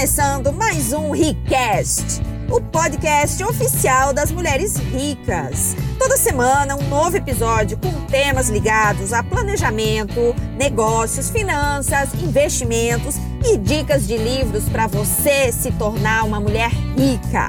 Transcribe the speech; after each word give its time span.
começando 0.00 0.50
mais 0.54 0.94
um 0.94 1.10
Ricast, 1.10 2.22
o 2.50 2.58
podcast 2.58 3.44
oficial 3.44 4.14
das 4.14 4.32
mulheres 4.32 4.78
ricas. 4.78 5.76
Toda 5.98 6.16
semana 6.16 6.74
um 6.74 6.88
novo 6.88 7.18
episódio 7.18 7.76
com 7.76 7.92
temas 8.06 8.48
ligados 8.48 9.12
a 9.12 9.22
planejamento, 9.22 10.34
negócios, 10.56 11.28
finanças, 11.28 12.14
investimentos 12.14 13.16
e 13.44 13.58
dicas 13.58 14.06
de 14.06 14.16
livros 14.16 14.66
para 14.70 14.86
você 14.86 15.52
se 15.52 15.70
tornar 15.72 16.24
uma 16.24 16.40
mulher 16.40 16.70
rica. 16.70 17.48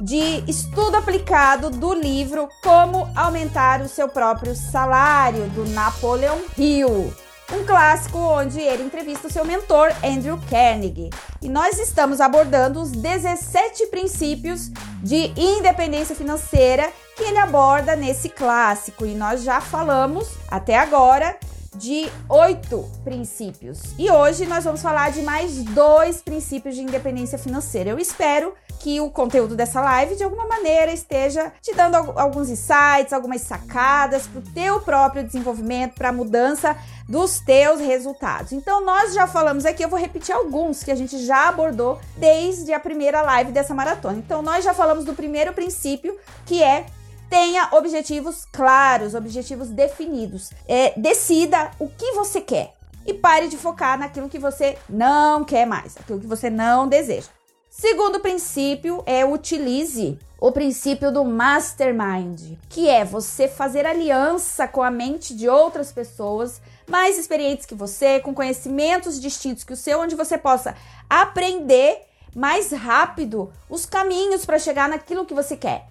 De 0.00 0.42
estudo 0.48 0.96
aplicado 0.96 1.68
do 1.68 1.92
livro 1.92 2.48
Como 2.62 3.10
Aumentar 3.14 3.82
o 3.82 3.88
Seu 3.88 4.08
Próprio 4.08 4.56
Salário, 4.56 5.48
do 5.50 5.66
Napoleon 5.66 6.38
Hill. 6.56 7.12
Um 7.52 7.64
clássico 7.66 8.16
onde 8.16 8.60
ele 8.60 8.84
entrevista 8.84 9.26
o 9.26 9.30
seu 9.30 9.44
mentor, 9.44 9.92
Andrew 10.04 10.38
Carnegie. 10.48 11.10
E 11.42 11.48
nós 11.48 11.78
estamos 11.78 12.20
abordando 12.20 12.80
os 12.80 12.92
17 12.92 13.88
princípios 13.88 14.70
de 15.02 15.32
independência 15.36 16.14
financeira 16.14 16.90
que 17.16 17.24
ele 17.24 17.38
aborda 17.38 17.96
nesse 17.96 18.28
clássico. 18.28 19.04
E 19.04 19.14
nós 19.14 19.42
já 19.42 19.60
falamos 19.60 20.28
até 20.48 20.78
agora 20.78 21.36
de 21.74 22.10
oito 22.28 22.90
princípios. 23.04 23.80
E 23.98 24.10
hoje 24.10 24.46
nós 24.46 24.64
vamos 24.64 24.82
falar 24.82 25.12
de 25.12 25.22
mais 25.22 25.62
dois 25.64 26.20
princípios 26.20 26.74
de 26.74 26.82
independência 26.82 27.38
financeira. 27.38 27.90
Eu 27.90 27.98
espero 27.98 28.54
que 28.80 29.00
o 29.00 29.10
conteúdo 29.10 29.54
dessa 29.54 29.80
live 29.80 30.16
de 30.16 30.24
alguma 30.24 30.46
maneira 30.46 30.90
esteja 30.90 31.52
te 31.60 31.74
dando 31.74 31.96
alguns 32.18 32.48
insights, 32.48 33.12
algumas 33.12 33.42
sacadas 33.42 34.26
para 34.26 34.38
o 34.38 34.42
teu 34.54 34.80
próprio 34.80 35.22
desenvolvimento, 35.22 35.94
para 35.94 36.08
a 36.08 36.12
mudança 36.12 36.76
dos 37.08 37.40
teus 37.40 37.78
resultados. 37.78 38.52
Então 38.52 38.84
nós 38.84 39.12
já 39.12 39.26
falamos 39.26 39.66
aqui, 39.66 39.84
eu 39.84 39.88
vou 39.88 39.98
repetir 39.98 40.34
alguns 40.34 40.82
que 40.82 40.90
a 40.90 40.94
gente 40.94 41.18
já 41.24 41.48
abordou 41.48 42.00
desde 42.16 42.72
a 42.72 42.80
primeira 42.80 43.20
live 43.20 43.52
dessa 43.52 43.74
maratona. 43.74 44.18
Então 44.18 44.40
nós 44.40 44.64
já 44.64 44.72
falamos 44.72 45.04
do 45.04 45.14
primeiro 45.14 45.52
princípio, 45.52 46.16
que 46.46 46.62
é 46.62 46.86
Tenha 47.30 47.68
objetivos 47.72 48.44
claros, 48.44 49.14
objetivos 49.14 49.68
definidos. 49.68 50.50
É, 50.66 50.92
decida 50.98 51.70
o 51.78 51.88
que 51.88 52.12
você 52.12 52.40
quer 52.40 52.74
e 53.06 53.14
pare 53.14 53.48
de 53.48 53.56
focar 53.56 53.96
naquilo 53.96 54.28
que 54.28 54.38
você 54.38 54.76
não 54.88 55.44
quer 55.44 55.64
mais, 55.64 55.96
aquilo 55.96 56.20
que 56.20 56.26
você 56.26 56.50
não 56.50 56.88
deseja. 56.88 57.28
Segundo 57.70 58.18
princípio 58.18 59.02
é 59.06 59.24
utilize 59.24 60.18
o 60.40 60.50
princípio 60.50 61.12
do 61.12 61.24
mastermind, 61.24 62.58
que 62.68 62.88
é 62.88 63.04
você 63.04 63.46
fazer 63.46 63.86
aliança 63.86 64.66
com 64.66 64.82
a 64.82 64.90
mente 64.90 65.34
de 65.34 65.48
outras 65.48 65.92
pessoas 65.92 66.60
mais 66.88 67.16
experientes 67.16 67.64
que 67.64 67.74
você, 67.74 68.18
com 68.18 68.34
conhecimentos 68.34 69.20
distintos 69.20 69.62
que 69.62 69.72
o 69.72 69.76
seu, 69.76 70.00
onde 70.00 70.16
você 70.16 70.36
possa 70.36 70.74
aprender 71.08 72.02
mais 72.34 72.72
rápido 72.72 73.52
os 73.68 73.86
caminhos 73.86 74.44
para 74.44 74.58
chegar 74.58 74.88
naquilo 74.88 75.24
que 75.24 75.34
você 75.34 75.56
quer. 75.56 75.86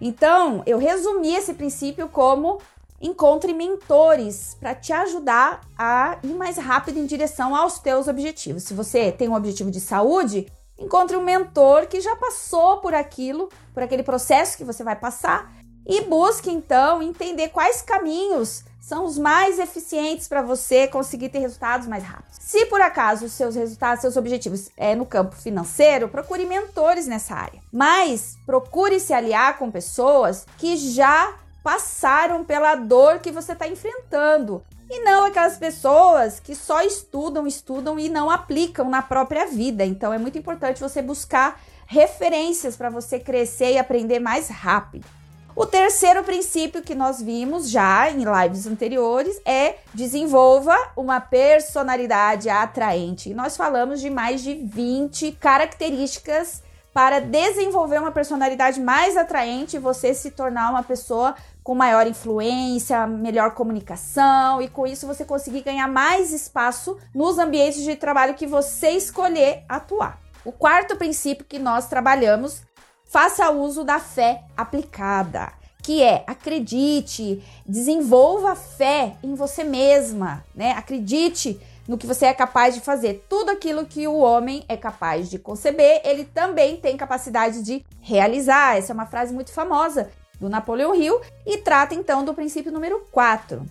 Então, 0.00 0.62
eu 0.66 0.78
resumi 0.78 1.34
esse 1.34 1.54
princípio 1.54 2.08
como 2.08 2.58
encontre 3.00 3.52
mentores 3.52 4.56
para 4.60 4.74
te 4.74 4.92
ajudar 4.92 5.62
a 5.76 6.18
ir 6.22 6.34
mais 6.34 6.56
rápido 6.58 6.98
em 6.98 7.06
direção 7.06 7.56
aos 7.56 7.78
teus 7.78 8.08
objetivos. 8.08 8.64
Se 8.64 8.74
você 8.74 9.10
tem 9.10 9.28
um 9.28 9.34
objetivo 9.34 9.70
de 9.70 9.80
saúde, 9.80 10.46
encontre 10.78 11.16
um 11.16 11.22
mentor 11.22 11.86
que 11.86 12.00
já 12.00 12.14
passou 12.16 12.78
por 12.78 12.94
aquilo, 12.94 13.48
por 13.72 13.82
aquele 13.82 14.02
processo 14.02 14.56
que 14.56 14.64
você 14.64 14.84
vai 14.84 14.96
passar 14.96 15.52
e 15.86 16.02
busque 16.02 16.50
então 16.50 17.02
entender 17.02 17.48
quais 17.48 17.82
caminhos 17.82 18.64
são 18.90 19.04
os 19.04 19.16
mais 19.16 19.60
eficientes 19.60 20.26
para 20.26 20.42
você 20.42 20.88
conseguir 20.88 21.28
ter 21.28 21.38
resultados 21.38 21.86
mais 21.86 22.02
rápidos. 22.02 22.36
Se 22.40 22.66
por 22.66 22.80
acaso 22.80 23.26
os 23.26 23.32
seus 23.32 23.54
resultados, 23.54 24.00
seus 24.00 24.16
objetivos 24.16 24.68
é 24.76 24.96
no 24.96 25.06
campo 25.06 25.36
financeiro, 25.36 26.08
procure 26.08 26.44
mentores 26.44 27.06
nessa 27.06 27.36
área. 27.36 27.60
Mas 27.72 28.36
procure 28.44 28.98
se 28.98 29.12
aliar 29.12 29.58
com 29.58 29.70
pessoas 29.70 30.44
que 30.58 30.76
já 30.76 31.34
passaram 31.62 32.44
pela 32.44 32.74
dor 32.74 33.20
que 33.20 33.30
você 33.30 33.52
está 33.52 33.68
enfrentando. 33.68 34.60
E 34.90 35.04
não 35.04 35.24
aquelas 35.24 35.56
pessoas 35.56 36.40
que 36.40 36.56
só 36.56 36.82
estudam, 36.82 37.46
estudam 37.46 37.96
e 37.96 38.08
não 38.08 38.28
aplicam 38.28 38.90
na 38.90 39.02
própria 39.02 39.46
vida. 39.46 39.84
Então 39.84 40.12
é 40.12 40.18
muito 40.18 40.36
importante 40.36 40.80
você 40.80 41.00
buscar 41.00 41.60
referências 41.86 42.74
para 42.74 42.90
você 42.90 43.20
crescer 43.20 43.74
e 43.74 43.78
aprender 43.78 44.18
mais 44.18 44.48
rápido. 44.48 45.19
O 45.54 45.66
terceiro 45.66 46.22
princípio 46.22 46.82
que 46.82 46.94
nós 46.94 47.20
vimos 47.20 47.68
já 47.68 48.10
em 48.10 48.24
lives 48.24 48.66
anteriores 48.66 49.40
é 49.44 49.76
desenvolva 49.92 50.76
uma 50.96 51.20
personalidade 51.20 52.48
atraente. 52.48 53.30
E 53.30 53.34
nós 53.34 53.56
falamos 53.56 54.00
de 54.00 54.08
mais 54.08 54.42
de 54.42 54.54
20 54.54 55.32
características 55.32 56.62
para 56.92 57.20
desenvolver 57.20 58.00
uma 58.00 58.10
personalidade 58.10 58.80
mais 58.80 59.16
atraente 59.16 59.76
e 59.76 59.80
você 59.80 60.12
se 60.12 60.30
tornar 60.30 60.70
uma 60.70 60.82
pessoa 60.82 61.34
com 61.62 61.74
maior 61.74 62.06
influência, 62.06 63.06
melhor 63.06 63.54
comunicação 63.54 64.60
e 64.60 64.68
com 64.68 64.86
isso 64.86 65.06
você 65.06 65.24
conseguir 65.24 65.62
ganhar 65.62 65.86
mais 65.86 66.32
espaço 66.32 66.98
nos 67.14 67.38
ambientes 67.38 67.82
de 67.82 67.94
trabalho 67.96 68.34
que 68.34 68.46
você 68.46 68.90
escolher 68.90 69.64
atuar. 69.68 70.18
O 70.44 70.52
quarto 70.52 70.96
princípio 70.96 71.44
que 71.44 71.58
nós 71.58 71.86
trabalhamos 71.86 72.62
Faça 73.10 73.50
uso 73.50 73.82
da 73.82 73.98
fé 73.98 74.44
aplicada, 74.56 75.52
que 75.82 76.00
é 76.00 76.22
acredite, 76.28 77.42
desenvolva 77.66 78.54
fé 78.54 79.16
em 79.20 79.34
você 79.34 79.64
mesma, 79.64 80.44
né? 80.54 80.70
Acredite 80.78 81.60
no 81.88 81.98
que 81.98 82.06
você 82.06 82.26
é 82.26 82.32
capaz 82.32 82.72
de 82.72 82.80
fazer. 82.80 83.26
Tudo 83.28 83.50
aquilo 83.50 83.84
que 83.84 84.06
o 84.06 84.18
homem 84.18 84.64
é 84.68 84.76
capaz 84.76 85.28
de 85.28 85.40
conceber, 85.40 86.00
ele 86.04 86.24
também 86.24 86.76
tem 86.76 86.96
capacidade 86.96 87.64
de 87.64 87.84
realizar. 88.00 88.76
Essa 88.76 88.92
é 88.92 88.94
uma 88.94 89.06
frase 89.06 89.34
muito 89.34 89.52
famosa 89.52 90.08
do 90.38 90.48
Napoleão 90.48 90.94
Hill 90.94 91.20
e 91.44 91.58
trata 91.58 91.96
então 91.96 92.24
do 92.24 92.32
princípio 92.32 92.70
número 92.70 93.08
4. 93.10 93.66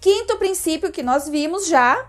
Quinto 0.00 0.36
princípio 0.36 0.92
que 0.92 1.02
nós 1.02 1.28
vimos 1.28 1.66
já, 1.66 2.06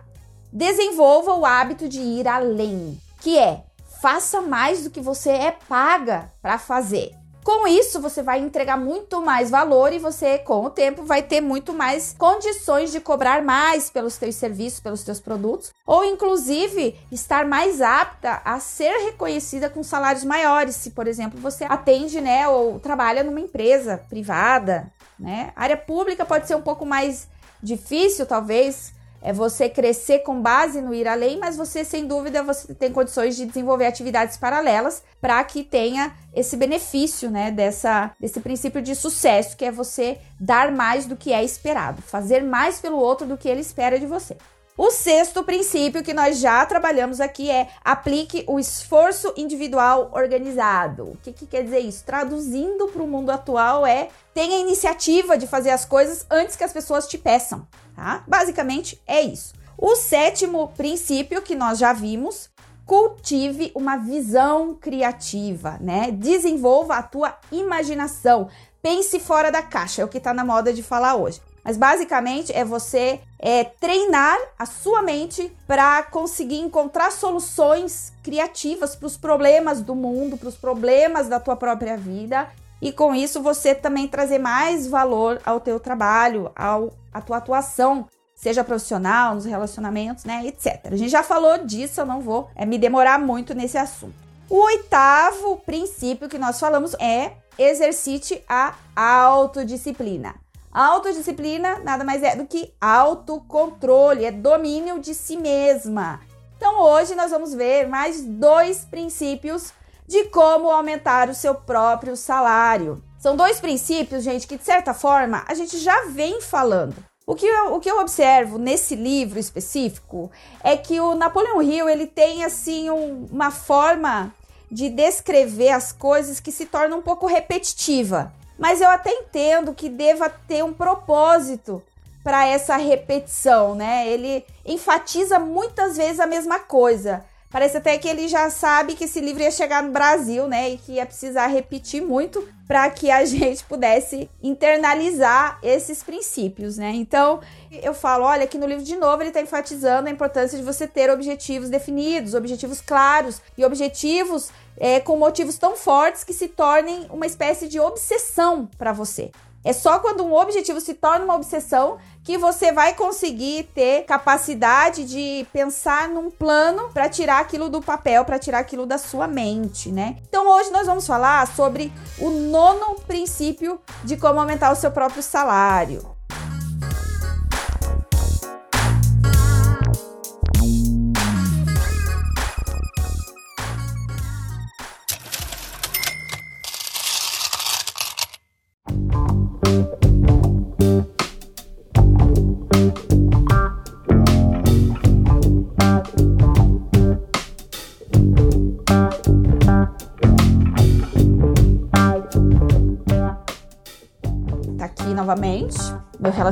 desenvolva 0.53 1.34
o 1.34 1.47
hábito 1.47 1.90
de 1.90 2.00
ir 2.00 2.28
além, 2.28 3.02
que 3.22 3.40
é 3.40 3.63
faça 4.05 4.39
mais 4.39 4.83
do 4.83 4.91
que 4.91 5.01
você 5.01 5.31
é 5.31 5.51
paga 5.67 6.31
para 6.39 6.59
fazer. 6.59 7.11
Com 7.43 7.66
isso, 7.66 7.99
você 7.99 8.21
vai 8.21 8.38
entregar 8.38 8.77
muito 8.77 9.19
mais 9.19 9.49
valor 9.49 9.91
e 9.91 9.97
você, 9.97 10.38
com 10.38 10.63
o 10.63 10.69
tempo, 10.69 11.01
vai 11.03 11.23
ter 11.23 11.41
muito 11.41 11.73
mais 11.73 12.13
condições 12.16 12.91
de 12.91 12.99
cobrar 12.99 13.41
mais 13.41 13.89
pelos 13.89 14.16
teus 14.16 14.35
serviços, 14.35 14.79
pelos 14.79 15.03
teus 15.03 15.19
produtos, 15.19 15.71
ou 15.88 16.05
inclusive 16.05 16.95
estar 17.11 17.47
mais 17.47 17.81
apta 17.81 18.43
a 18.45 18.59
ser 18.59 18.93
reconhecida 19.05 19.71
com 19.71 19.81
salários 19.81 20.23
maiores, 20.23 20.75
se, 20.75 20.91
por 20.91 21.08
exemplo, 21.08 21.40
você 21.40 21.66
atende, 21.67 22.22
né, 22.22 22.47
ou 22.47 22.79
trabalha 22.79 23.23
numa 23.23 23.41
empresa 23.41 23.97
privada, 24.08 24.93
né? 25.19 25.51
A 25.55 25.63
área 25.63 25.78
pública 25.78 26.23
pode 26.23 26.46
ser 26.46 26.53
um 26.53 26.61
pouco 26.61 26.85
mais 26.85 27.28
difícil, 27.59 28.28
talvez, 28.28 28.93
é 29.25 29.33
você 29.33 29.67
crescer 29.67 30.19
com 30.19 30.39
base 30.39 30.79
no 30.79 30.93
ir 30.93 31.07
além, 31.07 31.39
mas 31.39 31.57
você 31.57 31.83
sem 31.83 32.05
dúvida 32.05 32.43
você 32.43 32.75
tem 32.75 32.91
condições 32.91 33.35
de 33.35 33.47
desenvolver 33.47 33.87
atividades 33.87 34.37
paralelas 34.37 35.01
para 35.19 35.43
que 35.43 35.63
tenha 35.63 36.16
esse 36.31 36.55
benefício, 36.55 37.31
né, 37.31 37.49
dessa 37.49 38.11
desse 38.19 38.39
princípio 38.39 38.83
de 38.83 38.93
sucesso, 38.93 39.57
que 39.57 39.66
é 39.66 39.72
você 39.72 40.19
dar 40.39 40.72
mais 40.72 41.07
do 41.07 41.16
que 41.16 41.33
é 41.33 41.43
esperado, 41.43 42.03
fazer 42.03 42.43
mais 42.43 42.79
pelo 42.79 42.97
outro 42.97 43.25
do 43.25 43.35
que 43.35 43.49
ele 43.49 43.61
espera 43.61 43.99
de 43.99 44.05
você. 44.05 44.37
O 44.77 44.91
sexto 44.91 45.41
princípio 45.41 46.03
que 46.03 46.13
nós 46.13 46.37
já 46.37 46.63
trabalhamos 46.66 47.22
aqui 47.22 47.49
é 47.49 47.69
aplique 47.83 48.43
o 48.45 48.59
esforço 48.59 49.33
individual 49.37 50.11
organizado. 50.13 51.11
O 51.11 51.17
que, 51.23 51.31
que 51.31 51.47
quer 51.47 51.63
dizer 51.63 51.79
isso? 51.79 52.03
Traduzindo 52.03 52.89
para 52.89 53.01
o 53.01 53.07
mundo 53.07 53.31
atual 53.31 53.87
é 53.87 54.09
tenha 54.35 54.59
iniciativa 54.59 55.35
de 55.35 55.47
fazer 55.47 55.72
as 55.72 55.84
coisas 55.84 56.28
antes 56.29 56.55
que 56.55 56.64
as 56.64 56.72
pessoas 56.72 57.08
te 57.08 57.17
peçam 57.17 57.66
tá? 57.96 58.23
Basicamente 58.28 59.02
é 59.08 59.22
isso. 59.22 59.53
O 59.78 59.96
sétimo 59.96 60.67
princípio 60.76 61.41
que 61.41 61.55
nós 61.55 61.79
já 61.79 61.93
vimos, 61.93 62.49
cultive 62.85 63.72
uma 63.73 63.97
visão 63.97 64.76
criativa, 64.76 65.78
né? 65.82 66.11
Desenvolva 66.11 66.96
a 66.96 67.03
tua 67.03 67.35
imaginação. 67.52 68.49
Pense 68.82 69.20
fora 69.20 69.52
da 69.52 69.64
caixa, 69.64 70.02
é 70.02 70.05
o 70.05 70.08
que 70.08 70.20
está 70.20 70.34
na 70.34 70.46
moda 70.46 70.72
de 70.72 70.84
falar 70.84 71.16
hoje. 71.16 71.41
Mas 71.64 71.78
basicamente 71.78 72.53
é 72.53 72.64
você 72.64 73.20
é, 73.40 73.64
treinar 73.64 74.37
a 74.59 74.67
sua 74.67 75.02
mente 75.02 75.52
para 75.66 76.03
conseguir 76.03 76.59
encontrar 76.59 77.11
soluções 77.11 78.14
criativas 78.22 78.96
para 78.96 79.08
os 79.08 79.17
problemas 79.17 79.82
do 79.82 79.96
mundo, 79.96 80.37
para 80.37 80.49
os 80.49 80.55
problemas 80.55 81.28
da 81.28 81.40
tua 81.40 81.55
própria 81.55 81.97
vida 81.97 82.47
e 82.81 82.91
com 82.91 83.16
isso 83.16 83.41
você 83.41 83.73
também 83.73 84.07
trazer 84.07 84.39
mais 84.39 84.87
valor 84.87 85.41
ao 85.45 85.59
teu 85.59 85.79
trabalho, 85.79 86.51
ao 86.55 86.91
à 87.16 87.22
tua 87.22 87.37
atuação, 87.37 88.07
seja 88.35 88.61
profissional, 88.61 89.33
nos 89.33 89.45
relacionamentos, 89.45 90.25
né, 90.25 90.45
etc. 90.45 90.81
A 90.91 90.95
gente 90.97 91.09
já 91.09 91.23
falou 91.23 91.59
disso, 91.59 92.01
eu 92.01 92.05
não 92.05 92.19
vou 92.19 92.49
é, 92.53 92.66
me 92.66 92.77
demorar 92.77 93.17
muito 93.17 93.53
nesse 93.55 93.77
assunto. 93.77 94.13
O 94.49 94.57
oitavo 94.57 95.57
princípio 95.66 96.27
que 96.27 96.37
nós 96.37 96.59
falamos 96.59 96.93
é 96.99 97.31
exercite 97.57 98.43
a 98.49 98.75
autodisciplina. 98.95 100.35
Autodisciplina 100.72 101.79
nada 101.79 102.03
mais 102.03 102.22
é 102.22 102.35
do 102.35 102.45
que 102.45 102.73
autocontrole, 102.81 104.25
é 104.25 104.31
domínio 104.31 104.99
de 104.99 105.16
si 105.16 105.37
mesma. 105.37 106.19
Então 106.57 106.81
hoje 106.81 107.16
nós 107.16 107.31
vamos 107.31 107.53
ver 107.53 107.87
mais 107.87 108.22
dois 108.22 108.83
princípios 108.83 109.72
de 110.07 110.25
como 110.25 110.69
aumentar 110.69 111.29
o 111.29 111.35
seu 111.35 111.55
próprio 111.55 112.16
salário. 112.16 113.03
São 113.19 113.35
dois 113.35 113.59
princípios, 113.59 114.23
gente, 114.23 114.47
que 114.47 114.57
de 114.57 114.63
certa 114.63 114.93
forma 114.93 115.43
a 115.47 115.53
gente 115.53 115.78
já 115.78 116.05
vem 116.05 116.41
falando. 116.41 116.96
O 117.28 117.34
que, 117.34 117.47
eu, 117.47 117.73
o 117.73 117.79
que 117.79 117.90
eu 117.90 117.99
observo 117.99 118.59
nesse 118.59 118.96
livro 118.96 119.40
específico 119.40 120.29
é 120.63 120.78
que 120.78 120.99
o 120.99 121.16
Napoleão 121.16 121.59
Hill 121.59 121.90
ele 121.90 122.05
tem 122.05 122.43
assim 122.43 122.90
um, 122.91 123.25
uma 123.31 123.49
forma 123.49 124.31
de 124.72 124.90
descrever 124.90 125.69
as 125.69 125.91
coisas 125.91 126.40
que 126.40 126.51
se 126.51 126.67
torna 126.67 126.96
um 126.96 127.01
pouco 127.01 127.25
repetitiva. 127.25 128.31
Mas 128.59 128.79
eu 128.79 128.90
até 128.90 129.09
entendo 129.11 129.73
que 129.73 129.90
deva 129.90 130.29
ter 130.29 130.63
um 130.63 130.72
propósito 130.72 131.81
para 132.23 132.46
essa 132.46 132.75
repetição, 132.78 133.75
né? 133.75 134.08
Ele 134.08 134.46
enfatiza 134.66 135.40
muitas 135.40 135.97
vezes 135.97 136.19
a 136.19 136.28
mesma 136.28 136.59
coisa. 136.59 137.23
Parece 137.55 137.78
até 137.78 137.97
que 137.97 138.09
ele 138.09 138.28
já 138.28 138.49
sabe 138.49 138.96
que 138.96 139.05
esse 139.05 139.22
livro 139.22 139.41
ia 139.41 139.49
chegar 139.49 139.81
no 139.81 139.90
Brasil, 139.90 140.46
né? 140.46 140.72
E 140.72 140.78
que 140.78 140.91
ia 140.96 141.05
precisar 141.05 141.47
repetir 141.47 142.02
muito 142.02 142.46
para 142.67 142.90
que 142.90 143.09
a 143.09 143.23
gente 143.23 143.63
pudesse 143.63 144.29
internalizar 144.43 145.57
esses 145.63 146.03
princípios, 146.03 146.78
né? 146.78 146.91
Então, 146.93 147.40
eu 147.72 147.93
falo, 147.93 148.25
olha, 148.25 148.43
aqui 148.43 148.57
no 148.57 148.67
livro 148.67 148.84
de 148.84 148.97
novo 148.97 149.22
ele 149.22 149.29
está 149.29 149.40
enfatizando 149.40 150.09
a 150.09 150.11
importância 150.11 150.57
de 150.57 150.66
você 150.66 150.85
ter 150.85 151.09
objetivos 151.09 151.69
definidos, 151.69 152.34
objetivos 152.34 152.81
claros 152.81 153.41
e 153.58 153.63
objetivos 153.63 154.49
é, 154.78 154.99
com 154.99 155.16
motivos 155.16 155.58
tão 155.58 155.78
fortes 155.78 156.25
que 156.25 156.34
se 156.34 156.49
tornem 156.49 157.08
uma 157.09 157.25
espécie 157.25 157.69
de 157.69 157.79
obsessão 157.79 158.69
para 158.78 158.91
você. 158.91 159.31
É 159.66 159.73
só 159.73 159.97
quando 159.97 160.23
um 160.23 160.35
objetivo 160.35 160.79
se 160.79 160.94
torna 160.94 161.26
uma 161.26 161.34
obsessão 161.34 161.97
que 162.23 162.38
você 162.38 162.72
vai 162.72 162.94
conseguir 162.94 163.64
ter 163.73 164.03
capacidade 164.03 165.03
de 165.06 165.46
pensar 165.52 166.08
num 166.08 166.29
plano 166.29 166.90
para 166.94 167.09
tirar 167.09 167.40
aquilo 167.40 167.67
do 167.67 167.82
papel, 167.82 168.23
para 168.23 168.38
tirar 168.38 168.59
aquilo 168.59 168.85
da 168.85 169.00
sua 169.00 169.28
mente, 169.28 169.91
né? 169.91 170.17
Então 170.29 170.47
hoje 170.47 170.70
nós 170.72 170.85
vamos 170.85 171.08
falar 171.08 171.47
sobre 171.47 171.91
o 172.20 172.29
nono 172.29 172.96
princípio 173.08 173.82
de 174.03 174.16
como 174.17 174.40
aumentar 174.40 174.72
o 174.72 174.76
seu 174.76 174.91
próprio 174.91 175.23
salário. 175.23 176.15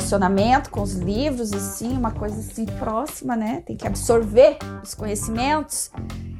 Relacionamento 0.03 0.69
com 0.69 0.81
os 0.81 0.93
livros, 0.93 1.51
e 1.51 1.59
sim, 1.59 1.97
uma 1.97 2.11
coisa 2.11 2.39
assim 2.39 2.65
próxima, 2.65 3.35
né? 3.35 3.63
Tem 3.65 3.75
que 3.75 3.87
absorver 3.87 4.57
os 4.83 4.93
conhecimentos. 4.93 5.89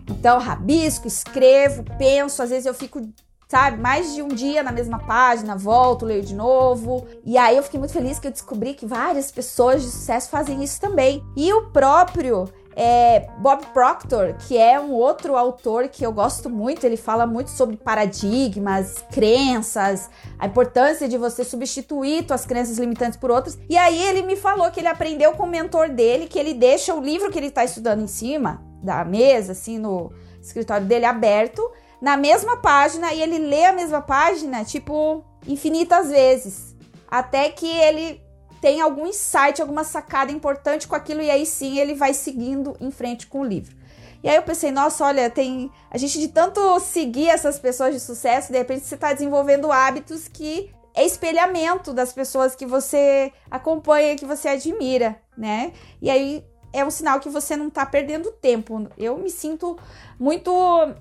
Então, 0.10 0.38
rabisco, 0.38 1.07
escrevo, 1.07 1.83
penso, 1.98 2.44
às 2.44 2.50
vezes 2.50 2.65
eu 2.65 2.74
fico 2.74 3.01
sabe? 3.48 3.77
Mais 3.80 4.15
de 4.15 4.21
um 4.24 4.30
dia 4.30 4.63
na 4.63 4.71
mesma 4.71 4.98
página, 4.98 5.56
volto, 5.56 6.07
leio 6.07 6.24
de 6.24 6.33
novo. 6.33 7.06
E 7.24 7.38
aí 7.38 7.56
eu 7.56 7.62
fiquei 7.62 7.80
muito 7.80 7.94
feliz 7.94 8.18
que 8.18 8.25
eu 8.25 8.31
descobri 8.31 8.74
que 8.74 8.83
várias 8.83 9.31
pessoas 9.31 9.83
de 9.83 9.92
sucesso 9.92 10.27
fazem 10.31 10.63
isso 10.63 10.81
também. 10.81 11.24
E 11.38 11.54
o 11.54 11.69
próprio 11.69 12.50
é, 12.75 13.28
Bob 13.40 13.66
Proctor, 13.74 14.36
que 14.48 14.58
é 14.58 14.80
um 14.80 14.92
outro 14.92 15.36
autor 15.36 15.88
que 15.88 16.06
eu 16.06 16.12
gosto 16.12 16.50
muito, 16.50 16.86
ele 16.86 16.98
fala 16.98 17.25
muito 17.25 17.52
sobre 17.52 17.78
paradigmas, 17.78 19.04
crenças, 19.12 20.10
a 20.40 20.48
importância 20.48 21.08
de 21.08 21.18
você 21.18 21.44
substituir 21.44 22.25
suas 22.28 22.46
crenças 22.46 22.78
limitantes 22.78 23.18
por 23.18 23.31
outras. 23.31 23.58
E 23.70 23.78
aí 23.78 24.02
ele 24.02 24.24
me 24.24 24.36
falou 24.36 24.70
que 24.72 24.80
ele 24.80 24.88
aprendeu 24.88 25.34
com 25.34 25.44
o 25.44 25.48
mentor 25.48 25.90
dele, 25.90 26.28
que 26.28 26.40
ele 26.40 26.54
deixa 26.54 26.94
o 26.94 27.02
livro 27.02 27.31
que 27.31 27.38
ele 27.38 27.48
está 27.48 27.64
estudando 27.64 28.02
em 28.02 28.08
cima 28.08 28.64
da 28.81 29.04
mesa, 29.06 29.54
assim, 29.54 29.78
no 29.78 30.12
escritório 30.42 30.86
dele 30.86 31.06
aberto, 31.06 31.72
na 32.02 32.18
mesma 32.18 32.58
página, 32.58 33.14
e 33.14 33.22
ele 33.22 33.38
lê 33.38 33.66
a 33.66 33.72
mesma 33.72 34.02
página, 34.02 34.66
tipo, 34.66 35.24
infinitas 35.48 36.10
vezes. 36.10 36.76
Até 37.10 37.50
que 37.50 37.68
ele 37.68 38.22
tem 38.63 38.80
algum 38.80 39.06
insight, 39.06 39.62
alguma 39.62 39.83
sacada 39.83 40.31
importante 40.31 40.88
com 40.88 40.95
aquilo, 40.95 41.21
e 41.21 41.30
aí 41.30 41.45
sim 41.45 41.80
ele 41.80 41.94
vai 41.94 42.13
seguindo 42.13 42.77
em 42.80 42.92
frente 42.92 43.27
com 43.27 43.42
o 43.42 43.44
livro. 43.44 43.75
E 44.24 44.30
aí 44.30 44.38
eu 44.38 44.42
pensei, 44.42 44.71
nossa, 44.71 45.04
olha, 45.04 45.30
tem. 45.30 45.69
A 45.92 45.98
gente 45.98 46.18
de 46.18 46.30
tanto 46.30 46.80
seguir 46.80 47.27
essas 47.27 47.60
pessoas 47.60 47.94
de 47.94 48.00
sucesso, 48.00 48.54
de 48.54 48.57
repente 48.57 48.86
você 48.86 48.95
está 48.95 49.12
desenvolvendo 49.12 49.69
hábitos 49.69 50.30
que 50.30 50.71
é 50.95 51.06
espelhamento 51.06 51.92
das 51.92 52.13
pessoas 52.13 52.56
que 52.56 52.65
você 52.65 53.33
acompanha, 53.51 54.15
que 54.15 54.25
você 54.25 54.48
admira, 54.48 55.19
né? 55.38 55.74
E 56.01 56.09
aí 56.09 56.42
é 56.71 56.86
um 56.86 56.89
sinal 56.89 57.19
que 57.19 57.27
você 57.27 57.57
não 57.57 57.68
está 57.68 57.86
perdendo 57.86 58.31
tempo. 58.31 58.88
Eu 58.98 59.18
me 59.18 59.30
sinto 59.30 59.77
muito 60.18 60.54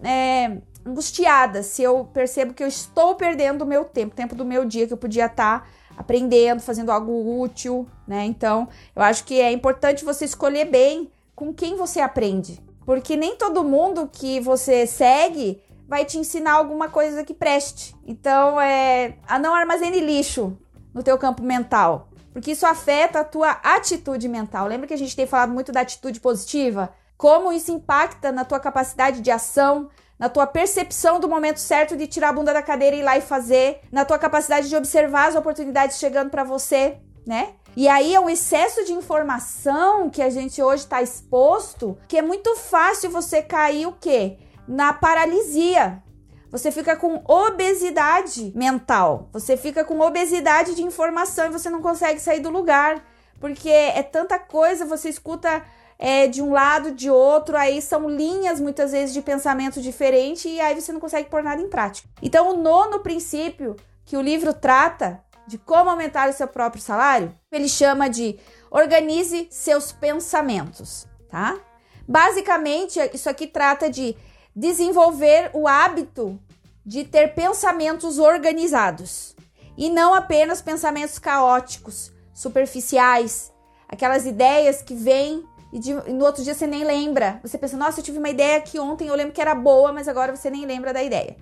é, 0.02 0.58
angustiada 0.84 1.62
se 1.62 1.80
eu 1.80 2.06
percebo 2.12 2.54
que 2.54 2.64
eu 2.64 2.66
estou 2.66 3.14
perdendo 3.14 3.62
o 3.62 3.66
meu 3.66 3.84
tempo, 3.84 4.14
o 4.14 4.16
tempo 4.16 4.34
do 4.34 4.44
meu 4.44 4.64
dia 4.64 4.84
que 4.84 4.92
eu 4.92 4.98
podia 4.98 5.26
estar. 5.26 5.60
Tá 5.60 5.81
aprendendo, 5.96 6.60
fazendo 6.60 6.90
algo 6.90 7.40
útil, 7.40 7.86
né? 8.06 8.24
Então, 8.24 8.68
eu 8.94 9.02
acho 9.02 9.24
que 9.24 9.40
é 9.40 9.50
importante 9.52 10.04
você 10.04 10.24
escolher 10.24 10.66
bem 10.66 11.10
com 11.34 11.52
quem 11.52 11.76
você 11.76 12.00
aprende, 12.00 12.60
porque 12.84 13.16
nem 13.16 13.36
todo 13.36 13.64
mundo 13.64 14.08
que 14.12 14.40
você 14.40 14.86
segue 14.86 15.62
vai 15.88 16.04
te 16.04 16.18
ensinar 16.18 16.54
alguma 16.54 16.88
coisa 16.88 17.24
que 17.24 17.34
preste. 17.34 17.94
Então, 18.06 18.60
é, 18.60 19.16
a 19.26 19.38
não 19.38 19.54
armazene 19.54 20.00
lixo 20.00 20.56
no 20.94 21.02
teu 21.02 21.18
campo 21.18 21.42
mental, 21.42 22.08
porque 22.32 22.52
isso 22.52 22.66
afeta 22.66 23.20
a 23.20 23.24
tua 23.24 23.50
atitude 23.50 24.28
mental. 24.28 24.66
Lembra 24.66 24.86
que 24.86 24.94
a 24.94 24.98
gente 24.98 25.16
tem 25.16 25.26
falado 25.26 25.52
muito 25.52 25.72
da 25.72 25.80
atitude 25.80 26.20
positiva? 26.20 26.92
Como 27.16 27.52
isso 27.52 27.70
impacta 27.70 28.32
na 28.32 28.44
tua 28.44 28.58
capacidade 28.58 29.20
de 29.20 29.30
ação, 29.30 29.88
na 30.22 30.28
tua 30.28 30.46
percepção 30.46 31.18
do 31.18 31.28
momento 31.28 31.58
certo 31.58 31.96
de 31.96 32.06
tirar 32.06 32.28
a 32.28 32.32
bunda 32.32 32.52
da 32.52 32.62
cadeira 32.62 32.94
e 32.94 33.00
ir 33.00 33.02
lá 33.02 33.18
e 33.18 33.20
fazer, 33.20 33.80
na 33.90 34.04
tua 34.04 34.20
capacidade 34.20 34.68
de 34.68 34.76
observar 34.76 35.26
as 35.26 35.34
oportunidades 35.34 35.98
chegando 35.98 36.30
para 36.30 36.44
você, 36.44 36.98
né? 37.26 37.54
E 37.76 37.88
aí 37.88 38.14
é 38.14 38.20
um 38.20 38.30
excesso 38.30 38.84
de 38.84 38.92
informação 38.92 40.08
que 40.08 40.22
a 40.22 40.30
gente 40.30 40.62
hoje 40.62 40.84
está 40.84 41.02
exposto, 41.02 41.98
que 42.06 42.16
é 42.16 42.22
muito 42.22 42.54
fácil 42.54 43.10
você 43.10 43.42
cair 43.42 43.86
o 43.86 43.96
quê? 44.00 44.38
Na 44.68 44.92
paralisia. 44.92 46.00
Você 46.52 46.70
fica 46.70 46.94
com 46.94 47.20
obesidade 47.26 48.52
mental. 48.54 49.28
Você 49.32 49.56
fica 49.56 49.84
com 49.84 49.98
obesidade 49.98 50.76
de 50.76 50.84
informação 50.84 51.46
e 51.46 51.50
você 51.50 51.68
não 51.68 51.82
consegue 51.82 52.20
sair 52.20 52.38
do 52.38 52.48
lugar. 52.48 53.02
Porque 53.40 53.68
é 53.68 54.04
tanta 54.04 54.38
coisa, 54.38 54.86
você 54.86 55.08
escuta 55.08 55.64
é, 55.98 56.26
de 56.26 56.42
um 56.42 56.52
lado, 56.52 56.92
de 56.92 57.10
outro, 57.10 57.56
aí 57.56 57.80
são 57.80 58.08
linhas 58.08 58.60
muitas 58.60 58.92
vezes 58.92 59.14
de 59.14 59.22
pensamento 59.22 59.80
diferente 59.80 60.48
e 60.48 60.60
aí 60.60 60.78
você 60.78 60.92
não 60.92 61.00
consegue 61.00 61.28
pôr 61.28 61.42
nada 61.42 61.62
em 61.62 61.68
prática. 61.68 62.08
Então, 62.20 62.50
o 62.50 62.56
nono 62.56 63.00
princípio 63.00 63.76
que 64.04 64.16
o 64.16 64.22
livro 64.22 64.52
trata 64.52 65.22
de 65.46 65.58
como 65.58 65.90
aumentar 65.90 66.28
o 66.28 66.32
seu 66.32 66.48
próprio 66.48 66.82
salário, 66.82 67.34
ele 67.50 67.68
chama 67.68 68.08
de 68.08 68.38
organize 68.70 69.48
seus 69.50 69.92
pensamentos, 69.92 71.06
tá? 71.30 71.58
Basicamente, 72.08 72.98
isso 73.12 73.28
aqui 73.28 73.46
trata 73.46 73.90
de 73.90 74.16
desenvolver 74.54 75.50
o 75.52 75.66
hábito 75.66 76.38
de 76.84 77.04
ter 77.04 77.34
pensamentos 77.34 78.18
organizados 78.18 79.36
e 79.76 79.88
não 79.88 80.14
apenas 80.14 80.60
pensamentos 80.60 81.18
caóticos, 81.18 82.12
superficiais, 82.34 83.52
aquelas 83.88 84.26
ideias 84.26 84.82
que 84.82 84.94
vêm 84.94 85.44
e, 85.72 85.78
de, 85.78 85.90
e, 85.90 86.12
no 86.12 86.24
outro 86.24 86.44
dia 86.44 86.54
você 86.54 86.66
nem 86.66 86.84
lembra. 86.84 87.40
Você 87.42 87.56
pensa, 87.56 87.76
nossa, 87.76 88.00
eu 88.00 88.04
tive 88.04 88.18
uma 88.18 88.28
ideia 88.28 88.60
que 88.60 88.78
ontem 88.78 89.08
eu 89.08 89.14
lembro 89.14 89.32
que 89.32 89.40
era 89.40 89.54
boa, 89.54 89.92
mas 89.92 90.06
agora 90.06 90.36
você 90.36 90.50
nem 90.50 90.66
lembra 90.66 90.92
da 90.92 91.02
ideia. 91.02 91.36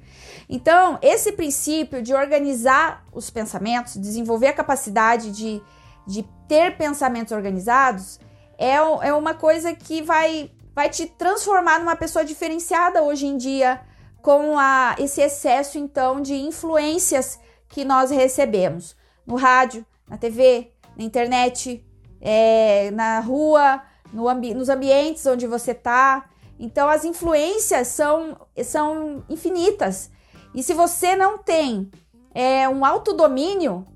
Então, 0.48 0.98
esse 1.02 1.32
princípio 1.32 2.00
de 2.00 2.14
organizar 2.14 3.04
os 3.12 3.28
pensamentos, 3.28 3.96
desenvolver 3.96 4.46
a 4.46 4.52
capacidade 4.52 5.32
de, 5.32 5.60
de 6.06 6.24
ter 6.46 6.76
pensamentos 6.76 7.32
organizados 7.32 8.20
é, 8.56 8.74
é 8.74 9.12
uma 9.12 9.34
coisa 9.34 9.74
que 9.74 10.02
vai, 10.02 10.50
vai 10.74 10.88
te 10.88 11.06
transformar 11.06 11.80
numa 11.80 11.96
pessoa 11.96 12.24
diferenciada 12.24 13.02
hoje 13.02 13.26
em 13.26 13.36
dia 13.36 13.80
com 14.22 14.58
a, 14.58 14.94
esse 14.98 15.20
excesso 15.20 15.78
então 15.78 16.20
de 16.20 16.34
influências 16.34 17.40
que 17.68 17.84
nós 17.84 18.10
recebemos 18.10 18.94
no 19.26 19.36
rádio, 19.36 19.84
na 20.06 20.18
TV, 20.18 20.72
na 20.96 21.04
internet, 21.04 21.84
é, 22.20 22.90
na 22.90 23.20
rua, 23.20 23.82
no 24.12 24.28
ambi 24.28 24.54
nos 24.54 24.68
ambientes 24.68 25.26
onde 25.26 25.46
você 25.46 25.72
está. 25.72 26.28
Então 26.58 26.88
as 26.88 27.04
influências 27.04 27.88
são, 27.88 28.36
são 28.64 29.24
infinitas. 29.28 30.10
E 30.54 30.62
se 30.62 30.74
você 30.74 31.16
não 31.16 31.38
tem 31.38 31.90
é, 32.34 32.68
um 32.68 32.84
autodomínio 32.84 33.86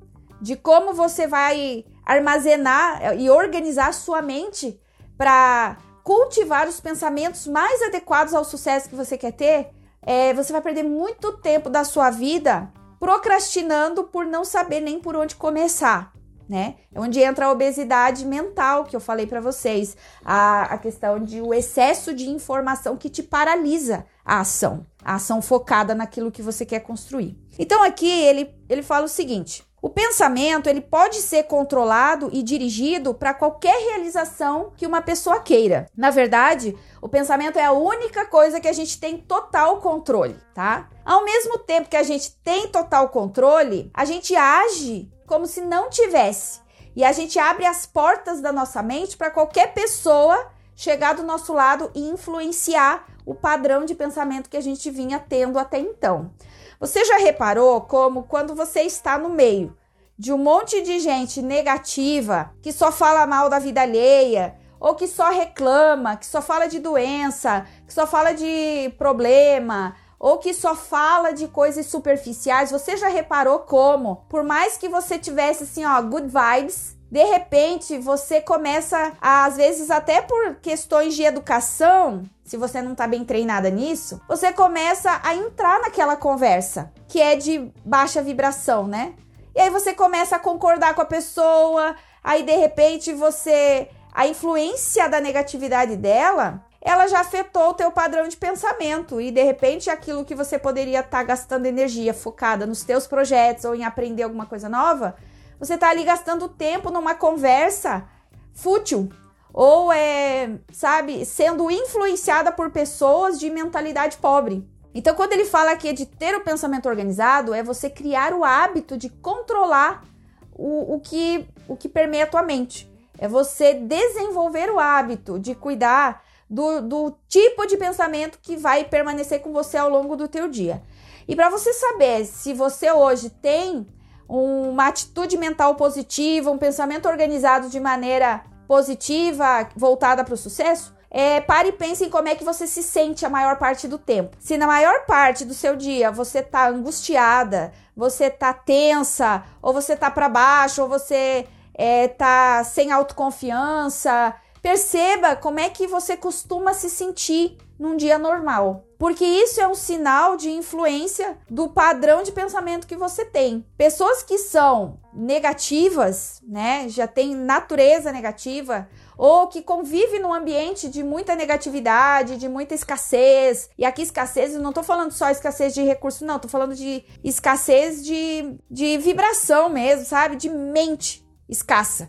de 0.41 0.57
como 0.57 0.93
você 0.93 1.27
vai 1.27 1.85
armazenar 2.05 3.19
e 3.19 3.31
organizar 3.31 3.93
sua 3.93 4.21
mente 4.23 4.81
para 5.17 5.77
cultivar 6.03 6.69
os 6.69 6.81
pensamentos 6.81 7.47
mais 7.47 7.83
adequados 7.83 8.35
ao 8.35 8.45
sucesso 8.45 8.89
que 8.89 8.95
você 8.95 9.17
quer 9.17 9.33
ter, 9.33 9.71
é, 10.03 10.35
você 10.35 10.53
vai 10.53 10.61
perder 10.61 10.83
muito 10.83 11.33
tempo 11.39 11.71
da 11.71 11.83
sua 11.83 12.11
vida 12.11 12.71
procrastinando 13.01 14.05
por 14.05 14.27
não 14.27 14.45
saber 14.45 14.81
nem 14.81 14.99
por 14.99 15.17
onde 15.17 15.35
começar. 15.35 16.14
Né? 16.49 16.75
É 16.93 17.01
onde 17.01 17.21
entra 17.21 17.47
a 17.47 17.51
obesidade 17.51 18.27
mental 18.27 18.85
que 18.85 18.95
eu 18.95 19.01
falei 19.01 19.27
para 19.27 19.41
vocês, 19.41 19.97
a, 20.23 20.65
a 20.65 20.79
questão 20.79 21.19
de 21.19 21.41
o 21.41 21.55
excesso 21.55 22.13
de 22.13 22.29
informação 22.29 22.99
que 22.99 23.09
te 23.09 23.23
paralisa 23.23 24.05
a 24.25 24.41
ação, 24.41 24.87
a 25.03 25.15
ação 25.15 25.41
focada 25.41 25.95
naquilo 25.95 26.31
que 26.31 26.43
você 26.43 26.67
quer 26.67 26.81
construir. 26.81 27.39
Então 27.59 27.83
aqui 27.83 28.11
ele, 28.11 28.55
ele 28.69 28.83
fala 28.83 29.07
o 29.07 29.09
seguinte: 29.09 29.65
o 29.85 29.91
pensamento 29.91 30.67
ele 30.67 30.81
pode 30.81 31.17
ser 31.17 31.43
controlado 31.43 32.31
e 32.33 32.43
dirigido 32.43 33.13
para 33.13 33.35
qualquer 33.35 33.77
realização 33.85 34.73
que 34.75 34.87
uma 34.87 35.03
pessoa 35.03 35.41
queira. 35.41 35.91
Na 35.95 36.09
verdade, 36.09 36.75
o 37.03 37.09
pensamento 37.09 37.59
é 37.59 37.67
a 37.67 37.73
única 37.73 38.25
coisa 38.25 38.59
que 38.59 38.67
a 38.67 38.73
gente 38.73 38.99
tem 38.99 39.19
total 39.19 39.83
controle, 39.83 40.37
tá? 40.55 40.89
Ao 41.05 41.23
mesmo 41.23 41.59
tempo 41.59 41.91
que 41.91 41.99
a 41.99 42.03
gente 42.03 42.35
tem 42.43 42.67
total 42.69 43.11
controle, 43.11 43.91
a 43.93 44.07
gente 44.07 44.35
age 44.35 45.13
como 45.27 45.47
se 45.47 45.61
não 45.61 45.91
tivesse. 45.91 46.61
E 46.97 47.05
a 47.05 47.13
gente 47.13 47.39
abre 47.39 47.67
as 47.67 47.87
portas 47.87 48.41
da 48.41 48.53
nossa 48.53 48.83
mente 48.83 49.17
para 49.17 49.31
qualquer 49.31 49.75
pessoa 49.75 50.51
chegar 50.77 51.15
do 51.15 51.23
nosso 51.23 51.53
lado 51.53 51.91
e 51.95 52.09
influenciar 52.09 53.07
o 53.27 53.35
padrão 53.35 53.85
de 53.85 53.95
pensamento 53.95 54.51
que 54.51 54.57
a 54.57 54.61
gente 54.61 54.91
vinha 54.91 55.19
tendo 55.19 55.59
até 55.59 55.79
então. 55.79 56.31
Você 56.79 57.05
já 57.05 57.19
reparou 57.19 57.81
como 57.83 58.25
quando 58.25 58.55
você 58.55 58.83
está 58.83 59.17
no 59.19 59.29
meio 59.29 59.77
de 60.17 60.33
um 60.33 60.39
monte 60.39 60.81
de 60.83 61.01
gente 61.01 61.43
negativa 61.43 62.53
que 62.63 62.73
só 62.73 62.93
fala 62.93 63.27
mal 63.27 63.49
da 63.49 63.59
vida 63.59 63.83
alheia, 63.83 64.57
ou 64.79 64.95
que 64.95 65.09
só 65.09 65.31
reclama, 65.31 66.17
que 66.17 66.27
só 66.27 66.43
fala 66.43 66.67
de 66.67 66.79
doença, 66.79 67.67
que 67.87 67.93
só 67.93 68.07
fala 68.07 68.33
de 68.33 68.93
problema, 68.99 69.97
ou 70.25 70.39
que 70.39 70.55
só 70.55 70.75
fala 70.75 71.35
de 71.35 71.47
coisas 71.47 71.85
superficiais, 71.85 72.71
você 72.71 72.97
já 72.97 73.09
reparou 73.09 73.59
como, 73.59 74.25
por 74.27 74.43
mais 74.43 74.75
que 74.75 74.89
você 74.89 75.19
tivesse 75.19 75.65
assim, 75.65 75.85
ó, 75.85 76.01
good 76.01 76.29
vibes, 76.29 76.97
de 77.11 77.23
repente 77.25 77.99
você 77.99 78.41
começa, 78.41 79.13
a, 79.21 79.45
às 79.45 79.59
vezes 79.59 79.91
até 79.91 80.23
por 80.23 80.55
questões 80.63 81.15
de 81.15 81.25
educação, 81.25 82.23
se 82.43 82.57
você 82.57 82.81
não 82.81 82.95
tá 82.95 83.07
bem 83.07 83.23
treinada 83.23 83.69
nisso, 83.69 84.19
você 84.27 84.51
começa 84.51 85.21
a 85.23 85.35
entrar 85.35 85.83
naquela 85.83 86.17
conversa 86.17 86.91
que 87.07 87.21
é 87.21 87.37
de 87.37 87.71
baixa 87.85 88.23
vibração, 88.23 88.87
né? 88.87 89.13
E 89.55 89.61
aí 89.61 89.69
você 89.69 89.93
começa 89.93 90.37
a 90.37 90.41
concordar 90.41 90.95
com 90.95 91.03
a 91.03 91.05
pessoa, 91.05 91.95
aí 92.25 92.43
de 92.43 92.57
repente 92.57 93.13
você 93.13 93.91
a 94.15 94.27
influência 94.27 95.07
da 95.07 95.21
negatividade 95.21 95.97
dela, 95.97 96.65
ela 96.85 97.07
já 97.09 97.21
afetou 97.21 97.71
o 97.71 97.75
teu 97.75 97.91
padrão 97.91 98.29
de 98.29 98.37
pensamento 98.37 99.19
e 99.19 99.31
de 99.31 99.43
repente 99.43 99.89
aquilo 99.89 100.25
que 100.25 100.35
você 100.35 100.59
poderia 100.59 101.01
estar 101.01 101.19
tá 101.19 101.25
gastando 101.25 101.65
energia 101.65 102.13
focada 102.13 102.67
nos 102.67 102.85
teus 102.85 103.07
projetos 103.07 103.65
ou 103.65 103.75
em 103.75 103.85
aprender 103.85 104.23
alguma 104.23 104.45
coisa 104.45 104.69
nova, 104.69 105.17
você 105.59 105.79
tá 105.79 105.89
ali 105.89 106.05
gastando 106.05 106.47
tempo 106.47 106.91
numa 106.91 107.15
conversa 107.15 108.05
fútil 108.53 109.09
ou 109.51 109.91
é, 109.91 110.59
sabe, 110.73 111.25
sendo 111.25 111.71
influenciada 111.71 112.53
por 112.53 112.71
pessoas 112.71 113.41
de 113.41 113.49
mentalidade 113.49 114.19
pobre. 114.19 114.69
Então, 114.93 115.15
quando 115.15 115.33
ele 115.33 115.45
fala 115.45 115.73
aqui 115.73 115.93
de 115.93 116.05
ter 116.05 116.35
o 116.35 116.43
pensamento 116.43 116.89
organizado, 116.89 117.55
é 117.55 117.63
você 117.63 117.89
criar 117.89 118.35
o 118.35 118.45
hábito 118.45 118.97
de 118.97 119.09
controlar 119.09 120.05
o, 120.53 120.97
o, 120.97 121.01
que, 121.01 121.49
o 121.67 121.77
que 121.77 121.89
permeia 121.89 122.25
a 122.25 122.27
tua 122.29 122.43
mente. 122.43 122.93
É 123.17 123.27
você 123.27 123.75
desenvolver 123.75 124.71
o 124.71 124.79
hábito 124.79 125.39
de 125.39 125.55
cuidar 125.55 126.23
do, 126.55 126.81
do 126.81 127.19
tipo 127.29 127.67
de 127.67 127.77
pensamento 127.77 128.39
que 128.41 128.57
vai 128.57 128.85
permanecer 128.85 129.41
com 129.41 129.53
você 129.53 129.77
ao 129.77 129.91
longo 129.91 130.15
do 130.15 130.29
teu 130.29 130.49
dia. 130.49 130.81
E 131.27 131.35
para 131.35 131.51
você 131.51 131.73
saber 131.73 132.25
se 132.25 132.55
você 132.55 132.93
hoje 132.93 133.29
tem 133.29 133.87
uma 134.29 134.87
atitude 134.87 135.37
mental 135.37 135.75
positiva, 135.75 136.51
um 136.51 136.59
pensamento 136.59 137.09
organizado 137.09 137.69
de 137.69 137.81
maneira 137.81 138.45
positiva, 138.69 139.69
voltada 139.75 140.23
para 140.23 140.35
o 140.35 140.37
sucesso, 140.37 140.95
é, 141.11 141.41
pare 141.41 141.69
e 141.69 141.73
pense 141.73 142.05
em 142.05 142.11
como 142.11 142.29
é 142.29 142.35
que 142.35 142.45
você 142.45 142.67
se 142.67 142.83
sente 142.83 143.27
a 143.27 143.31
maior 143.31 143.57
parte 143.59 143.89
do 143.89 143.99
tempo. 143.99 144.37
Se 144.39 144.57
na 144.57 144.67
maior 144.67 145.05
parte 145.07 145.45
do 145.45 145.55
seu 145.55 145.77
dia 145.77 146.11
você 146.11 146.41
tá 146.43 146.69
angustiada, 146.69 147.73
você 147.97 148.31
tá 148.31 148.53
tensa, 148.53 149.43
ou 149.61 149.73
você 149.73 149.97
tá 149.97 150.11
para 150.11 150.29
baixo, 150.29 150.83
ou 150.83 150.89
você 150.89 151.47
é, 151.75 152.09
tá 152.09 152.63
sem 152.65 152.91
autoconfiança, 152.93 154.35
perceba 154.65 155.37
como 155.37 155.61
é 155.61 155.69
que 155.69 155.87
você 155.87 156.17
costuma 156.17 156.73
se 156.73 156.89
sentir 156.89 157.59
num 157.79 157.99
dia 157.99 158.17
normal. 158.19 158.87
Porque 158.99 159.23
isso 159.23 159.61
é 159.61 159.69
um 159.69 159.75
sinal 159.75 160.39
de 160.39 160.51
influência 160.51 161.37
do 161.51 161.69
padrão 161.69 162.23
de 162.23 162.33
pensamento 162.33 162.87
que 162.87 162.97
você 162.97 163.27
tem. 163.27 163.63
Pessoas 163.77 164.23
que 164.23 164.39
são 164.39 164.99
negativas, 165.13 166.41
né, 166.49 166.89
já 166.89 167.07
tem 167.07 167.37
natureza 167.37 168.11
negativa, 168.11 168.89
ou 169.19 169.49
que 169.49 169.61
convive 169.61 170.19
num 170.19 170.33
ambiente 170.33 170.89
de 170.89 171.03
muita 171.03 171.37
negatividade, 171.37 172.39
de 172.39 172.49
muita 172.49 172.75
escassez. 172.75 173.69
E 173.77 173.85
aqui 173.85 174.01
escassez, 174.01 174.55
não 174.55 174.73
tô 174.73 174.83
falando 174.83 175.13
só 175.13 175.29
escassez 175.29 175.75
de 175.75 175.83
recurso, 175.83 176.25
não, 176.25 176.39
tô 176.39 176.49
falando 176.49 176.75
de 176.75 177.05
escassez 177.23 178.03
de, 178.03 178.57
de 178.71 178.97
vibração 178.97 179.69
mesmo, 179.69 180.07
sabe? 180.07 180.37
De 180.37 180.49
mente 180.49 181.23
escassa. 181.51 182.09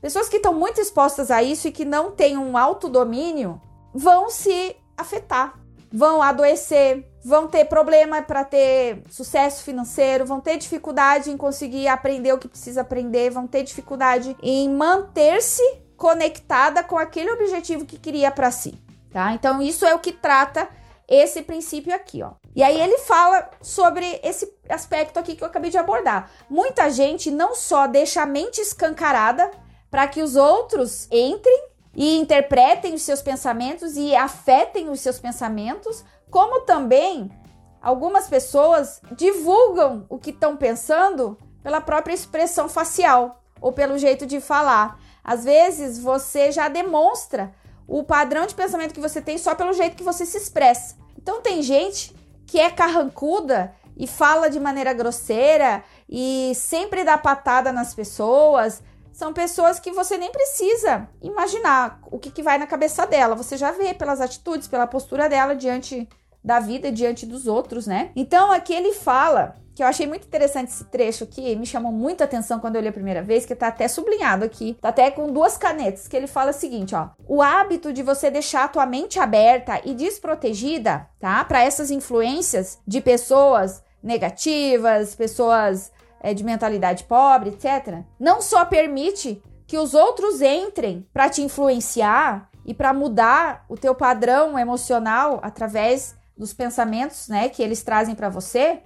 Pessoas 0.00 0.28
que 0.28 0.36
estão 0.36 0.52
muito 0.52 0.80
expostas 0.80 1.30
a 1.30 1.42
isso 1.42 1.68
e 1.68 1.72
que 1.72 1.84
não 1.84 2.12
têm 2.12 2.36
um 2.36 2.56
autodomínio 2.56 3.60
vão 3.94 4.28
se 4.30 4.76
afetar, 4.96 5.58
vão 5.92 6.22
adoecer, 6.22 7.08
vão 7.24 7.48
ter 7.48 7.64
problema 7.64 8.22
para 8.22 8.44
ter 8.44 9.02
sucesso 9.10 9.64
financeiro, 9.64 10.26
vão 10.26 10.40
ter 10.40 10.58
dificuldade 10.58 11.30
em 11.30 11.36
conseguir 11.36 11.88
aprender 11.88 12.32
o 12.32 12.38
que 12.38 12.48
precisa 12.48 12.82
aprender, 12.82 13.30
vão 13.30 13.46
ter 13.46 13.62
dificuldade 13.62 14.36
em 14.42 14.68
manter-se 14.68 15.62
conectada 15.96 16.84
com 16.84 16.98
aquele 16.98 17.30
objetivo 17.30 17.86
que 17.86 17.98
queria 17.98 18.30
para 18.30 18.50
si, 18.50 18.78
tá? 19.10 19.32
Então 19.32 19.62
isso 19.62 19.86
é 19.86 19.94
o 19.94 19.98
que 19.98 20.12
trata 20.12 20.68
esse 21.08 21.42
princípio 21.42 21.94
aqui, 21.94 22.22
ó. 22.22 22.32
E 22.54 22.62
aí 22.62 22.80
ele 22.80 22.98
fala 22.98 23.50
sobre 23.62 24.20
esse 24.22 24.52
aspecto 24.68 25.18
aqui 25.18 25.36
que 25.36 25.42
eu 25.42 25.48
acabei 25.48 25.70
de 25.70 25.78
abordar. 25.78 26.30
Muita 26.50 26.90
gente 26.90 27.30
não 27.30 27.54
só 27.54 27.86
deixa 27.86 28.22
a 28.22 28.26
mente 28.26 28.60
escancarada 28.60 29.50
para 29.96 30.08
que 30.08 30.22
os 30.22 30.36
outros 30.36 31.08
entrem 31.10 31.68
e 31.94 32.18
interpretem 32.18 32.92
os 32.92 33.00
seus 33.00 33.22
pensamentos 33.22 33.96
e 33.96 34.14
afetem 34.14 34.90
os 34.90 35.00
seus 35.00 35.18
pensamentos, 35.18 36.04
como 36.30 36.66
também 36.66 37.30
algumas 37.80 38.28
pessoas 38.28 39.00
divulgam 39.12 40.04
o 40.10 40.18
que 40.18 40.28
estão 40.28 40.54
pensando 40.54 41.38
pela 41.62 41.80
própria 41.80 42.12
expressão 42.12 42.68
facial 42.68 43.42
ou 43.58 43.72
pelo 43.72 43.96
jeito 43.96 44.26
de 44.26 44.38
falar. 44.38 45.00
Às 45.24 45.44
vezes 45.44 45.98
você 45.98 46.52
já 46.52 46.68
demonstra 46.68 47.54
o 47.88 48.04
padrão 48.04 48.46
de 48.46 48.54
pensamento 48.54 48.92
que 48.92 49.00
você 49.00 49.22
tem 49.22 49.38
só 49.38 49.54
pelo 49.54 49.72
jeito 49.72 49.96
que 49.96 50.04
você 50.04 50.26
se 50.26 50.36
expressa. 50.36 50.94
Então 51.16 51.40
tem 51.40 51.62
gente 51.62 52.14
que 52.46 52.60
é 52.60 52.68
carrancuda 52.68 53.74
e 53.96 54.06
fala 54.06 54.50
de 54.50 54.60
maneira 54.60 54.92
grosseira 54.92 55.82
e 56.06 56.52
sempre 56.54 57.02
dá 57.02 57.16
patada 57.16 57.72
nas 57.72 57.94
pessoas. 57.94 58.82
São 59.16 59.32
pessoas 59.32 59.80
que 59.80 59.92
você 59.92 60.18
nem 60.18 60.30
precisa 60.30 61.08
imaginar 61.22 62.00
o 62.10 62.18
que, 62.18 62.30
que 62.30 62.42
vai 62.42 62.58
na 62.58 62.66
cabeça 62.66 63.06
dela. 63.06 63.34
Você 63.34 63.56
já 63.56 63.72
vê 63.72 63.94
pelas 63.94 64.20
atitudes, 64.20 64.68
pela 64.68 64.86
postura 64.86 65.26
dela 65.26 65.56
diante 65.56 66.06
da 66.44 66.60
vida, 66.60 66.92
diante 66.92 67.24
dos 67.24 67.46
outros, 67.46 67.86
né? 67.86 68.10
Então 68.14 68.52
aqui 68.52 68.74
ele 68.74 68.92
fala 68.92 69.56
que 69.74 69.82
eu 69.82 69.86
achei 69.86 70.06
muito 70.06 70.26
interessante 70.26 70.68
esse 70.68 70.84
trecho 70.84 71.24
aqui, 71.24 71.56
me 71.56 71.64
chamou 71.64 71.90
muita 71.90 72.24
atenção 72.24 72.60
quando 72.60 72.76
eu 72.76 72.82
li 72.82 72.88
a 72.88 72.92
primeira 72.92 73.22
vez, 73.22 73.46
que 73.46 73.54
tá 73.54 73.68
até 73.68 73.88
sublinhado 73.88 74.44
aqui, 74.44 74.76
tá 74.82 74.90
até 74.90 75.10
com 75.10 75.32
duas 75.32 75.56
canetas, 75.56 76.06
que 76.06 76.16
ele 76.16 76.26
fala 76.26 76.50
o 76.50 76.54
seguinte, 76.54 76.94
ó: 76.94 77.08
"O 77.26 77.40
hábito 77.40 77.94
de 77.94 78.02
você 78.02 78.30
deixar 78.30 78.64
a 78.64 78.68
tua 78.68 78.84
mente 78.84 79.18
aberta 79.18 79.80
e 79.82 79.94
desprotegida, 79.94 81.08
tá? 81.18 81.42
Para 81.42 81.62
essas 81.62 81.90
influências 81.90 82.78
de 82.86 83.00
pessoas 83.00 83.82
negativas, 84.02 85.14
pessoas 85.14 85.90
é, 86.26 86.34
de 86.34 86.42
mentalidade 86.42 87.04
pobre, 87.04 87.50
etc., 87.50 88.00
não 88.18 88.42
só 88.42 88.64
permite 88.64 89.40
que 89.64 89.78
os 89.78 89.94
outros 89.94 90.42
entrem 90.42 91.06
para 91.12 91.30
te 91.30 91.40
influenciar 91.40 92.50
e 92.64 92.74
para 92.74 92.92
mudar 92.92 93.64
o 93.68 93.76
teu 93.76 93.94
padrão 93.94 94.58
emocional 94.58 95.38
através 95.40 96.16
dos 96.36 96.52
pensamentos, 96.52 97.28
né, 97.28 97.48
que 97.48 97.62
eles 97.62 97.84
trazem 97.84 98.16
para 98.16 98.28
você, 98.28 98.80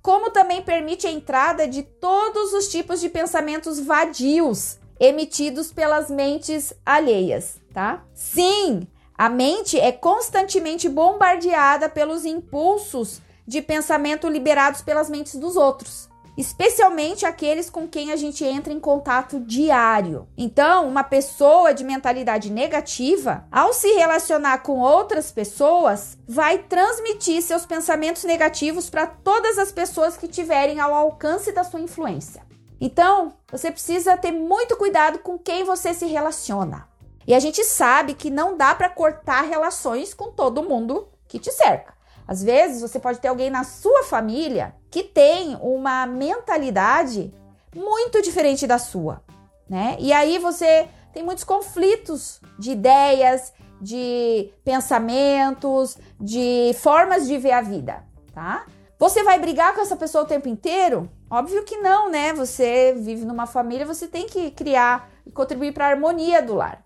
como 0.00 0.30
também 0.30 0.62
permite 0.62 1.04
a 1.04 1.10
entrada 1.10 1.66
de 1.66 1.82
todos 1.82 2.52
os 2.52 2.68
tipos 2.68 3.00
de 3.00 3.08
pensamentos 3.08 3.80
vadios 3.80 4.78
emitidos 5.00 5.72
pelas 5.72 6.08
mentes 6.08 6.72
alheias, 6.86 7.56
tá? 7.72 8.04
Sim, 8.14 8.86
a 9.18 9.28
mente 9.28 9.80
é 9.80 9.90
constantemente 9.90 10.88
bombardeada 10.88 11.88
pelos 11.88 12.24
impulsos 12.24 13.20
de 13.44 13.60
pensamento 13.60 14.28
liberados 14.28 14.80
pelas 14.80 15.10
mentes 15.10 15.34
dos 15.34 15.56
outros 15.56 16.13
especialmente 16.36 17.24
aqueles 17.24 17.70
com 17.70 17.86
quem 17.86 18.12
a 18.12 18.16
gente 18.16 18.44
entra 18.44 18.72
em 18.72 18.80
contato 18.80 19.40
diário. 19.40 20.28
Então, 20.36 20.88
uma 20.88 21.04
pessoa 21.04 21.72
de 21.72 21.84
mentalidade 21.84 22.50
negativa, 22.50 23.46
ao 23.50 23.72
se 23.72 23.88
relacionar 23.94 24.58
com 24.58 24.80
outras 24.80 25.30
pessoas, 25.30 26.18
vai 26.26 26.58
transmitir 26.58 27.42
seus 27.42 27.64
pensamentos 27.64 28.24
negativos 28.24 28.90
para 28.90 29.06
todas 29.06 29.58
as 29.58 29.70
pessoas 29.70 30.16
que 30.16 30.28
tiverem 30.28 30.80
ao 30.80 30.92
alcance 30.92 31.52
da 31.52 31.64
sua 31.64 31.80
influência. 31.80 32.42
Então, 32.80 33.34
você 33.50 33.70
precisa 33.70 34.16
ter 34.16 34.32
muito 34.32 34.76
cuidado 34.76 35.20
com 35.20 35.38
quem 35.38 35.64
você 35.64 35.94
se 35.94 36.06
relaciona. 36.06 36.88
E 37.26 37.32
a 37.32 37.38
gente 37.38 37.64
sabe 37.64 38.14
que 38.14 38.30
não 38.30 38.56
dá 38.56 38.74
para 38.74 38.88
cortar 38.88 39.42
relações 39.42 40.12
com 40.12 40.30
todo 40.30 40.62
mundo 40.62 41.08
que 41.26 41.38
te 41.38 41.50
cerca. 41.50 41.93
Às 42.26 42.42
vezes 42.42 42.80
você 42.80 42.98
pode 42.98 43.18
ter 43.18 43.28
alguém 43.28 43.50
na 43.50 43.64
sua 43.64 44.04
família 44.04 44.74
que 44.90 45.02
tem 45.02 45.56
uma 45.60 46.06
mentalidade 46.06 47.32
muito 47.74 48.22
diferente 48.22 48.66
da 48.66 48.78
sua, 48.78 49.22
né? 49.68 49.96
E 49.98 50.12
aí 50.12 50.38
você 50.38 50.88
tem 51.12 51.22
muitos 51.22 51.44
conflitos 51.44 52.40
de 52.58 52.72
ideias, 52.72 53.52
de 53.80 54.50
pensamentos, 54.64 55.96
de 56.18 56.74
formas 56.80 57.26
de 57.26 57.36
ver 57.36 57.52
a 57.52 57.60
vida, 57.60 58.04
tá? 58.32 58.64
Você 58.98 59.22
vai 59.22 59.38
brigar 59.38 59.74
com 59.74 59.80
essa 59.80 59.96
pessoa 59.96 60.24
o 60.24 60.26
tempo 60.26 60.48
inteiro? 60.48 61.10
Óbvio 61.28 61.64
que 61.64 61.76
não, 61.78 62.08
né? 62.08 62.32
Você 62.32 62.94
vive 62.96 63.24
numa 63.24 63.46
família, 63.46 63.84
você 63.84 64.06
tem 64.06 64.26
que 64.26 64.50
criar 64.52 65.10
e 65.26 65.30
contribuir 65.30 65.72
para 65.72 65.86
a 65.86 65.90
harmonia 65.90 66.40
do 66.40 66.54
lar. 66.54 66.84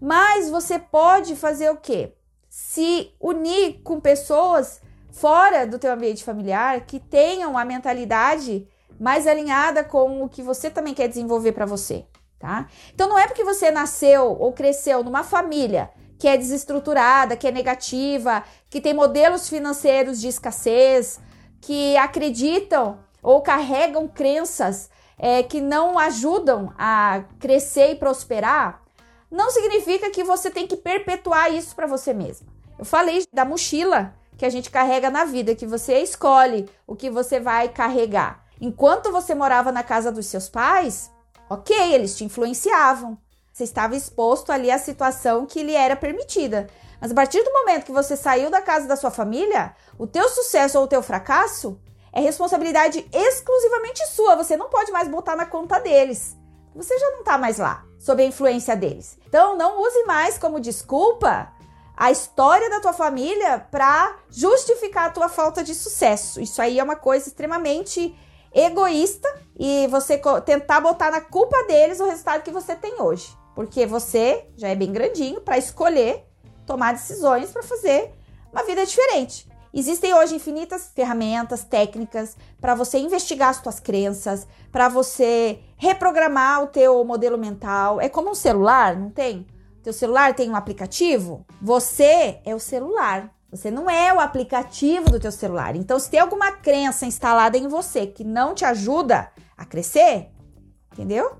Mas 0.00 0.48
você 0.48 0.78
pode 0.78 1.34
fazer 1.34 1.70
o 1.70 1.76
quê? 1.76 2.14
Se 2.60 3.14
unir 3.20 3.80
com 3.84 4.00
pessoas 4.00 4.80
fora 5.12 5.64
do 5.64 5.78
teu 5.78 5.92
ambiente 5.92 6.24
familiar 6.24 6.80
que 6.86 6.98
tenham 6.98 7.56
a 7.56 7.64
mentalidade 7.64 8.66
mais 8.98 9.28
alinhada 9.28 9.84
com 9.84 10.24
o 10.24 10.28
que 10.28 10.42
você 10.42 10.68
também 10.68 10.92
quer 10.92 11.06
desenvolver 11.06 11.52
para 11.52 11.64
você, 11.64 12.04
tá? 12.36 12.66
Então 12.92 13.08
não 13.08 13.16
é 13.16 13.28
porque 13.28 13.44
você 13.44 13.70
nasceu 13.70 14.36
ou 14.40 14.52
cresceu 14.52 15.04
numa 15.04 15.22
família 15.22 15.88
que 16.18 16.26
é 16.26 16.36
desestruturada, 16.36 17.36
que 17.36 17.46
é 17.46 17.52
negativa, 17.52 18.42
que 18.68 18.80
tem 18.80 18.92
modelos 18.92 19.48
financeiros 19.48 20.20
de 20.20 20.26
escassez, 20.26 21.20
que 21.60 21.96
acreditam 21.96 22.98
ou 23.22 23.40
carregam 23.40 24.08
crenças 24.08 24.90
é, 25.16 25.44
que 25.44 25.60
não 25.60 25.96
ajudam 25.96 26.74
a 26.76 27.22
crescer 27.38 27.92
e 27.92 27.94
prosperar, 27.94 28.82
não 29.30 29.50
significa 29.50 30.10
que 30.10 30.24
você 30.24 30.50
tem 30.50 30.66
que 30.66 30.76
perpetuar 30.76 31.52
isso 31.52 31.74
para 31.74 31.86
você 31.86 32.14
mesma. 32.14 32.48
Eu 32.78 32.84
falei 32.84 33.26
da 33.32 33.44
mochila 33.44 34.14
que 34.36 34.46
a 34.46 34.50
gente 34.50 34.70
carrega 34.70 35.10
na 35.10 35.24
vida, 35.24 35.54
que 35.54 35.66
você 35.66 35.98
escolhe 35.98 36.68
o 36.86 36.96
que 36.96 37.10
você 37.10 37.38
vai 37.38 37.68
carregar. 37.68 38.44
Enquanto 38.60 39.12
você 39.12 39.34
morava 39.34 39.70
na 39.70 39.82
casa 39.82 40.10
dos 40.10 40.26
seus 40.26 40.48
pais, 40.48 41.10
ok, 41.50 41.76
eles 41.92 42.16
te 42.16 42.24
influenciavam. 42.24 43.18
Você 43.52 43.64
estava 43.64 43.96
exposto 43.96 44.50
ali 44.50 44.70
à 44.70 44.78
situação 44.78 45.44
que 45.44 45.62
lhe 45.62 45.74
era 45.74 45.96
permitida. 45.96 46.68
Mas 47.00 47.10
a 47.10 47.14
partir 47.14 47.42
do 47.42 47.52
momento 47.52 47.84
que 47.84 47.92
você 47.92 48.16
saiu 48.16 48.50
da 48.50 48.62
casa 48.62 48.86
da 48.86 48.96
sua 48.96 49.10
família, 49.10 49.74
o 49.98 50.06
teu 50.06 50.28
sucesso 50.28 50.78
ou 50.78 50.84
o 50.84 50.88
teu 50.88 51.02
fracasso 51.02 51.78
é 52.12 52.20
responsabilidade 52.20 53.08
exclusivamente 53.12 54.06
sua. 54.06 54.36
Você 54.36 54.56
não 54.56 54.68
pode 54.68 54.90
mais 54.92 55.08
botar 55.08 55.36
na 55.36 55.46
conta 55.46 55.78
deles. 55.80 56.36
Você 56.74 56.96
já 56.98 57.10
não 57.10 57.20
está 57.20 57.36
mais 57.36 57.58
lá 57.58 57.87
sob 57.98 58.22
a 58.22 58.26
influência 58.26 58.76
deles. 58.76 59.18
Então, 59.26 59.56
não 59.56 59.82
use 59.82 60.04
mais 60.04 60.38
como 60.38 60.60
desculpa 60.60 61.52
a 61.96 62.12
história 62.12 62.70
da 62.70 62.80
tua 62.80 62.92
família 62.92 63.58
para 63.70 64.16
justificar 64.30 65.06
a 65.06 65.10
tua 65.10 65.28
falta 65.28 65.64
de 65.64 65.74
sucesso. 65.74 66.40
Isso 66.40 66.62
aí 66.62 66.78
é 66.78 66.84
uma 66.84 66.94
coisa 66.94 67.26
extremamente 67.26 68.16
egoísta 68.54 69.28
e 69.58 69.88
você 69.88 70.20
tentar 70.44 70.80
botar 70.80 71.10
na 71.10 71.20
culpa 71.20 71.64
deles 71.64 71.98
o 71.98 72.06
resultado 72.06 72.42
que 72.42 72.52
você 72.52 72.76
tem 72.76 73.02
hoje, 73.02 73.36
porque 73.54 73.84
você 73.84 74.46
já 74.56 74.68
é 74.68 74.76
bem 74.76 74.92
grandinho 74.92 75.40
para 75.40 75.58
escolher 75.58 76.24
tomar 76.64 76.92
decisões 76.92 77.50
para 77.50 77.62
fazer 77.62 78.12
uma 78.52 78.62
vida 78.62 78.86
diferente. 78.86 79.47
Existem 79.72 80.14
hoje 80.14 80.34
infinitas 80.34 80.90
ferramentas, 80.94 81.64
técnicas 81.64 82.36
para 82.60 82.74
você 82.74 82.98
investigar 82.98 83.50
as 83.50 83.56
suas 83.56 83.78
crenças, 83.78 84.46
para 84.72 84.88
você 84.88 85.60
reprogramar 85.76 86.62
o 86.62 86.66
teu 86.68 87.04
modelo 87.04 87.36
mental. 87.36 88.00
É 88.00 88.08
como 88.08 88.30
um 88.30 88.34
celular, 88.34 88.96
não 88.96 89.10
tem? 89.10 89.46
Teu 89.82 89.92
celular 89.92 90.34
tem 90.34 90.50
um 90.50 90.56
aplicativo? 90.56 91.46
Você 91.60 92.40
é 92.44 92.54
o 92.54 92.60
celular. 92.60 93.30
Você 93.50 93.70
não 93.70 93.88
é 93.88 94.12
o 94.12 94.20
aplicativo 94.20 95.10
do 95.10 95.18
teu 95.18 95.32
celular. 95.32 95.74
Então, 95.74 95.98
se 95.98 96.10
tem 96.10 96.20
alguma 96.20 96.52
crença 96.52 97.06
instalada 97.06 97.56
em 97.56 97.66
você 97.66 98.06
que 98.06 98.22
não 98.22 98.54
te 98.54 98.64
ajuda 98.64 99.30
a 99.56 99.64
crescer, 99.64 100.28
entendeu? 100.92 101.36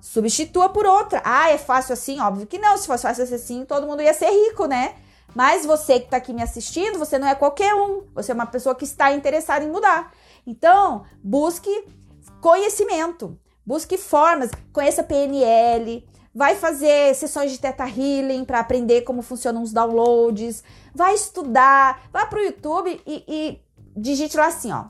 Substitua 0.00 0.70
por 0.70 0.86
outra. 0.86 1.20
Ah, 1.22 1.50
é 1.50 1.58
fácil 1.58 1.92
assim? 1.92 2.18
Óbvio 2.20 2.46
que 2.46 2.58
não. 2.58 2.78
Se 2.78 2.86
fosse 2.86 3.02
fácil 3.02 3.24
assim, 3.24 3.66
todo 3.66 3.86
mundo 3.86 4.00
ia 4.00 4.14
ser 4.14 4.30
rico, 4.30 4.64
né? 4.64 4.94
Mas 5.34 5.64
você 5.64 5.98
que 5.98 6.06
está 6.06 6.16
aqui 6.16 6.32
me 6.32 6.42
assistindo, 6.42 6.98
você 6.98 7.18
não 7.18 7.28
é 7.28 7.34
qualquer 7.34 7.74
um. 7.74 8.02
Você 8.14 8.32
é 8.32 8.34
uma 8.34 8.46
pessoa 8.46 8.74
que 8.74 8.84
está 8.84 9.12
interessada 9.12 9.64
em 9.64 9.70
mudar. 9.70 10.12
Então, 10.46 11.04
busque 11.22 11.70
conhecimento, 12.40 13.38
busque 13.64 13.96
formas, 13.98 14.50
conheça 14.72 15.02
PNL, 15.02 16.06
vai 16.34 16.54
fazer 16.54 17.14
sessões 17.14 17.52
de 17.52 17.58
Teta 17.58 17.84
Healing 17.84 18.44
para 18.44 18.60
aprender 18.60 19.02
como 19.02 19.22
funcionam 19.22 19.62
os 19.62 19.72
downloads, 19.72 20.62
vai 20.94 21.14
estudar, 21.14 22.02
vá 22.12 22.26
para 22.26 22.38
o 22.38 22.42
YouTube 22.42 23.00
e, 23.06 23.24
e 23.28 23.60
digite 23.96 24.36
lá 24.36 24.46
assim, 24.46 24.72
ó, 24.72 24.86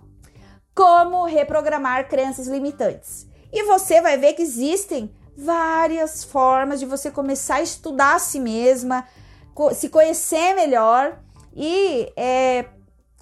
como 0.74 1.24
reprogramar 1.24 2.08
crenças 2.08 2.46
limitantes. 2.46 3.26
E 3.52 3.64
você 3.64 4.00
vai 4.00 4.16
ver 4.16 4.34
que 4.34 4.42
existem 4.42 5.12
várias 5.36 6.22
formas 6.22 6.78
de 6.78 6.86
você 6.86 7.10
começar 7.10 7.56
a 7.56 7.62
estudar 7.62 8.16
a 8.16 8.18
si 8.18 8.38
mesma, 8.38 9.06
se 9.74 9.88
conhecer 9.88 10.54
melhor 10.54 11.18
e 11.54 12.12
é, 12.16 12.66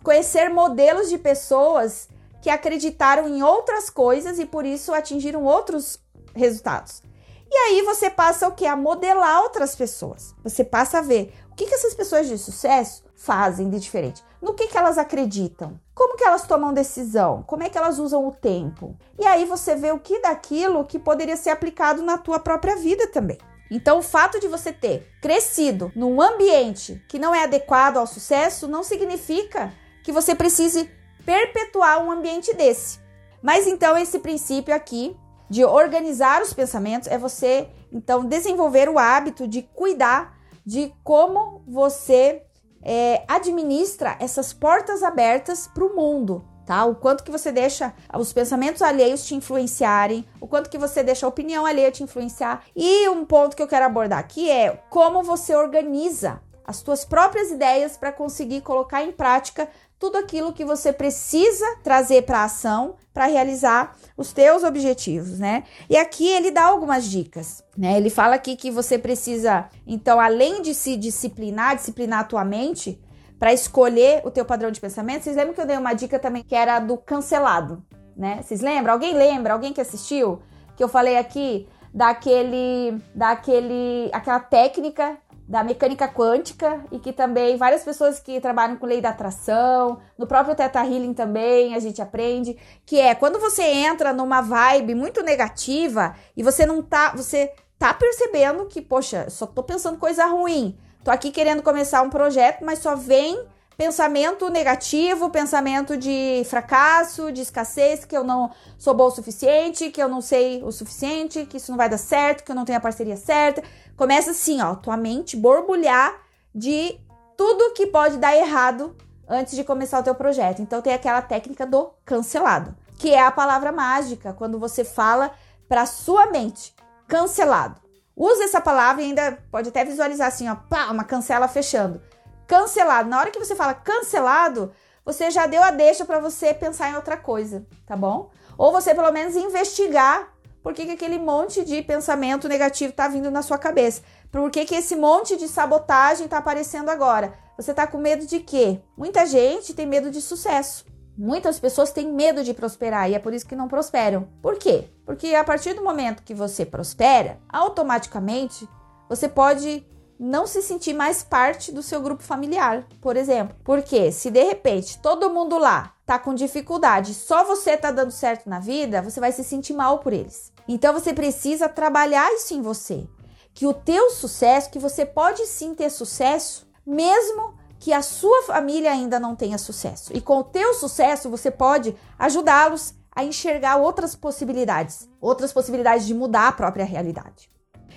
conhecer 0.03 0.49
modelos 0.49 1.09
de 1.09 1.19
pessoas 1.19 2.09
que 2.41 2.51
acreditaram 2.51 3.29
em 3.29 3.43
outras 3.43 3.91
coisas 3.91 4.38
e 4.38 4.47
por 4.47 4.64
isso 4.64 4.95
atingiram 4.95 5.45
outros 5.45 5.99
resultados. 6.35 7.03
E 7.51 7.57
aí 7.57 7.83
você 7.83 8.11
passa 8.11 8.47
o 8.47 8.53
que? 8.53 8.67
A 8.67 8.77
modelar 8.77 9.43
outras 9.43 9.75
pessoas. 9.75 10.35
Você 10.45 10.62
passa 10.62 10.99
a 10.99 11.03
ver 11.03 11.33
o 11.51 11.55
que, 11.55 11.67
que 11.67 11.75
essas 11.75 11.95
pessoas 11.95 12.29
de 12.29 12.37
sucesso 12.37 13.03
fazem 13.17 13.71
de 13.71 13.81
diferente. 13.81 14.23
No 14.41 14.55
que, 14.55 14.69
que 14.69 14.79
elas 14.79 14.99
acreditam? 14.99 15.81
Como 15.95 16.17
que 16.17 16.25
elas 16.25 16.47
tomam 16.47 16.73
decisão? 16.73 17.43
Como 17.43 17.62
é 17.62 17.69
que 17.69 17.77
elas 17.77 17.99
usam 17.99 18.27
o 18.29 18.33
tempo? 18.33 18.97
E 19.19 19.27
aí 19.27 19.45
você 19.45 19.75
vê 19.75 19.91
o 19.91 19.99
que 19.99 20.21
daquilo 20.21 20.85
que 20.85 20.99
poderia 20.99 21.37
ser 21.37 21.51
aplicado 21.51 22.03
na 22.03 22.19
tua 22.19 22.38
própria 22.38 22.77
vida 22.77 23.09
também. 23.09 23.38
Então, 23.70 23.98
o 23.98 24.02
fato 24.02 24.40
de 24.40 24.48
você 24.48 24.72
ter 24.72 25.11
crescido 25.20 25.92
num 25.94 26.20
ambiente 26.20 27.02
que 27.09 27.18
não 27.18 27.35
é 27.35 27.44
adequado 27.44 27.98
ao 27.98 28.07
sucesso 28.07 28.66
não 28.66 28.83
significa 28.83 29.72
que 30.02 30.12
você 30.12 30.35
precise 30.35 30.90
perpetuar 31.24 32.02
um 32.02 32.11
ambiente 32.11 32.54
desse. 32.54 32.98
Mas 33.42 33.66
então, 33.66 33.96
esse 33.96 34.18
princípio 34.18 34.74
aqui 34.74 35.16
de 35.50 35.64
organizar 35.64 36.42
os 36.42 36.52
pensamentos 36.52 37.09
é 37.09 37.18
você 37.18 37.68
então 37.92 38.24
desenvolver 38.24 38.88
o 38.88 38.98
hábito 38.98 39.46
de 39.46 39.62
cuidar 39.62 40.37
de 40.64 40.92
como 41.02 41.62
você 41.66 42.42
é, 42.83 43.24
administra 43.26 44.16
essas 44.20 44.52
portas 44.52 45.02
abertas 45.02 45.66
para 45.66 45.85
o 45.85 45.96
mundo, 45.96 46.44
tá? 46.68 46.85
O 46.85 46.94
quanto 46.94 47.24
que 47.24 47.31
você 47.31 47.50
deixa 47.50 47.94
os 48.14 48.31
pensamentos 48.31 48.83
alheios 48.83 49.24
te 49.24 49.35
influenciarem, 49.35 50.22
o 50.38 50.46
quanto 50.46 50.68
que 50.68 50.76
você 50.76 51.02
deixa 51.02 51.24
a 51.24 51.28
opinião 51.28 51.64
alheia 51.64 51.90
te 51.90 52.02
influenciar. 52.02 52.62
E 52.76 53.09
um 53.09 53.24
ponto 53.24 53.57
que 53.57 53.62
eu 53.62 53.66
quero 53.66 53.87
abordar 53.87 54.18
aqui 54.18 54.50
é 54.50 54.78
como 54.90 55.22
você 55.22 55.57
organiza 55.57 56.42
as 56.66 56.76
suas 56.76 57.07
próprias 57.07 57.50
ideias 57.50 57.96
para 57.96 58.12
conseguir 58.12 58.61
colocar 58.61 59.02
em 59.02 59.11
prática 59.11 59.66
tudo 59.98 60.18
aquilo 60.18 60.52
que 60.52 60.62
você 60.62 60.92
precisa 60.92 61.64
trazer 61.83 62.24
para 62.24 62.44
ação 62.44 62.96
para 63.14 63.24
realizar 63.24 63.96
os 64.14 64.35
teus 64.35 64.62
objetivos, 64.62 65.38
né? 65.38 65.64
E 65.88 65.96
aqui 65.96 66.28
ele 66.28 66.50
dá 66.50 66.66
algumas 66.66 67.07
dicas, 67.07 67.64
né? 67.76 67.96
Ele 67.96 68.11
fala 68.11 68.35
aqui 68.35 68.54
que 68.54 68.70
você 68.70 68.98
precisa, 68.98 69.70
então, 69.87 70.20
além 70.20 70.61
de 70.61 70.74
se 70.74 70.96
disciplinar, 70.96 71.76
disciplinar 71.76 72.20
a 72.20 72.24
tua 72.24 72.44
mente, 72.44 73.00
para 73.38 73.53
escolher 73.53 74.22
o 74.24 74.31
teu 74.31 74.44
padrão 74.44 74.70
de 74.70 74.81
pensamento. 74.81 75.22
Vocês 75.22 75.37
lembram 75.37 75.55
que 75.55 75.61
eu 75.61 75.66
dei 75.66 75.77
uma 75.77 75.94
dica 75.94 76.18
também 76.18 76.42
que 76.42 76.55
era 76.55 76.81
do 76.81 76.96
cancelado, 76.96 77.83
né? 78.16 78.40
Vocês 78.42 78.61
lembram? 78.61 78.94
Alguém 78.94 79.14
lembra? 79.14 79.53
Alguém 79.53 79.72
que 79.72 79.81
assistiu? 79.81 80.42
Que 80.77 80.83
eu 80.83 80.88
falei 80.88 81.16
aqui 81.16 81.68
daquele, 81.92 83.01
daquele, 83.14 84.11
aquela 84.12 84.40
técnica 84.40 85.18
da 85.48 85.64
mecânica 85.64 86.07
quântica 86.07 86.85
e 86.92 86.98
que 86.98 87.11
também 87.11 87.57
várias 87.57 87.83
pessoas 87.83 88.20
que 88.20 88.38
trabalham 88.38 88.77
com 88.77 88.85
lei 88.85 89.01
da 89.01 89.09
atração, 89.09 89.98
no 90.18 90.27
próprio 90.27 90.55
Teta 90.55 90.81
Healing 90.81 91.14
também 91.14 91.74
a 91.74 91.79
gente 91.79 92.03
aprende, 92.03 92.59
que 92.85 93.01
é 93.01 93.14
quando 93.14 93.40
você 93.40 93.62
entra 93.62 94.12
numa 94.12 94.42
vibe 94.42 94.94
muito 94.94 95.22
negativa 95.22 96.14
e 96.37 96.42
você 96.42 96.66
não 96.66 96.83
tá, 96.83 97.14
você 97.16 97.51
tá 97.79 97.94
percebendo 97.94 98.66
que, 98.66 98.83
poxa, 98.83 99.31
só 99.31 99.46
tô 99.46 99.62
pensando 99.62 99.96
coisa 99.96 100.27
ruim. 100.27 100.79
Tô 101.09 101.12
aqui 101.12 101.31
querendo 101.31 101.62
começar 101.62 102.03
um 102.03 102.11
projeto, 102.11 102.62
mas 102.62 102.81
só 102.81 102.94
vem 102.94 103.42
pensamento 103.79 104.51
negativo, 104.51 105.31
pensamento 105.31 105.97
de 105.97 106.42
fracasso, 106.44 107.33
de 107.33 107.40
escassez, 107.40 108.05
que 108.05 108.14
eu 108.14 108.23
não 108.23 108.51
sou 108.77 108.92
bom 108.92 109.07
o 109.07 109.11
suficiente, 109.11 109.90
que 109.90 110.03
eu 110.03 110.07
não 110.07 110.21
sei 110.21 110.62
o 110.62 110.71
suficiente, 110.71 111.47
que 111.47 111.57
isso 111.57 111.71
não 111.71 111.79
vai 111.79 111.88
dar 111.88 111.97
certo, 111.97 112.44
que 112.44 112.53
eu 112.53 112.55
não 112.55 112.66
tenho 112.66 112.77
a 112.77 112.83
parceria 112.83 113.16
certa. 113.16 113.62
Começa 113.97 114.33
assim, 114.33 114.61
ó, 114.61 114.75
tua 114.75 114.99
mente 114.99 115.35
borbulhar 115.35 116.14
de 116.55 117.01
tudo 117.38 117.73
que 117.73 117.87
pode 117.87 118.18
dar 118.18 118.37
errado 118.37 118.94
antes 119.27 119.57
de 119.57 119.64
começar 119.64 120.01
o 120.01 120.05
teu 120.05 120.14
projeto. 120.14 120.61
Então 120.61 120.83
tem 120.83 120.92
aquela 120.92 121.23
técnica 121.23 121.64
do 121.64 121.88
cancelado, 122.05 122.77
que 122.99 123.14
é 123.14 123.23
a 123.23 123.33
palavra 123.33 123.73
mágica 123.73 124.35
quando 124.35 124.59
você 124.59 124.85
fala 124.85 125.31
para 125.66 125.87
sua 125.87 126.27
mente, 126.27 126.75
cancelado. 127.07 127.88
Usa 128.18 128.44
essa 128.44 128.61
palavra 128.61 129.02
e 129.02 129.07
ainda 129.07 129.38
pode 129.50 129.68
até 129.68 129.85
visualizar 129.85 130.28
assim, 130.28 130.48
ó, 130.48 130.57
pá, 130.57 130.90
uma 130.90 131.04
cancela 131.04 131.48
fechando 131.48 132.02
cancelado. 132.48 133.11
Na 133.11 133.20
hora 133.20 133.31
que 133.31 133.38
você 133.38 133.54
fala 133.54 133.74
cancelado, 133.74 134.72
você 135.04 135.31
já 135.31 135.46
deu 135.46 135.62
a 135.62 135.70
deixa 135.70 136.04
para 136.04 136.18
você 136.18 136.52
pensar 136.52 136.90
em 136.90 136.96
outra 136.96 137.16
coisa, 137.16 137.64
tá 137.87 137.94
bom? 137.94 138.31
Ou 138.57 138.72
você 138.72 138.94
pelo 138.94 139.12
menos 139.12 139.37
investigar 139.37 140.35
por 140.62 140.72
que, 140.72 140.87
que 140.87 140.92
aquele 140.92 141.18
monte 141.18 141.64
de 141.64 141.81
pensamento 141.83 142.48
negativo 142.48 142.92
tá 142.92 143.07
vindo 143.07 143.31
na 143.31 143.42
sua 143.42 143.57
cabeça. 143.57 144.02
Por 144.33 144.50
que, 144.50 144.64
que 144.64 144.74
esse 144.74 144.96
monte 144.96 145.37
de 145.37 145.46
sabotagem 145.46 146.26
tá 146.26 146.38
aparecendo 146.38 146.88
agora? 146.88 147.33
Você 147.57 147.72
tá 147.72 147.87
com 147.87 147.98
medo 147.98 148.26
de 148.26 148.40
quê? 148.40 148.81
Muita 148.96 149.24
gente 149.24 149.72
tem 149.72 149.87
medo 149.87 150.11
de 150.11 150.20
sucesso. 150.20 150.85
Muitas 151.18 151.59
pessoas 151.59 151.90
têm 151.90 152.12
medo 152.12 152.44
de 152.44 152.54
prosperar 152.54 153.11
e 153.11 153.14
é 153.16 153.18
por 153.18 153.35
isso 153.35 153.44
que 153.44 153.57
não 153.57 153.66
prosperam. 153.66 154.28
Por 154.40 154.57
quê? 154.57 154.85
Porque 155.04 155.35
a 155.35 155.42
partir 155.42 155.74
do 155.74 155.83
momento 155.83 156.22
que 156.22 156.33
você 156.33 156.64
prospera, 156.64 157.40
automaticamente 157.48 158.68
você 159.09 159.28
pode 159.28 159.85
não 160.16 160.46
se 160.46 160.62
sentir 160.62 160.94
mais 160.94 161.24
parte 161.24 161.72
do 161.72 161.83
seu 161.83 162.00
grupo 162.00 162.22
familiar, 162.22 162.87
por 163.00 163.16
exemplo. 163.16 163.57
Porque 163.64 164.12
se 164.12 164.31
de 164.31 164.44
repente 164.44 165.00
todo 165.00 165.28
mundo 165.28 165.59
lá 165.59 165.92
tá 166.07 166.20
com 166.20 166.33
dificuldade, 166.35 167.12
só 167.14 167.42
você 167.42 167.76
tá 167.76 167.90
dando 167.90 168.12
certo 168.12 168.48
na 168.48 168.61
vida, 168.61 169.02
você 169.02 169.18
vai 169.18 169.33
se 169.33 169.42
sentir 169.42 169.72
mal 169.72 169.98
por 169.98 170.12
eles. 170.12 170.52
Então 170.68 170.92
você 170.92 171.12
precisa 171.12 171.68
trabalhar 171.68 172.33
isso 172.33 172.54
em 172.54 172.62
você, 172.62 173.09
que 173.52 173.66
o 173.66 173.74
teu 173.74 174.11
sucesso, 174.11 174.70
que 174.70 174.78
você 174.78 175.04
pode 175.04 175.44
sim 175.46 175.74
ter 175.74 175.90
sucesso, 175.90 176.64
mesmo 176.87 177.58
que 177.79 177.93
a 177.93 178.03
sua 178.03 178.43
família 178.43 178.91
ainda 178.91 179.21
não 179.21 179.37
tenha 179.37 179.59
sucesso. 179.59 180.11
E 180.14 180.21
com 180.21 180.38
o 180.38 180.45
teu 180.45 180.75
sucesso, 180.75 181.31
você 181.31 181.51
pode 181.51 181.95
ajudá-los 182.19 182.95
a 183.14 183.25
enxergar 183.25 183.77
outras 183.77 184.14
possibilidades, 184.14 185.09
outras 185.21 185.53
possibilidades 185.53 186.07
de 186.07 186.14
mudar 186.14 186.49
a 186.49 186.53
própria 186.53 186.85
realidade. 186.85 187.51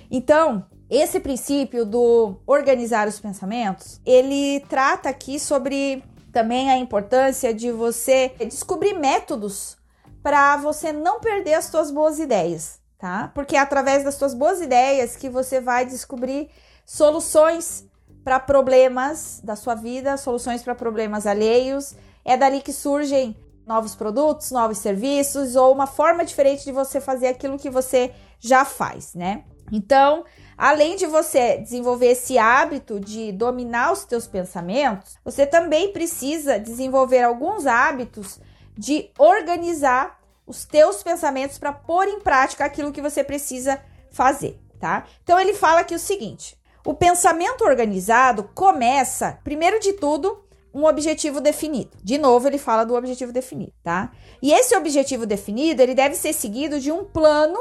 Então, 0.10 0.65
esse 0.89 1.20
princípio 1.20 1.86
do 1.86 2.38
organizar 2.46 3.08
os 3.08 3.20
pensamentos, 3.20 4.02
ele 4.06 4.60
trata 4.67 5.10
aqui 5.10 5.39
sobre 5.39 6.04
também 6.32 6.70
a 6.70 6.78
importância 6.78 7.54
de 7.54 7.72
você 7.72 8.34
descobrir 8.39 8.94
métodos 8.94 9.78
para 10.24 10.58
você 10.58 10.91
não 10.91 11.20
perder 11.20 11.56
as 11.56 11.65
suas 11.65 11.91
boas 11.91 12.20
ideias, 12.20 12.80
tá? 12.98 13.32
Porque 13.34 13.56
é 13.56 13.60
através 13.60 14.04
das 14.04 14.15
suas 14.15 14.34
boas 14.34 14.62
ideias 14.62 15.15
que 15.15 15.30
você 15.30 15.60
vai 15.60 15.86
descobrir 15.86 16.50
soluções 16.86 17.86
para 18.23 18.39
problemas 18.39 19.41
da 19.43 19.55
sua 19.55 19.75
vida, 19.75 20.17
soluções 20.17 20.62
para 20.63 20.75
problemas 20.75 21.25
alheios. 21.25 21.95
É 22.23 22.38
dali 22.38 22.62
que 22.62 22.73
surgem 22.73 23.36
novos 23.65 23.95
produtos, 23.95 24.51
novos 24.51 24.77
serviços 24.79 25.55
ou 25.55 25.73
uma 25.73 25.88
forma 25.88 26.25
diferente 26.25 26.63
de 26.63 26.71
você 26.71 26.99
fazer 26.99 27.27
aquilo 27.27 27.57
que 27.57 27.69
você 27.69 28.12
já 28.39 28.65
faz, 28.65 29.13
né? 29.13 29.43
Então, 29.71 30.25
além 30.57 30.97
de 30.97 31.05
você 31.05 31.57
desenvolver 31.57 32.07
esse 32.07 32.38
hábito 32.38 32.99
de 32.99 33.31
dominar 33.31 33.93
os 33.93 34.03
teus 34.03 34.27
pensamentos, 34.27 35.15
você 35.23 35.45
também 35.45 35.93
precisa 35.93 36.60
desenvolver 36.60 37.23
alguns 37.23 37.65
hábitos 37.65 38.39
de 38.77 39.10
organizar 39.17 40.19
os 40.45 40.65
teus 40.65 41.01
pensamentos 41.01 41.57
para 41.57 41.71
pôr 41.71 42.07
em 42.07 42.19
prática 42.19 42.65
aquilo 42.65 42.91
que 42.91 43.01
você 43.01 43.23
precisa 43.23 43.79
fazer, 44.12 44.60
tá? 44.79 45.05
Então 45.23 45.39
ele 45.39 45.53
fala 45.53 45.79
aqui 45.79 45.95
o 45.95 45.99
seguinte: 45.99 46.57
o 46.86 46.94
pensamento 46.94 47.63
organizado 47.63 48.50
começa, 48.56 49.39
primeiro 49.44 49.80
de 49.80 49.94
tudo, 49.94 50.44
um 50.74 50.86
objetivo 50.86 51.41
definido. 51.41 51.91
De 52.04 52.17
novo, 52.17 52.48
ele 52.48 52.58
fala 52.58 52.86
do 52.86 52.96
objetivo 52.96 53.32
definido, 53.32 53.74
tá? 53.84 54.12
E 54.41 54.52
esse 54.52 54.76
objetivo 54.76 55.26
definido, 55.26 55.82
ele 55.82 55.94
deve 55.94 56.15
ser 56.15 56.34
seguido 56.34 56.80
de 56.80 56.91
um 56.91 57.04
plano 57.04 57.60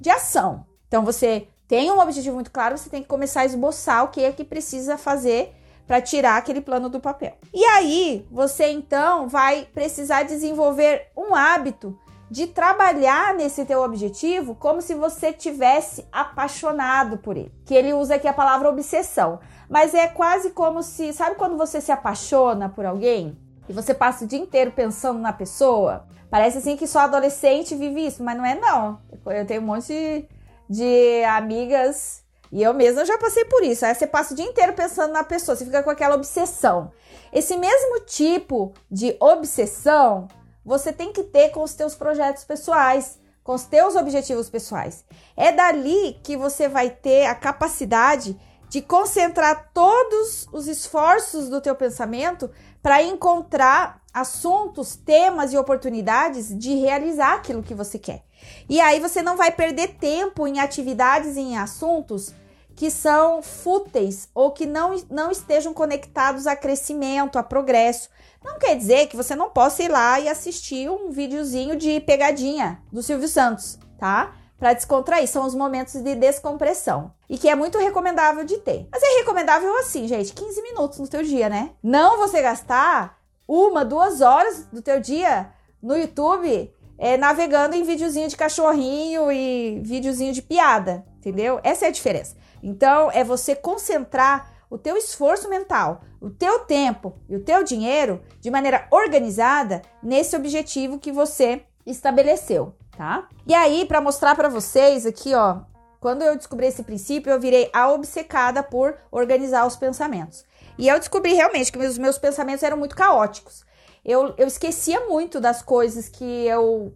de 0.00 0.10
ação. 0.10 0.66
Então 0.88 1.04
você 1.04 1.48
tem 1.68 1.90
um 1.90 2.00
objetivo 2.00 2.34
muito 2.34 2.50
claro, 2.50 2.78
você 2.78 2.88
tem 2.88 3.02
que 3.02 3.08
começar 3.08 3.42
a 3.42 3.46
esboçar 3.46 4.04
o 4.04 4.08
que 4.08 4.22
é 4.22 4.32
que 4.32 4.44
precisa 4.44 4.96
fazer 4.96 5.54
para 5.86 6.00
tirar 6.00 6.36
aquele 6.36 6.60
plano 6.60 6.88
do 6.88 7.00
papel. 7.00 7.36
E 7.54 7.64
aí, 7.64 8.26
você 8.30 8.70
então 8.70 9.28
vai 9.28 9.68
precisar 9.72 10.24
desenvolver 10.24 11.08
um 11.16 11.34
hábito 11.34 11.96
de 12.30 12.46
trabalhar 12.46 13.34
nesse 13.34 13.64
teu 13.64 13.82
objetivo 13.82 14.54
como 14.54 14.82
se 14.82 14.94
você 14.94 15.32
tivesse 15.32 16.06
apaixonado 16.10 17.18
por 17.18 17.36
ele. 17.36 17.52
Que 17.64 17.74
ele 17.74 17.92
usa 17.92 18.16
aqui 18.16 18.26
a 18.26 18.32
palavra 18.32 18.68
obsessão, 18.68 19.38
mas 19.68 19.94
é 19.94 20.08
quase 20.08 20.50
como 20.50 20.82
se, 20.82 21.12
sabe 21.12 21.36
quando 21.36 21.56
você 21.56 21.80
se 21.80 21.92
apaixona 21.92 22.68
por 22.68 22.84
alguém 22.84 23.38
e 23.68 23.72
você 23.72 23.94
passa 23.94 24.24
o 24.24 24.28
dia 24.28 24.38
inteiro 24.38 24.72
pensando 24.72 25.18
na 25.18 25.32
pessoa? 25.32 26.06
Parece 26.30 26.58
assim 26.58 26.76
que 26.76 26.86
só 26.86 27.00
adolescente 27.00 27.74
vive 27.74 28.06
isso, 28.06 28.22
mas 28.22 28.36
não 28.36 28.44
é 28.44 28.54
não. 28.54 29.00
Eu 29.26 29.46
tenho 29.46 29.62
um 29.62 29.66
monte 29.66 29.86
de 29.88 30.36
de 30.68 31.24
amigas. 31.24 32.24
E 32.52 32.62
eu 32.62 32.72
mesma 32.72 33.04
já 33.04 33.18
passei 33.18 33.44
por 33.44 33.62
isso. 33.62 33.84
Aí 33.84 33.94
você 33.94 34.06
passa 34.06 34.32
o 34.32 34.36
dia 34.36 34.44
inteiro 34.44 34.72
pensando 34.72 35.12
na 35.12 35.24
pessoa, 35.24 35.56
você 35.56 35.64
fica 35.64 35.82
com 35.82 35.90
aquela 35.90 36.14
obsessão. 36.14 36.92
Esse 37.32 37.56
mesmo 37.56 38.00
tipo 38.00 38.72
de 38.90 39.16
obsessão 39.20 40.28
você 40.66 40.92
tem 40.92 41.12
que 41.12 41.22
ter 41.22 41.50
com 41.50 41.62
os 41.62 41.74
teus 41.74 41.94
projetos 41.94 42.42
pessoais, 42.42 43.20
com 43.44 43.54
os 43.54 43.62
teus 43.62 43.94
objetivos 43.94 44.50
pessoais. 44.50 45.04
É 45.36 45.52
dali 45.52 46.18
que 46.24 46.36
você 46.36 46.68
vai 46.68 46.90
ter 46.90 47.26
a 47.26 47.34
capacidade 47.36 48.36
de 48.68 48.82
concentrar 48.82 49.70
todos 49.72 50.48
os 50.52 50.66
esforços 50.66 51.48
do 51.48 51.60
teu 51.60 51.76
pensamento 51.76 52.50
para 52.82 53.00
encontrar 53.00 54.02
assuntos, 54.12 54.96
temas 54.96 55.52
e 55.52 55.56
oportunidades 55.56 56.56
de 56.58 56.74
realizar 56.74 57.34
aquilo 57.34 57.62
que 57.62 57.74
você 57.74 57.96
quer. 57.96 58.24
E 58.68 58.80
aí 58.80 58.98
você 58.98 59.22
não 59.22 59.36
vai 59.36 59.52
perder 59.52 59.94
tempo 59.98 60.48
em 60.48 60.58
atividades 60.58 61.36
e 61.36 61.40
em 61.40 61.56
assuntos 61.56 62.34
que 62.74 62.90
são 62.90 63.40
fúteis 63.40 64.28
ou 64.34 64.50
que 64.50 64.66
não, 64.66 64.94
não 65.10 65.30
estejam 65.30 65.72
conectados 65.72 66.46
a 66.46 66.56
crescimento, 66.56 67.38
a 67.38 67.42
progresso. 67.42 68.10
Não 68.46 68.60
quer 68.60 68.76
dizer 68.76 69.08
que 69.08 69.16
você 69.16 69.34
não 69.34 69.50
possa 69.50 69.82
ir 69.82 69.88
lá 69.88 70.20
e 70.20 70.28
assistir 70.28 70.88
um 70.88 71.10
videozinho 71.10 71.74
de 71.74 71.98
pegadinha 72.00 72.80
do 72.92 73.02
Silvio 73.02 73.26
Santos, 73.26 73.76
tá? 73.98 74.34
Para 74.56 74.72
descontrair, 74.72 75.28
são 75.28 75.44
os 75.44 75.54
momentos 75.54 76.00
de 76.00 76.14
descompressão 76.14 77.12
e 77.28 77.36
que 77.36 77.48
é 77.48 77.56
muito 77.56 77.76
recomendável 77.76 78.44
de 78.44 78.58
ter. 78.58 78.88
Mas 78.90 79.02
é 79.02 79.18
recomendável 79.18 79.76
assim, 79.78 80.06
gente, 80.06 80.32
15 80.32 80.62
minutos 80.62 80.98
no 81.00 81.08
teu 81.08 81.24
dia, 81.24 81.48
né? 81.48 81.72
Não 81.82 82.18
você 82.18 82.40
gastar 82.40 83.18
uma, 83.48 83.84
duas 83.84 84.20
horas 84.20 84.64
do 84.66 84.80
teu 84.80 85.00
dia 85.00 85.50
no 85.82 85.96
YouTube 85.96 86.72
é, 86.96 87.16
navegando 87.16 87.74
em 87.74 87.82
videozinho 87.82 88.28
de 88.28 88.36
cachorrinho 88.36 89.30
e 89.30 89.80
videozinho 89.82 90.32
de 90.32 90.40
piada, 90.40 91.04
entendeu? 91.18 91.60
Essa 91.64 91.86
é 91.86 91.88
a 91.88 91.92
diferença. 91.92 92.36
Então, 92.62 93.10
é 93.10 93.24
você 93.24 93.56
concentrar 93.56 94.55
o 94.70 94.78
teu 94.78 94.96
esforço 94.96 95.48
mental, 95.48 96.02
o 96.20 96.30
teu 96.30 96.60
tempo 96.60 97.14
e 97.28 97.36
o 97.36 97.42
teu 97.42 97.62
dinheiro 97.62 98.22
de 98.40 98.50
maneira 98.50 98.86
organizada 98.90 99.82
nesse 100.02 100.36
objetivo 100.36 100.98
que 100.98 101.12
você 101.12 101.62
estabeleceu, 101.84 102.74
tá? 102.96 103.28
E 103.46 103.54
aí, 103.54 103.84
para 103.84 104.00
mostrar 104.00 104.34
para 104.34 104.48
vocês 104.48 105.06
aqui, 105.06 105.34
ó, 105.34 105.60
quando 106.00 106.22
eu 106.22 106.36
descobri 106.36 106.66
esse 106.66 106.82
princípio, 106.82 107.30
eu 107.30 107.40
virei 107.40 107.70
a 107.72 107.90
obcecada 107.90 108.62
por 108.62 108.96
organizar 109.10 109.66
os 109.66 109.76
pensamentos. 109.76 110.44
E 110.78 110.88
eu 110.88 110.98
descobri 110.98 111.32
realmente 111.32 111.72
que 111.72 111.78
os 111.78 111.98
meus 111.98 112.18
pensamentos 112.18 112.62
eram 112.62 112.76
muito 112.76 112.96
caóticos 112.96 113.64
eu, 114.06 114.32
eu 114.38 114.46
esquecia 114.46 115.04
muito 115.06 115.40
das 115.40 115.60
coisas 115.62 116.08
que 116.08 116.24
eu, 116.46 116.94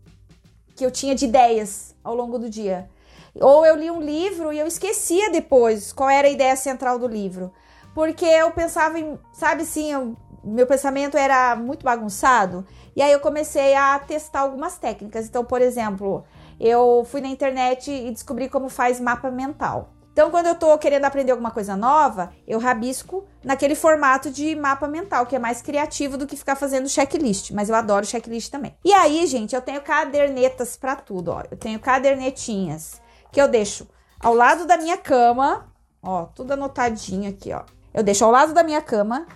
que 0.76 0.86
eu 0.86 0.92
tinha 0.92 1.12
de 1.12 1.24
ideias 1.24 1.92
ao 2.04 2.14
longo 2.14 2.38
do 2.38 2.48
dia. 2.48 2.88
Ou 3.34 3.64
eu 3.64 3.76
li 3.76 3.90
um 3.90 4.00
livro 4.00 4.52
e 4.52 4.58
eu 4.58 4.66
esquecia 4.66 5.30
depois 5.30 5.92
qual 5.92 6.10
era 6.10 6.28
a 6.28 6.30
ideia 6.30 6.56
central 6.56 6.98
do 6.98 7.06
livro. 7.06 7.52
Porque 7.94 8.24
eu 8.24 8.50
pensava 8.50 8.98
em, 8.98 9.18
sabe 9.32 9.62
assim, 9.62 9.92
eu, 9.92 10.16
meu 10.42 10.66
pensamento 10.66 11.16
era 11.16 11.54
muito 11.56 11.84
bagunçado. 11.84 12.66
E 12.94 13.02
aí 13.02 13.12
eu 13.12 13.20
comecei 13.20 13.74
a 13.74 13.98
testar 13.98 14.40
algumas 14.40 14.78
técnicas. 14.78 15.26
Então, 15.26 15.44
por 15.44 15.60
exemplo, 15.60 16.24
eu 16.58 17.06
fui 17.10 17.20
na 17.20 17.28
internet 17.28 17.90
e 17.90 18.10
descobri 18.10 18.48
como 18.48 18.68
faz 18.68 19.00
mapa 19.00 19.30
mental. 19.30 19.90
Então, 20.12 20.30
quando 20.30 20.46
eu 20.46 20.56
tô 20.56 20.76
querendo 20.76 21.04
aprender 21.04 21.30
alguma 21.30 21.52
coisa 21.52 21.76
nova, 21.76 22.32
eu 22.46 22.58
rabisco 22.58 23.24
naquele 23.44 23.76
formato 23.76 24.28
de 24.30 24.56
mapa 24.56 24.88
mental, 24.88 25.24
que 25.24 25.36
é 25.36 25.38
mais 25.38 25.62
criativo 25.62 26.18
do 26.18 26.26
que 26.26 26.36
ficar 26.36 26.56
fazendo 26.56 26.88
checklist. 26.88 27.52
Mas 27.52 27.68
eu 27.68 27.74
adoro 27.76 28.04
checklist 28.04 28.50
também. 28.50 28.76
E 28.84 28.92
aí, 28.92 29.24
gente, 29.26 29.54
eu 29.54 29.62
tenho 29.62 29.80
cadernetas 29.80 30.76
para 30.76 30.96
tudo, 30.96 31.30
ó. 31.30 31.44
Eu 31.50 31.56
tenho 31.56 31.78
cadernetinhas 31.78 33.00
que 33.32 33.40
eu 33.40 33.48
deixo 33.48 33.88
ao 34.18 34.34
lado 34.34 34.66
da 34.66 34.76
minha 34.76 34.96
cama, 34.96 35.72
ó, 36.02 36.24
tudo 36.26 36.52
anotadinho 36.52 37.30
aqui, 37.30 37.52
ó. 37.52 37.62
Eu 37.92 38.02
deixo 38.02 38.24
ao 38.24 38.30
lado 38.30 38.52
da 38.52 38.62
minha 38.62 38.80
cama. 38.80 39.26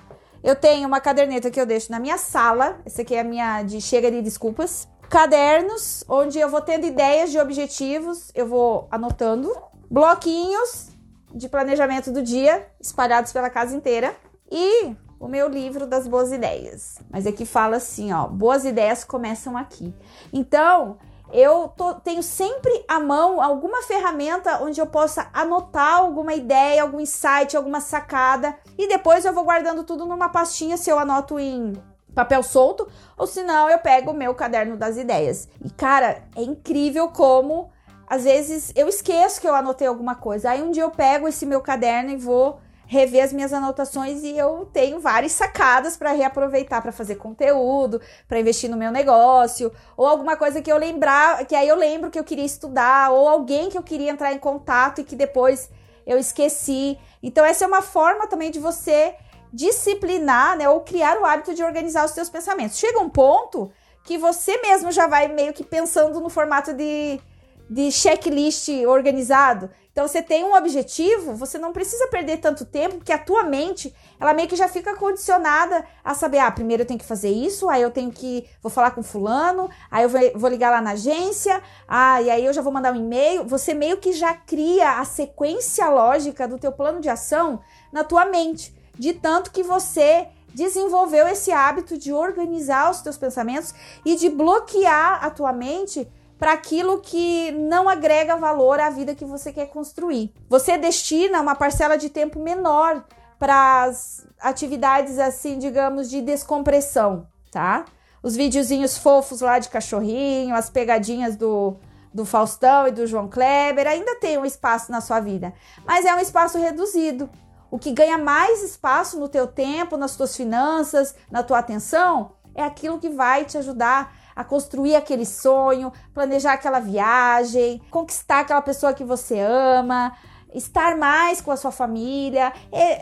Eu 0.43 0.55
tenho 0.55 0.87
uma 0.87 1.01
caderneta 1.01 1.51
que 1.51 1.61
eu 1.61 1.67
deixo 1.67 1.91
na 1.91 1.99
minha 1.99 2.19
sala. 2.19 2.79
Essa 2.85 3.03
aqui 3.03 3.15
é 3.15 3.21
a 3.21 3.25
minha 3.25 3.63
de 3.63 3.81
chega 3.81 4.11
de 4.11 4.21
desculpas. 4.23 4.87
Cadernos, 5.09 6.05
onde 6.09 6.39
eu 6.39 6.49
vou 6.49 6.61
tendo 6.61 6.87
ideias 6.87 7.31
de 7.31 7.39
objetivos, 7.39 8.31
eu 8.35 8.47
vou 8.47 8.87
anotando 8.91 9.55
bloquinhos 9.91 10.89
de 11.35 11.49
planejamento 11.49 12.13
do 12.13 12.23
dia 12.23 12.67
espalhados 12.81 13.33
pela 13.33 13.51
casa 13.51 13.75
inteira 13.75 14.15
e 14.51 14.95
o 15.19 15.29
meu 15.29 15.49
livro 15.49 15.87
das 15.87 16.07
boas 16.07 16.31
ideias. 16.31 16.99
Mas 17.11 17.27
aqui 17.27 17.45
fala 17.45 17.77
assim, 17.77 18.13
ó, 18.13 18.27
boas 18.27 18.65
ideias 18.65 19.05
começam 19.05 19.57
aqui. 19.57 19.95
Então, 20.33 20.99
eu 21.33 21.69
tô, 21.77 21.95
tenho 21.95 22.23
sempre 22.23 22.85
à 22.87 23.01
mão 23.01 23.41
alguma 23.41 23.83
ferramenta 23.83 24.63
onde 24.63 24.81
eu 24.81 24.87
possa 24.87 25.29
anotar 25.33 25.99
alguma 25.99 26.35
ideia, 26.35 26.83
algum 26.83 27.01
insight, 27.01 27.57
alguma 27.57 27.81
sacada 27.81 28.57
e 28.79 28.87
depois 28.87 29.25
eu 29.25 29.33
vou 29.33 29.45
guardando 29.45 29.85
tudo 29.85 30.07
numa 30.07 30.29
pastinha 30.29 30.77
se 30.77 30.91
eu 30.91 30.99
anoto 30.99 31.39
em 31.39 31.73
papel 32.15 32.43
solto 32.43 32.87
ou 33.17 33.27
se 33.27 33.43
não 33.43 33.69
eu 33.69 33.79
pego 33.79 34.13
o 34.13 34.15
meu 34.15 34.35
caderno 34.35 34.77
das 34.77 34.97
ideias. 34.97 35.49
E 35.65 35.71
cara, 35.71 36.23
é 36.37 36.43
incrível 36.43 37.09
como 37.09 37.73
às 38.07 38.25
vezes 38.25 38.73
eu 38.77 38.87
esqueço 38.89 39.41
que 39.41 39.49
eu 39.49 39.55
anotei 39.55 39.87
alguma 39.87 40.15
coisa. 40.15 40.51
Aí 40.51 40.63
um 40.63 40.71
dia 40.71 40.83
eu 40.83 40.91
pego 40.91 41.27
esse 41.27 41.47
meu 41.47 41.61
caderno 41.61 42.11
e 42.11 42.17
vou 42.17 42.61
rever 42.87 43.25
as 43.25 43.33
minhas 43.33 43.53
anotações 43.53 44.23
e 44.23 44.37
eu 44.37 44.69
tenho 44.73 45.01
várias 45.01 45.33
sacadas 45.33 45.97
para 45.97 46.13
reaproveitar 46.13 46.83
para 46.83 46.93
fazer 46.93 47.17
conteúdo, 47.17 48.01
para 48.29 48.39
investir 48.39 48.71
no 48.71 48.77
meu 48.77 48.91
negócio, 48.91 49.73
ou 49.97 50.07
alguma 50.07 50.37
coisa 50.37 50.61
que 50.61 50.71
eu 50.71 50.77
lembrar, 50.77 51.45
que 51.47 51.55
aí 51.55 51.69
eu 51.69 51.77
lembro 51.77 52.11
que 52.11 52.19
eu 52.19 52.25
queria 52.25 52.45
estudar, 52.45 53.11
ou 53.11 53.29
alguém 53.29 53.69
que 53.69 53.79
eu 53.79 53.83
queria 53.83 54.11
entrar 54.11 54.33
em 54.33 54.39
contato 54.39 55.01
e 55.01 55.05
que 55.05 55.17
depois 55.17 55.71
eu 56.07 56.19
esqueci. 56.19 56.99
Então 57.23 57.45
essa 57.45 57.65
é 57.65 57.69
uma 57.69 57.83
forma 57.83 58.27
também 58.27 58.51
de 58.51 58.59
você 58.59 59.15
disciplinar, 59.53 60.57
né, 60.59 60.69
ou 60.69 60.81
criar 60.81 61.17
o 61.19 61.25
hábito 61.25 61.55
de 61.55 61.63
organizar 61.63 62.05
os 62.05 62.11
seus 62.11 62.29
pensamentos. 62.29 62.79
Chega 62.79 62.99
um 62.99 63.09
ponto 63.09 63.71
que 64.05 64.19
você 64.19 64.61
mesmo 64.61 64.93
já 64.93 65.07
vai 65.07 65.29
meio 65.29 65.53
que 65.53 65.65
pensando 65.65 66.21
no 66.21 66.29
formato 66.29 66.75
de 66.75 67.21
de 67.69 67.91
checklist 67.91 68.69
organizado. 68.87 69.71
Então 69.95 70.09
você 70.09 70.21
tem 70.21 70.43
um 70.43 70.57
objetivo, 70.57 71.37
você 71.37 71.57
não 71.57 71.73
precisa 71.73 72.09
perder 72.09 72.39
tanto 72.39 72.65
tempo, 72.65 72.97
porque 72.97 73.13
a 73.13 73.19
tua 73.19 73.45
mente, 73.45 73.95
ela 74.19 74.35
meio 74.35 74.49
que 74.49 74.57
já 74.57 74.67
fica 74.67 74.97
condicionada 74.97 75.87
a 76.03 76.15
saber, 76.15 76.41
ah, 76.41 76.51
primeiro 76.51 76.83
eu 76.83 76.87
tenho 76.87 76.99
que 76.99 77.07
fazer 77.07 77.31
isso, 77.31 77.69
aí 77.71 77.81
eu 77.81 77.93
tenho 77.93 78.11
que, 78.11 78.45
vou 78.61 78.73
falar 78.73 78.91
com 78.91 79.05
fulano, 79.05 79.71
aí 79.89 80.03
eu 80.03 80.11
vou 80.37 80.51
ligar 80.51 80.73
lá 80.73 80.81
na 80.81 80.91
agência, 80.91 81.63
ah, 81.87 82.21
e 82.21 82.29
aí 82.29 82.45
eu 82.45 82.53
já 82.53 82.61
vou 82.61 82.73
mandar 82.73 82.93
um 82.93 82.97
e-mail. 82.97 83.45
Você 83.45 83.73
meio 83.73 83.99
que 83.99 84.13
já 84.13 84.35
cria 84.35 84.99
a 84.99 85.05
sequência 85.05 85.89
lógica 85.89 86.49
do 86.49 86.59
teu 86.59 86.73
plano 86.73 87.01
de 87.01 87.09
ação 87.09 87.61
na 87.93 88.03
tua 88.03 88.25
mente, 88.25 88.75
de 88.99 89.13
tanto 89.13 89.53
que 89.53 89.63
você 89.63 90.27
desenvolveu 90.53 91.29
esse 91.29 91.53
hábito 91.53 91.97
de 91.97 92.13
organizar 92.13 92.91
os 92.91 93.01
teus 93.01 93.17
pensamentos 93.17 93.73
e 94.05 94.17
de 94.17 94.29
bloquear 94.29 95.25
a 95.25 95.31
tua 95.31 95.53
mente 95.53 96.09
para 96.39 96.53
aquilo 96.53 97.01
que 97.01 97.53
não 97.53 97.89
agrega 97.89 98.37
valor 98.37 98.81
à 98.81 98.91
vida 98.91 99.15
que 99.15 99.25
você 99.25 99.53
quer 99.53 99.67
construir. 99.67 100.33
Você 100.49 100.77
destina 100.77 101.41
uma 101.41 101.55
parcela 101.55 101.97
de 101.97 102.11
tempo 102.11 102.41
menor 102.41 103.05
para 103.39 103.85
as 103.85 104.27
atividades 104.41 105.19
assim, 105.19 105.59
digamos, 105.59 106.09
de 106.11 106.21
descompressão, 106.21 107.27
tá? 107.51 107.85
Os 108.23 108.35
videozinhos 108.35 108.97
fofos 108.97 109.41
lá 109.41 109.59
de 109.59 109.69
cachorrinho, 109.69 110.55
as 110.55 110.71
pegadinhas 110.71 111.37
do, 111.37 111.77
do 112.13 112.25
Faustão 112.25 112.89
e 112.89 112.91
do 112.91 113.07
João 113.07 113.29
Kleber 113.29 113.87
ainda 113.87 114.17
tem 114.17 114.39
um 114.39 114.47
espaço 114.47 114.91
na 114.91 115.01
sua 115.01 115.21
vida, 115.21 115.53
mas 115.85 116.05
é 116.05 116.15
um 116.15 116.21
espaço 116.21 116.59
reduzido. 116.59 117.29
O 117.71 117.79
que 117.79 117.91
ganha 117.91 118.17
mais 118.17 118.63
espaço 118.63 119.19
no 119.19 119.29
teu 119.29 119.47
tempo, 119.47 119.97
nas 119.97 120.17
tuas 120.17 120.37
finanças, 120.37 121.15
na 121.31 121.43
tua 121.43 121.59
atenção, 121.59 122.33
é 122.55 122.63
aquilo 122.63 123.01
que 123.01 123.11
vai 123.11 123.45
te 123.45 123.59
ajudar 123.59 124.15
a 124.35 124.45
construir 124.45 124.95
aquele 124.97 125.27
sonho, 125.27 125.93
planejar 126.13 126.55
aquela 126.55 126.81
viagem, 126.81 127.81
conquistar 127.91 128.41
aquela 128.41 128.63
pessoa 128.63 128.95
que 128.95 129.05
você 129.05 129.39
ama, 129.39 130.17
estar 130.55 130.97
mais 130.97 131.41
com 131.41 131.51
a 131.51 131.57
sua 131.57 131.73
família, 131.73 132.53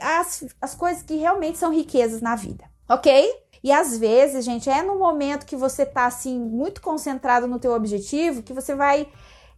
as, 0.01 0.45
as 0.61 0.75
coisas 0.75 1.03
que 1.03 1.17
realmente 1.17 1.59
são 1.59 1.73
riquezas 1.73 2.21
na 2.21 2.35
vida, 2.35 2.65
ok? 2.89 3.31
E 3.63 3.71
às 3.71 3.97
vezes, 3.97 4.45
gente, 4.45 4.69
é 4.69 4.83
no 4.83 4.99
momento 4.99 5.47
que 5.47 5.55
você 5.55 5.87
tá 5.87 6.07
assim 6.07 6.39
muito 6.39 6.81
concentrado 6.81 7.47
no 7.47 7.61
teu 7.61 7.73
objetivo 7.73 8.43
que 8.43 8.53
você 8.53 8.75
vai 8.75 9.09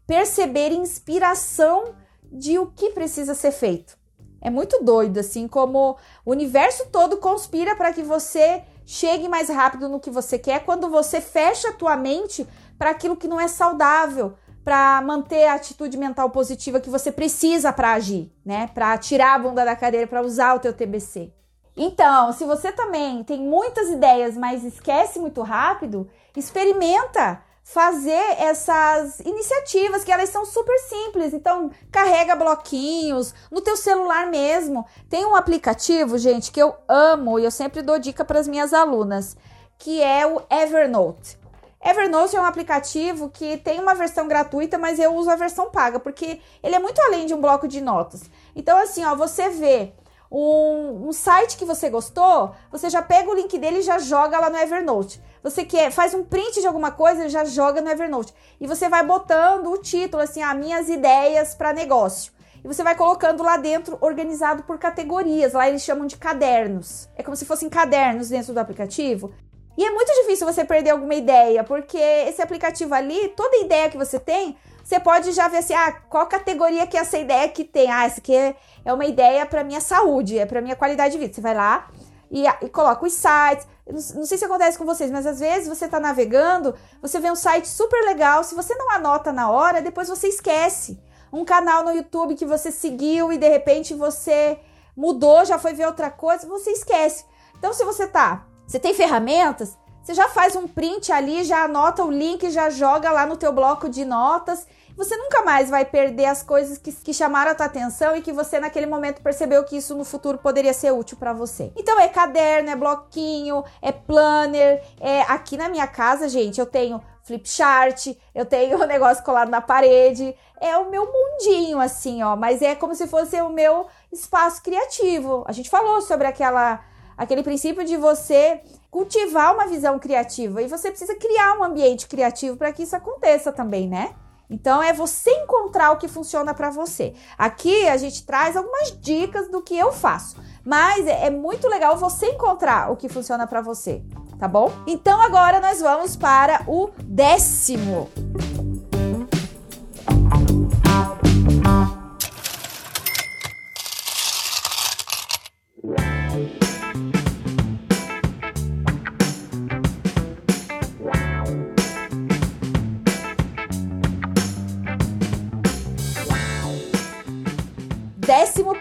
perceber 0.07 0.73
inspiração 0.73 1.95
de 2.31 2.59
o 2.59 2.67
que 2.67 2.91
precisa 2.91 3.35
ser 3.35 3.53
feito. 3.53 3.97
É 4.43 4.51
muito 4.51 4.85
doido 4.85 5.19
assim 5.19 5.49
como 5.49 5.97
o 6.25 6.31
universo 6.31 6.87
todo 6.93 7.17
conspira 7.17 7.75
para 7.75 7.95
que 7.95 8.03
você 8.03 8.63
chegue 8.87 9.29
mais 9.29 9.49
rápido 9.49 9.89
no 9.89 10.01
que 10.01 10.11
você 10.11 10.39
quer 10.39 10.65
quando 10.65 10.89
você 10.89 11.21
fecha 11.21 11.69
a 11.69 11.73
tua 11.73 11.97
mente 11.97 12.47
para 12.79 12.91
aquilo 12.91 13.17
que 13.17 13.29
não 13.29 13.41
é 13.41 13.49
saudável, 13.49 14.35
para 14.65 15.01
manter 15.03 15.47
a 15.47 15.55
atitude 15.55 15.97
mental 15.99 16.31
positiva 16.31 16.81
que 16.81 16.89
você 16.89 17.13
precisa 17.13 17.73
para 17.73 17.93
agir, 17.93 18.33
né? 18.45 18.69
Para 18.69 18.97
tirar 18.97 19.35
a 19.35 19.39
bunda 19.39 19.65
da 19.65 19.77
cadeira, 19.77 20.07
para 20.07 20.23
usar 20.23 20.55
o 20.55 20.59
teu 20.59 20.73
TBC. 20.73 21.33
Então, 21.77 22.33
se 22.33 22.45
você 22.45 22.73
também 22.73 23.23
tem 23.25 23.41
muitas 23.41 23.91
ideias, 23.91 24.37
mas 24.37 24.65
esquece 24.65 25.19
muito 25.19 25.43
rápido, 25.43 26.09
experimenta 26.37 27.43
fazer 27.65 28.23
essas 28.39 29.21
iniciativas 29.21 30.05
que 30.05 30.13
elas 30.13 30.29
são 30.29 30.45
super 30.45 30.79
simples. 30.81 31.33
Então, 31.33 31.71
carrega 31.91 32.37
bloquinhos 32.37 33.35
no 33.51 33.63
teu 33.63 33.75
celular 33.75 34.27
mesmo. 34.31 34.87
Tem 35.09 35.25
um 35.25 35.35
aplicativo, 35.35 36.19
gente, 36.19 36.53
que 36.53 36.61
eu 36.61 36.77
amo 36.87 37.39
e 37.39 37.45
eu 37.45 37.51
sempre 37.51 37.81
dou 37.81 37.99
dica 37.99 38.23
para 38.23 38.39
as 38.39 38.47
minhas 38.47 38.75
alunas, 38.75 39.35
que 39.79 40.03
é 40.03 40.27
o 40.27 40.43
Evernote. 40.51 41.39
Evernote 41.83 42.37
é 42.37 42.41
um 42.41 42.45
aplicativo 42.45 43.31
que 43.31 43.57
tem 43.57 43.81
uma 43.81 43.95
versão 43.95 44.29
gratuita, 44.29 44.79
mas 44.79 44.99
eu 44.99 45.15
uso 45.15 45.31
a 45.31 45.37
versão 45.37 45.71
paga, 45.71 45.99
porque 45.99 46.41
ele 46.63 46.75
é 46.75 46.79
muito 46.79 47.01
além 47.01 47.27
de 47.27 47.35
um 47.35 47.41
bloco 47.41 47.67
de 47.67 47.81
notas. 47.81 48.31
Então, 48.55 48.77
assim, 48.77 49.05
ó, 49.05 49.15
você 49.15 49.49
vê 49.49 49.93
um, 50.31 51.09
um 51.09 51.13
site 51.13 51.57
que 51.57 51.65
você 51.65 51.89
gostou, 51.89 52.55
você 52.71 52.91
já 52.91 53.01
pega 53.01 53.31
o 53.31 53.35
link 53.35 53.59
dele 53.59 53.79
e 53.79 53.83
já 53.83 53.99
joga 53.99 54.39
lá 54.39 54.51
no 54.51 54.57
Evernote. 54.57 55.21
Você 55.45 55.63
quer, 55.63 55.91
faz 55.91 56.15
um 56.15 56.25
print 56.25 56.63
de 56.63 56.67
alguma 56.67 56.91
coisa, 56.91 57.29
já 57.29 57.45
joga 57.45 57.83
no 57.83 57.91
Evernote. 57.91 58.33
E 58.59 58.67
você 58.67 58.89
vai 58.89 59.05
botando 59.05 59.71
o 59.71 59.77
título 59.77 60.23
assim, 60.23 60.43
ah, 60.43 60.55
minhas 60.55 60.89
ideias 60.89 61.55
para 61.55 61.71
negócio. 61.71 62.33
E 62.65 62.67
você 62.67 62.83
vai 62.83 62.97
colocando 62.97 63.43
lá 63.43 63.59
dentro, 63.59 63.99
organizado 64.01 64.63
por 64.63 64.79
categorias. 64.79 65.53
Lá 65.53 65.69
eles 65.69 65.83
chamam 65.83 66.07
de 66.07 66.17
cadernos. 66.17 67.11
É 67.15 67.23
como 67.23 67.37
se 67.37 67.45
fossem 67.45 67.69
cadernos 67.69 68.31
dentro 68.31 68.55
do 68.55 68.59
aplicativo. 68.59 69.35
E 69.77 69.85
é 69.85 69.91
muito 69.91 70.11
difícil 70.23 70.47
você 70.47 70.65
perder 70.65 70.91
alguma 70.91 71.15
ideia, 71.15 71.63
porque 71.63 71.99
esse 71.99 72.41
aplicativo 72.41 72.95
ali, 72.95 73.29
toda 73.37 73.59
ideia 73.59 73.91
que 73.91 73.99
você 73.99 74.19
tem, 74.19 74.57
você 74.83 74.99
pode 74.99 75.33
já 75.33 75.47
ver 75.49 75.59
assim, 75.59 75.75
ah, 75.75 75.93
qual 76.09 76.27
categoria 76.27 76.87
que 76.87 76.97
essa 76.97 77.19
ideia 77.19 77.47
que 77.51 77.65
tem? 77.65 77.91
Ah, 77.91 78.05
essa 78.07 78.19
aqui 78.19 78.35
é, 78.35 78.57
é 78.83 78.93
uma 78.95 79.05
ideia 79.05 79.45
para 79.45 79.63
minha 79.63 79.81
saúde, 79.81 80.39
é 80.39 80.47
para 80.47 80.63
minha 80.63 80.77
qualidade 80.77 81.13
de 81.13 81.19
vida. 81.19 81.35
Você 81.35 81.41
vai 81.43 81.55
lá 81.55 81.91
e, 82.31 82.45
e 82.47 82.69
coloca 82.71 83.05
os 83.05 83.13
sites, 83.13 83.67
não, 83.87 84.25
sei 84.25 84.39
se 84.39 84.45
acontece 84.45 84.79
com 84.79 84.85
vocês, 84.85 85.11
mas 85.11 85.27
às 85.27 85.41
vezes 85.41 85.69
você 85.69 85.85
está 85.85 86.01
navegando, 86.01 86.75
você 87.03 87.21
vê 87.21 87.31
um 87.31 87.37
site 87.37 87.69
super 87.69 88.03
legal, 88.07 88.43
se 88.43 88.55
você 88.55 88.75
não 88.75 88.91
anota 88.91 89.31
na 89.31 89.51
hora, 89.51 89.83
depois 89.83 90.09
você 90.09 90.29
esquece. 90.29 90.99
Um 91.31 91.45
canal 91.45 91.85
no 91.85 91.93
YouTube 91.93 92.35
que 92.35 92.47
você 92.47 92.71
seguiu 92.71 93.33
e 93.33 93.37
de 93.37 93.49
repente 93.49 93.93
você 93.93 94.59
mudou, 94.97 95.45
já 95.45 95.59
foi 95.59 95.75
ver 95.75 95.87
outra 95.87 96.11
coisa, 96.11 96.47
você 96.47 96.71
esquece. 96.71 97.25
Então, 97.59 97.73
se 97.73 97.85
você 97.85 98.07
tá, 98.07 98.47
você 98.67 98.79
tem 98.79 98.95
ferramentas, 98.95 99.77
você 100.03 100.15
já 100.15 100.29
faz 100.29 100.55
um 100.55 100.69
print 100.69 101.13
ali, 101.13 101.45
já 101.45 101.65
anota 101.65 102.05
o 102.05 102.11
link, 102.11 102.51
já 102.51 102.71
joga 102.71 103.11
lá 103.11 103.27
no 103.27 103.37
teu 103.37 103.53
bloco 103.53 103.89
de 103.89 104.05
notas 104.05 104.67
você 104.97 105.17
nunca 105.17 105.43
mais 105.43 105.69
vai 105.69 105.85
perder 105.85 106.27
as 106.27 106.43
coisas 106.43 106.79
que, 106.79 106.93
que 106.93 107.13
chamaram 107.13 107.51
a 107.51 107.55
tua 107.55 107.67
atenção 107.67 108.17
e 108.17 108.23
que 108.23 108.33
você 108.33 108.61
naquele 108.61 108.87
momento 108.87 109.23
percebeu 109.23 109.65
que 109.65 109.77
isso 109.77 109.95
no 109.95 110.05
futuro 110.05 110.39
poderia 110.39 110.73
ser 110.73 110.93
útil 110.93 111.17
para 111.17 111.33
você. 111.33 111.73
Então 111.77 111.99
é 111.99 112.09
caderno, 112.09 112.71
é 112.71 112.77
bloquinho, 112.77 113.65
é 113.83 113.91
planner, 113.91 114.83
é 115.01 115.23
aqui 115.23 115.57
na 115.57 115.69
minha 115.69 115.87
casa, 115.87 116.29
gente, 116.29 116.61
eu 116.61 116.67
tenho 116.67 117.03
flip 117.25 117.49
chart, 117.49 118.15
eu 118.35 118.45
tenho 118.47 118.79
o 118.81 118.83
um 118.83 118.87
negócio 118.87 119.25
colado 119.25 119.51
na 119.51 119.61
parede, 119.61 120.35
é 120.61 120.77
o 120.77 120.91
meu 120.91 121.07
mundinho 121.07 121.81
assim, 121.81 122.23
ó, 122.23 122.37
mas 122.37 122.63
é 122.63 122.75
como 122.75 122.95
se 122.95 123.07
fosse 123.07 123.41
o 123.41 123.51
meu 123.51 123.87
espaço 124.13 124.63
criativo. 124.63 125.45
A 125.47 125.53
gente 125.53 125.69
falou 125.69 126.01
sobre 126.03 126.27
aquela 126.27 126.85
aquele 127.17 127.45
princípio 127.45 127.85
de 127.85 127.97
você 127.97 128.61
cultivar 128.91 129.55
uma 129.55 129.67
visão 129.67 130.01
criativa 130.01 130.63
e 130.63 130.69
você 130.69 130.91
precisa 130.91 131.15
criar 131.15 131.57
um 131.59 131.63
ambiente 131.63 132.09
criativo 132.09 132.57
para 132.57 132.73
que 132.73 132.83
isso 132.83 132.97
aconteça 132.97 133.53
também, 133.53 133.89
né? 133.89 134.15
Então 134.55 134.81
é 134.81 134.93
você 134.93 135.31
encontrar 135.31 135.91
o 135.91 135.97
que 135.97 136.07
funciona 136.07 136.55
para 136.55 136.71
você. 136.71 137.13
Aqui 137.37 137.89
a 137.89 137.97
gente 137.97 138.25
traz 138.25 138.57
algumas 138.57 138.97
dicas 139.01 139.51
do 139.51 139.61
que 139.61 139.77
eu 139.77 139.93
faço, 139.93 140.37
mas 140.65 141.05
é, 141.09 141.27
é 141.27 141.31
muito 141.31 141.67
legal 141.69 141.97
você 141.97 142.27
encontrar 142.27 142.93
o 142.93 142.97
que 142.97 143.09
funciona 143.09 143.49
para 143.49 143.61
você, 143.61 144.01
tá 144.39 144.47
bom? 144.47 144.71
Então 144.87 145.21
agora 145.21 145.61
nós 145.61 145.81
vamos 145.81 146.15
para 146.15 146.63
o 146.69 146.91
décimo. 147.03 148.09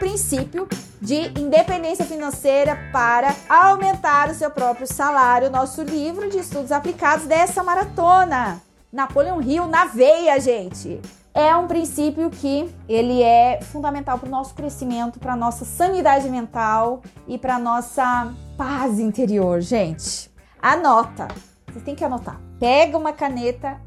Princípio 0.04 0.68
de 1.00 1.32
independência 1.40 2.04
financeira 2.04 2.78
para 2.92 3.34
aumentar 3.48 4.30
o 4.30 4.34
seu 4.34 4.52
próprio 4.52 4.86
salário, 4.86 5.50
nosso 5.50 5.82
livro 5.82 6.30
de 6.30 6.40
estudos 6.40 6.74
aplicados 6.74 7.26
dessa 7.26 7.64
maratona. 7.64 8.62
Napoleão 8.92 9.42
Hill 9.42 9.66
na 9.66 9.86
veia, 9.86 10.38
gente. 10.42 11.00
É 11.34 11.56
um 11.56 11.68
princípio 11.68 12.30
que 12.30 12.70
ele 12.88 13.24
é 13.24 13.62
fundamental 13.62 14.20
para 14.20 14.28
o 14.28 14.32
nosso 14.32 14.54
crescimento, 14.54 15.20
para 15.20 15.38
nossa 15.38 15.64
sanidade 15.64 16.30
mental 16.30 17.02
e 17.26 17.38
para 17.38 17.58
nossa 17.58 18.34
paz 18.58 19.00
interior, 19.00 19.62
gente. 19.62 20.30
Anota. 20.62 21.30
Você 21.68 21.80
tem 21.80 21.96
que 21.96 22.04
anotar. 22.04 22.42
Pega 22.60 22.98
uma 22.98 23.14
caneta 23.14 23.80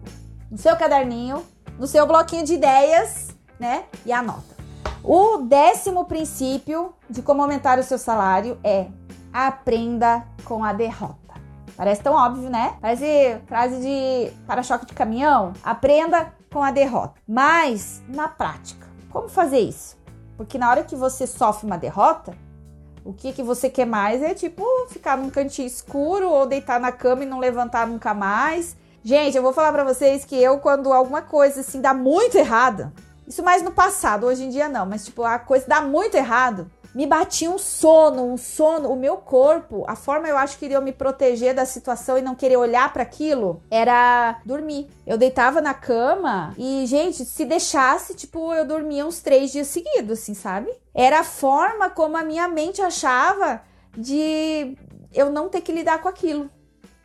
no 0.51 0.57
seu 0.57 0.75
caderninho, 0.77 1.45
no 1.79 1.87
seu 1.87 2.07
bloquinho 2.07 2.43
de 2.43 2.55
ideias, 2.55 3.37
né? 3.61 3.85
E 4.07 4.13
anota. 4.13 4.56
O 5.09 5.39
décimo 5.39 6.05
princípio 6.07 6.93
de 7.09 7.23
como 7.23 7.41
aumentar 7.41 7.79
o 7.79 7.83
seu 7.85 7.97
salário 7.97 8.59
é 8.65 8.89
aprenda 9.33 10.27
com 10.45 10.65
a 10.65 10.73
derrota. 10.73 11.35
Parece 11.77 12.03
tão 12.03 12.13
óbvio, 12.13 12.51
né? 12.51 12.75
Parece 12.81 13.41
frase 13.47 13.81
de 13.81 14.33
para-choque 14.49 14.85
de 14.85 14.95
caminhão. 14.95 15.53
Aprenda 15.63 16.35
com 16.53 16.61
a 16.61 16.73
derrota. 16.73 17.15
Mas, 17.29 18.03
na 18.09 18.27
prática, 18.27 18.85
como 19.09 19.29
fazer 19.29 19.61
isso? 19.61 19.97
Porque 20.37 20.59
na 20.59 20.69
hora 20.69 20.83
que 20.83 20.97
você 20.97 21.25
sofre 21.25 21.69
uma 21.69 21.79
derrota, 21.79 22.37
o 23.05 23.13
que, 23.13 23.33
que 23.33 23.45
você 23.45 23.71
quer 23.71 23.87
mais 23.87 24.21
é 24.21 24.35
tipo 24.35 24.65
ficar 24.89 25.17
num 25.17 25.31
cantinho 25.31 25.69
escuro 25.69 26.29
ou 26.29 26.49
deitar 26.49 26.81
na 26.81 26.91
cama 26.91 27.23
e 27.23 27.27
não 27.27 27.39
levantar 27.39 27.87
nunca 27.87 28.13
mais. 28.13 28.77
Gente, 29.05 29.37
eu 29.37 29.43
vou 29.45 29.53
falar 29.53 29.71
para 29.71 29.85
vocês 29.85 30.25
que 30.25 30.35
eu, 30.35 30.59
quando 30.59 30.93
alguma 30.93 31.23
coisa 31.23 31.61
assim 31.61 31.81
dá 31.81 31.95
muito 31.95 32.37
errada, 32.37 32.93
isso 33.27 33.43
mais 33.43 33.63
no 33.63 33.73
passado, 33.73 34.27
hoje 34.27 34.45
em 34.45 34.49
dia 34.49 34.69
não, 34.69 34.87
mas 34.87 35.05
tipo, 35.05 35.23
a 35.23 35.39
coisa 35.39 35.67
dá 35.67 35.81
muito 35.81 36.17
errado. 36.17 36.71
Me 36.95 37.05
batia 37.05 37.51
um 37.51 37.59
sono, 37.59 38.25
um 38.25 38.39
sono, 38.39 38.91
o 38.91 38.97
meu 38.97 39.19
corpo, 39.19 39.85
a 39.87 39.95
forma 39.95 40.29
eu 40.29 40.39
acho 40.39 40.57
que 40.57 40.65
iria 40.65 40.81
me 40.81 40.93
proteger 40.93 41.55
da 41.55 41.67
situação 41.67 42.17
e 42.17 42.23
não 42.23 42.35
querer 42.35 42.57
olhar 42.57 42.91
para 42.91 43.03
aquilo 43.03 43.63
era 43.71 44.41
dormir. 44.47 44.89
Eu 45.07 45.19
deitava 45.19 45.61
na 45.61 45.75
cama 45.75 46.55
e, 46.57 46.87
gente, 46.87 47.23
se 47.27 47.45
deixasse, 47.45 48.15
tipo, 48.15 48.55
eu 48.55 48.65
dormia 48.65 49.05
uns 49.05 49.21
três 49.21 49.53
dias 49.53 49.67
seguidos, 49.67 50.21
assim, 50.21 50.33
sabe? 50.33 50.73
Era 50.95 51.21
a 51.21 51.25
forma 51.25 51.91
como 51.91 52.17
a 52.17 52.25
minha 52.25 52.49
mente 52.49 52.81
achava 52.81 53.61
de 53.95 54.75
eu 55.13 55.31
não 55.31 55.51
ter 55.51 55.61
que 55.61 55.73
lidar 55.73 56.01
com 56.01 56.09
aquilo. 56.09 56.51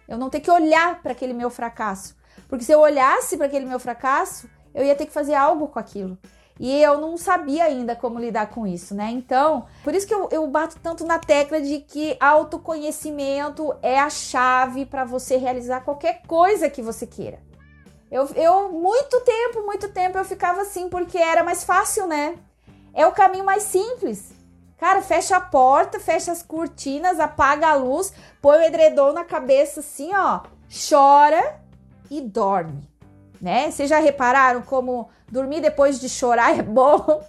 Eu 0.07 0.17
não 0.17 0.29
ter 0.29 0.39
que 0.39 0.49
olhar 0.49 1.01
para 1.01 1.11
aquele 1.11 1.33
meu 1.33 1.49
fracasso. 1.49 2.15
Porque 2.47 2.63
se 2.63 2.71
eu 2.71 2.79
olhasse 2.79 3.35
para 3.35 3.47
aquele 3.47 3.65
meu 3.65 3.79
fracasso, 3.79 4.49
eu 4.73 4.83
ia 4.85 4.95
ter 4.95 5.05
que 5.05 5.11
fazer 5.11 5.35
algo 5.35 5.67
com 5.67 5.79
aquilo. 5.79 6.17
E 6.59 6.79
eu 6.79 7.01
não 7.01 7.17
sabia 7.17 7.63
ainda 7.63 7.95
como 7.95 8.19
lidar 8.19 8.51
com 8.51 8.67
isso, 8.67 8.93
né? 8.93 9.09
Então, 9.09 9.65
por 9.83 9.95
isso 9.95 10.05
que 10.05 10.13
eu, 10.13 10.29
eu 10.31 10.45
bato 10.45 10.77
tanto 10.79 11.03
na 11.03 11.17
tecla 11.17 11.59
de 11.59 11.79
que 11.79 12.15
autoconhecimento 12.19 13.73
é 13.81 13.99
a 13.99 14.11
chave 14.11 14.85
para 14.85 15.03
você 15.03 15.37
realizar 15.37 15.81
qualquer 15.81 16.21
coisa 16.27 16.69
que 16.69 16.81
você 16.81 17.07
queira. 17.07 17.39
Eu, 18.11 18.27
eu, 18.35 18.71
muito 18.71 19.21
tempo, 19.21 19.65
muito 19.65 19.89
tempo 19.89 20.19
eu 20.19 20.23
ficava 20.25 20.61
assim, 20.61 20.87
porque 20.87 21.17
era 21.17 21.43
mais 21.43 21.63
fácil, 21.63 22.05
né? 22.05 22.35
É 22.93 23.07
o 23.07 23.11
caminho 23.11 23.45
mais 23.45 23.63
simples. 23.63 24.31
Cara, 24.77 25.01
fecha 25.01 25.37
a 25.37 25.41
porta, 25.41 25.99
fecha 25.99 26.31
as 26.31 26.43
cortinas, 26.43 27.19
apaga 27.19 27.69
a 27.69 27.75
luz, 27.75 28.13
põe 28.39 28.57
o 28.59 28.61
edredom 28.61 29.13
na 29.13 29.23
cabeça 29.23 29.79
assim, 29.79 30.13
ó, 30.13 30.41
chora 30.69 31.59
e 32.09 32.21
dorme 32.21 32.90
né? 33.41 33.71
Vocês 33.71 33.89
já 33.89 33.99
repararam 33.99 34.61
como 34.61 35.09
dormir 35.29 35.61
depois 35.61 35.99
de 35.99 36.07
chorar 36.07 36.57
é 36.59 36.61
bom? 36.61 37.23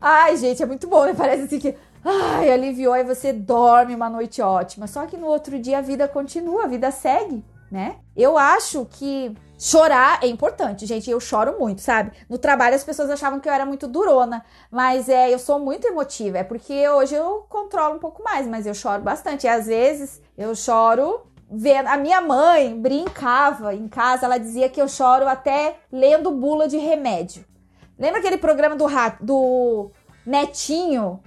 Ai, 0.00 0.36
gente, 0.36 0.62
é 0.62 0.66
muito 0.66 0.86
bom, 0.86 1.04
né? 1.04 1.14
Parece 1.14 1.44
assim 1.44 1.58
que 1.58 1.76
ai, 2.04 2.50
aliviou 2.50 2.96
e 2.96 3.04
você 3.04 3.32
dorme 3.32 3.94
uma 3.94 4.10
noite 4.10 4.42
ótima. 4.42 4.86
Só 4.86 5.06
que 5.06 5.16
no 5.16 5.26
outro 5.26 5.58
dia 5.58 5.78
a 5.78 5.82
vida 5.82 6.08
continua, 6.08 6.64
a 6.64 6.68
vida 6.68 6.90
segue, 6.90 7.44
né? 7.70 7.96
Eu 8.16 8.36
acho 8.36 8.84
que 8.90 9.34
chorar 9.58 10.18
é 10.22 10.26
importante, 10.26 10.86
gente. 10.86 11.08
Eu 11.08 11.20
choro 11.20 11.56
muito, 11.58 11.80
sabe? 11.80 12.10
No 12.28 12.36
trabalho 12.36 12.74
as 12.74 12.82
pessoas 12.82 13.10
achavam 13.10 13.38
que 13.38 13.48
eu 13.48 13.52
era 13.52 13.64
muito 13.64 13.86
durona, 13.86 14.44
mas 14.70 15.08
é, 15.08 15.32
eu 15.32 15.38
sou 15.38 15.60
muito 15.60 15.86
emotiva. 15.86 16.38
É 16.38 16.44
porque 16.44 16.88
hoje 16.88 17.14
eu 17.14 17.46
controlo 17.48 17.94
um 17.94 18.00
pouco 18.00 18.24
mais, 18.24 18.46
mas 18.46 18.66
eu 18.66 18.74
choro 18.74 19.02
bastante. 19.02 19.46
E 19.46 19.48
às 19.48 19.66
vezes 19.66 20.20
eu 20.36 20.54
choro 20.56 21.20
vendo. 21.52 21.88
A 21.88 21.96
minha 21.96 22.20
mãe 22.20 22.74
brincava 22.80 23.74
em 23.74 23.86
casa, 23.86 24.24
ela 24.24 24.38
dizia 24.38 24.68
que 24.68 24.80
eu 24.80 24.88
choro 24.88 25.28
até 25.28 25.76
lendo 25.90 26.30
bula 26.30 26.66
de 26.66 26.78
remédio. 26.78 27.44
Lembra 27.98 28.20
aquele 28.20 28.38
programa 28.38 28.74
do, 28.74 28.86
do 29.20 29.90
Netinho 30.24 31.20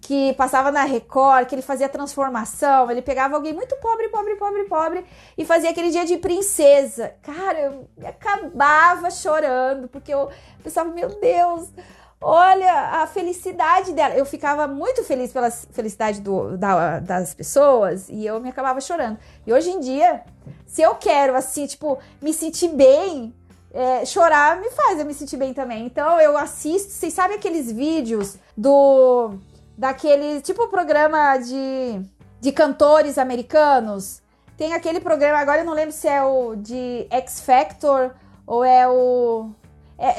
que 0.00 0.32
passava 0.34 0.70
na 0.70 0.84
Record, 0.84 1.46
que 1.46 1.54
ele 1.54 1.62
fazia 1.62 1.88
transformação, 1.88 2.90
ele 2.90 3.02
pegava 3.02 3.36
alguém 3.36 3.52
muito 3.52 3.76
pobre, 3.76 4.08
pobre, 4.08 4.36
pobre, 4.36 4.64
pobre 4.64 5.04
e 5.36 5.44
fazia 5.44 5.70
aquele 5.70 5.90
dia 5.90 6.04
de 6.04 6.16
princesa. 6.16 7.14
Cara, 7.22 7.58
eu 7.58 7.88
acabava 8.06 9.10
chorando, 9.10 9.88
porque 9.88 10.12
eu 10.12 10.30
pensava, 10.62 10.90
meu 10.90 11.08
Deus, 11.20 11.68
Olha 12.20 13.02
a 13.02 13.06
felicidade 13.06 13.92
dela. 13.92 14.14
Eu 14.14 14.26
ficava 14.26 14.66
muito 14.66 15.04
feliz 15.04 15.32
pela 15.32 15.50
felicidade 15.50 16.20
do, 16.20 16.56
da, 16.56 16.98
das 16.98 17.32
pessoas 17.32 18.08
e 18.08 18.26
eu 18.26 18.40
me 18.40 18.48
acabava 18.48 18.80
chorando. 18.80 19.18
E 19.46 19.52
hoje 19.52 19.70
em 19.70 19.78
dia, 19.78 20.22
se 20.66 20.82
eu 20.82 20.96
quero, 20.96 21.36
assim, 21.36 21.66
tipo, 21.66 21.98
me 22.20 22.32
sentir 22.32 22.68
bem, 22.68 23.32
é, 23.72 24.04
chorar 24.04 24.60
me 24.60 24.70
faz 24.70 24.98
eu 24.98 25.04
me 25.04 25.14
sentir 25.14 25.36
bem 25.36 25.54
também. 25.54 25.86
Então 25.86 26.20
eu 26.20 26.36
assisto, 26.36 26.90
vocês 26.90 27.12
sabem 27.12 27.36
aqueles 27.36 27.70
vídeos 27.70 28.36
do. 28.56 29.34
daquele. 29.76 30.40
tipo 30.40 30.66
programa 30.68 31.36
de, 31.38 32.00
de 32.40 32.50
cantores 32.50 33.16
americanos? 33.16 34.20
Tem 34.56 34.74
aquele 34.74 34.98
programa, 34.98 35.38
agora 35.38 35.60
eu 35.60 35.64
não 35.64 35.72
lembro 35.72 35.92
se 35.92 36.08
é 36.08 36.20
o 36.24 36.56
de 36.56 37.06
X 37.10 37.40
Factor 37.40 38.12
ou 38.44 38.64
é 38.64 38.88
o 38.88 39.50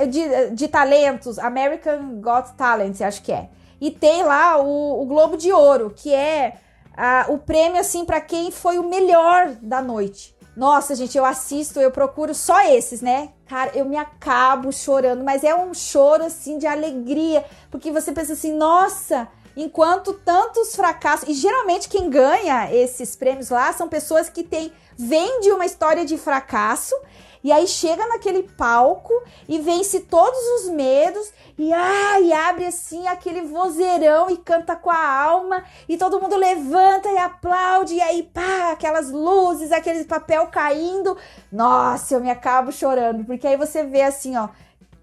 de, 0.07 0.49
de 0.51 0.67
talentos, 0.67 1.39
American 1.39 2.19
Got 2.21 2.53
Talent, 2.57 2.99
acho 3.01 3.21
que 3.21 3.31
é. 3.31 3.49
E 3.79 3.89
tem 3.89 4.23
lá 4.23 4.57
o, 4.59 5.01
o 5.01 5.05
Globo 5.05 5.37
de 5.37 5.51
Ouro, 5.53 5.93
que 5.95 6.13
é 6.13 6.57
a, 6.95 7.25
o 7.29 7.37
prêmio 7.37 7.79
assim 7.79 8.03
para 8.03 8.19
quem 8.19 8.51
foi 8.51 8.77
o 8.77 8.83
melhor 8.83 9.55
da 9.61 9.81
noite. 9.81 10.35
Nossa, 10.55 10.93
gente, 10.93 11.17
eu 11.17 11.23
assisto, 11.23 11.79
eu 11.79 11.89
procuro 11.89 12.35
só 12.35 12.61
esses, 12.67 13.01
né? 13.01 13.29
Cara, 13.47 13.71
eu 13.73 13.85
me 13.85 13.95
acabo 13.95 14.73
chorando, 14.73 15.23
mas 15.23 15.45
é 15.45 15.55
um 15.55 15.73
choro 15.73 16.25
assim 16.25 16.57
de 16.57 16.67
alegria, 16.67 17.45
porque 17.71 17.91
você 17.91 18.11
pensa 18.11 18.33
assim, 18.33 18.53
nossa, 18.53 19.29
enquanto 19.55 20.13
tantos 20.13 20.75
fracassos, 20.75 21.29
e 21.29 21.33
geralmente 21.33 21.87
quem 21.87 22.09
ganha 22.09 22.73
esses 22.73 23.15
prêmios 23.15 23.49
lá 23.49 23.71
são 23.71 23.87
pessoas 23.87 24.29
que 24.29 24.43
têm 24.43 24.73
vem 24.97 25.39
uma 25.53 25.65
história 25.65 26.05
de 26.05 26.17
fracasso 26.17 26.93
e 27.43 27.51
aí 27.51 27.67
chega 27.67 28.05
naquele 28.07 28.43
palco 28.43 29.13
e 29.47 29.59
vence 29.59 30.01
todos 30.01 30.39
os 30.59 30.69
medos 30.69 31.31
e, 31.57 31.73
ah, 31.73 32.49
abre 32.49 32.65
assim 32.65 33.07
aquele 33.07 33.41
vozeirão 33.41 34.29
e 34.29 34.37
canta 34.37 34.75
com 34.75 34.89
a 34.89 35.21
alma 35.21 35.63
e 35.87 35.97
todo 35.97 36.19
mundo 36.19 36.35
levanta 36.35 37.09
e 37.09 37.17
aplaude 37.17 37.95
e 37.95 38.01
aí 38.01 38.23
pá, 38.23 38.71
aquelas 38.71 39.11
luzes, 39.11 39.71
aquele 39.71 40.03
papel 40.05 40.47
caindo. 40.47 41.17
Nossa, 41.51 42.15
eu 42.15 42.21
me 42.21 42.29
acabo 42.29 42.71
chorando, 42.71 43.25
porque 43.25 43.47
aí 43.47 43.57
você 43.57 43.83
vê 43.83 44.01
assim, 44.01 44.37
ó, 44.37 44.49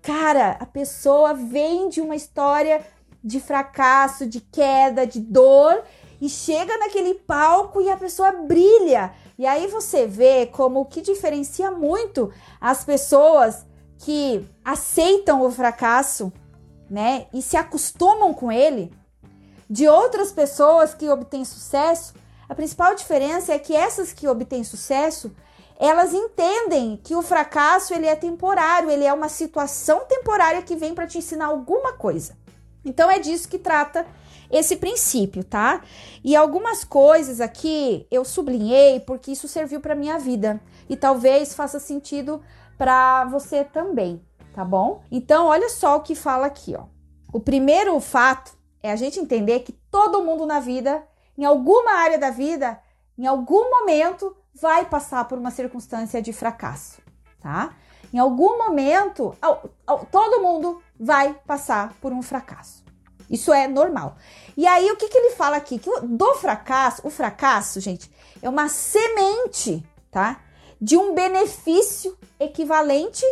cara, 0.02 0.56
a 0.60 0.66
pessoa 0.66 1.34
vem 1.34 1.88
de 1.88 2.00
uma 2.00 2.16
história 2.16 2.84
de 3.22 3.40
fracasso, 3.40 4.26
de 4.26 4.40
queda, 4.40 5.06
de 5.06 5.20
dor 5.20 5.82
e 6.20 6.28
chega 6.28 6.76
naquele 6.78 7.14
palco 7.14 7.80
e 7.80 7.90
a 7.90 7.96
pessoa 7.96 8.32
brilha. 8.32 9.12
E 9.38 9.46
aí 9.46 9.66
você 9.66 10.06
vê 10.06 10.46
como 10.46 10.80
o 10.80 10.84
que 10.84 11.00
diferencia 11.00 11.70
muito 11.70 12.32
as 12.60 12.84
pessoas 12.84 13.66
que 13.98 14.46
aceitam 14.64 15.42
o 15.42 15.50
fracasso, 15.50 16.32
né, 16.88 17.26
e 17.32 17.42
se 17.42 17.56
acostumam 17.56 18.32
com 18.32 18.52
ele, 18.52 18.92
de 19.68 19.88
outras 19.88 20.30
pessoas 20.30 20.94
que 20.94 21.08
obtêm 21.08 21.44
sucesso, 21.44 22.14
a 22.48 22.54
principal 22.54 22.94
diferença 22.94 23.52
é 23.52 23.58
que 23.58 23.74
essas 23.74 24.12
que 24.12 24.28
obtêm 24.28 24.62
sucesso, 24.62 25.34
elas 25.78 26.14
entendem 26.14 26.98
que 27.02 27.14
o 27.14 27.22
fracasso 27.22 27.92
ele 27.92 28.06
é 28.06 28.14
temporário, 28.14 28.90
ele 28.90 29.04
é 29.04 29.12
uma 29.12 29.28
situação 29.28 30.04
temporária 30.08 30.62
que 30.62 30.76
vem 30.76 30.94
para 30.94 31.06
te 31.06 31.18
ensinar 31.18 31.46
alguma 31.46 31.92
coisa. 31.94 32.36
Então 32.84 33.10
é 33.10 33.18
disso 33.18 33.48
que 33.48 33.58
trata 33.58 34.06
esse 34.50 34.76
princípio, 34.76 35.42
tá? 35.44 35.82
E 36.24 36.36
algumas 36.36 36.84
coisas 36.84 37.40
aqui 37.40 38.06
eu 38.10 38.24
sublinhei 38.24 39.00
porque 39.00 39.32
isso 39.32 39.48
serviu 39.48 39.80
para 39.80 39.94
minha 39.94 40.18
vida 40.18 40.60
e 40.88 40.96
talvez 40.96 41.54
faça 41.54 41.80
sentido 41.80 42.42
para 42.78 43.24
você 43.26 43.64
também, 43.64 44.22
tá 44.54 44.64
bom? 44.64 45.02
Então 45.10 45.46
olha 45.46 45.68
só 45.68 45.96
o 45.96 46.02
que 46.02 46.14
fala 46.14 46.46
aqui, 46.46 46.74
ó. 46.76 46.84
O 47.32 47.40
primeiro 47.40 47.98
fato 48.00 48.56
é 48.82 48.92
a 48.92 48.96
gente 48.96 49.18
entender 49.18 49.60
que 49.60 49.72
todo 49.72 50.22
mundo 50.22 50.46
na 50.46 50.60
vida, 50.60 51.02
em 51.36 51.44
alguma 51.44 51.92
área 51.98 52.18
da 52.18 52.30
vida, 52.30 52.80
em 53.18 53.26
algum 53.26 53.70
momento 53.70 54.36
vai 54.54 54.86
passar 54.86 55.26
por 55.26 55.36
uma 55.36 55.50
circunstância 55.50 56.22
de 56.22 56.32
fracasso, 56.32 57.02
tá? 57.42 57.74
Em 58.12 58.18
algum 58.18 58.56
momento, 58.56 59.36
todo 60.10 60.40
mundo 60.40 60.80
vai 60.98 61.34
passar 61.46 61.92
por 62.00 62.12
um 62.12 62.22
fracasso. 62.22 62.85
Isso 63.30 63.52
é 63.52 63.66
normal. 63.66 64.16
E 64.56 64.66
aí, 64.66 64.90
o 64.90 64.96
que, 64.96 65.08
que 65.08 65.18
ele 65.18 65.34
fala 65.34 65.56
aqui? 65.56 65.78
Que 65.78 65.90
do 66.02 66.34
fracasso, 66.34 67.02
o 67.04 67.10
fracasso, 67.10 67.80
gente, 67.80 68.10
é 68.40 68.48
uma 68.48 68.68
semente, 68.68 69.84
tá? 70.10 70.40
De 70.80 70.96
um 70.96 71.14
benefício 71.14 72.16
equivalente 72.38 73.24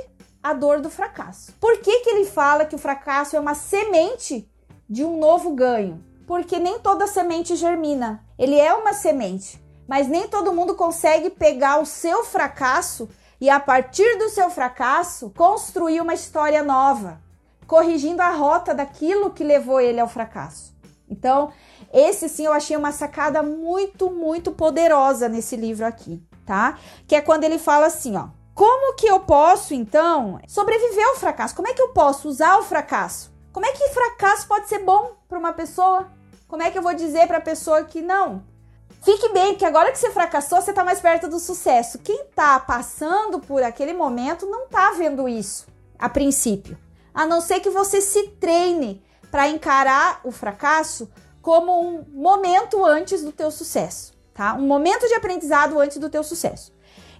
à 0.43 0.53
dor 0.53 0.81
do 0.81 0.91
fracasso. 0.91 1.53
Por 1.61 1.79
que, 1.79 2.01
que 2.01 2.11
ele 2.11 2.27
fala 2.27 2.65
que 2.65 2.75
o 2.75 2.79
fracasso 2.79 3.37
é 3.37 3.41
uma 3.41 3.55
semente 3.55 4.49
de 4.89 5.05
um 5.05 5.19
novo 5.19 5.55
ganho? 5.55 6.05
Porque 6.27 6.59
nem 6.59 6.79
toda 6.79 7.07
semente 7.07 7.55
germina. 7.55 8.25
Ele 8.39 8.59
é 8.59 8.75
uma 8.75 8.93
semente, 8.93 9.63
mas 9.87 10.09
nem 10.09 10.27
todo 10.27 10.53
mundo 10.53 10.75
consegue 10.75 11.31
pegar 11.31 11.81
o 11.81 11.87
seu 11.87 12.25
fracasso 12.25 13.09
e, 13.41 13.49
a 13.49 13.61
partir 13.61 14.19
do 14.19 14.29
seu 14.29 14.51
fracasso, 14.51 15.31
construir 15.31 16.01
uma 16.01 16.15
história 16.15 16.63
nova 16.63 17.24
corrigindo 17.67 18.23
a 18.23 18.31
rota 18.31 18.75
daquilo 18.75 19.31
que 19.31 19.45
levou 19.45 19.81
ele 19.81 20.01
ao 20.01 20.09
fracasso. 20.09 20.75
Então, 21.09 21.53
esse 21.93 22.29
sim 22.29 22.47
eu 22.47 22.53
achei 22.53 22.77
uma 22.77 22.93
sacada 22.93 23.43
muito, 23.43 24.11
muito 24.11 24.53
poderosa 24.53 25.29
nesse 25.29 25.57
livro 25.57 25.87
aqui, 25.87 26.23
tá? 26.45 26.79
Que 27.07 27.15
é 27.15 27.21
quando 27.21 27.45
ele 27.45 27.59
fala 27.59 27.87
assim, 27.87 28.17
ó: 28.17 28.29
Como 28.55 28.97
que 28.97 29.07
eu 29.07 29.21
posso 29.21 29.75
então 29.75 30.41
sobreviver 30.49 31.07
ao 31.09 31.17
fracasso? 31.17 31.55
Como 31.55 31.69
é 31.69 31.75
que 31.75 31.83
eu 31.83 31.89
posso 31.91 32.29
usar 32.29 32.59
o 32.59 32.63
fracasso? 32.63 33.33
Como 33.53 33.67
é 33.67 33.73
que 33.73 33.89
fracasso 33.91 34.49
pode 34.49 34.69
ser 34.69 34.81
bom 34.81 35.13
para 35.29 35.39
uma 35.39 35.53
pessoa? 35.53 36.11
Como 36.49 36.63
é 36.63 36.71
que 36.71 36.79
eu 36.79 36.83
vou 36.83 36.95
dizer 36.95 37.27
para 37.27 37.39
a 37.39 37.43
pessoa 37.43 37.85
que 37.85 38.03
não? 38.03 38.43
Fique 39.03 39.29
bem, 39.33 39.53
porque 39.53 39.67
agora 39.67 39.93
que 39.93 39.99
você 39.99 40.11
fracassou, 40.11 40.61
você 40.61 40.71
está 40.71 40.83
mais 40.83 40.99
perto 40.99 41.29
do 41.29 41.39
sucesso. 41.39 41.99
Quem 41.99 42.23
está 42.23 42.59
passando 42.59 43.39
por 43.39 43.63
aquele 43.63 43.93
momento 43.93 44.47
não 44.47 44.65
está 44.65 44.93
vendo 44.93 45.29
isso 45.29 45.67
a 45.99 46.09
princípio 46.09 46.79
a 47.15 47.25
não 47.25 47.41
ser 47.41 47.61
que 47.61 47.71
você 47.71 48.01
se 48.01 48.29
treine 48.41 49.03
para 49.31 49.49
encarar 49.49 50.21
o 50.25 50.33
fracasso 50.33 51.09
como 51.41 51.81
um 51.81 52.05
momento 52.13 52.85
antes 52.85 53.23
do 53.23 53.31
teu 53.31 53.51
sucesso, 53.51 54.13
tá? 54.35 54.55
Um 54.55 54.67
momento 54.67 55.07
de 55.07 55.15
aprendizado 55.15 55.79
antes 55.79 55.99
do 55.99 56.11
teu 56.11 56.25
sucesso. 56.25 56.73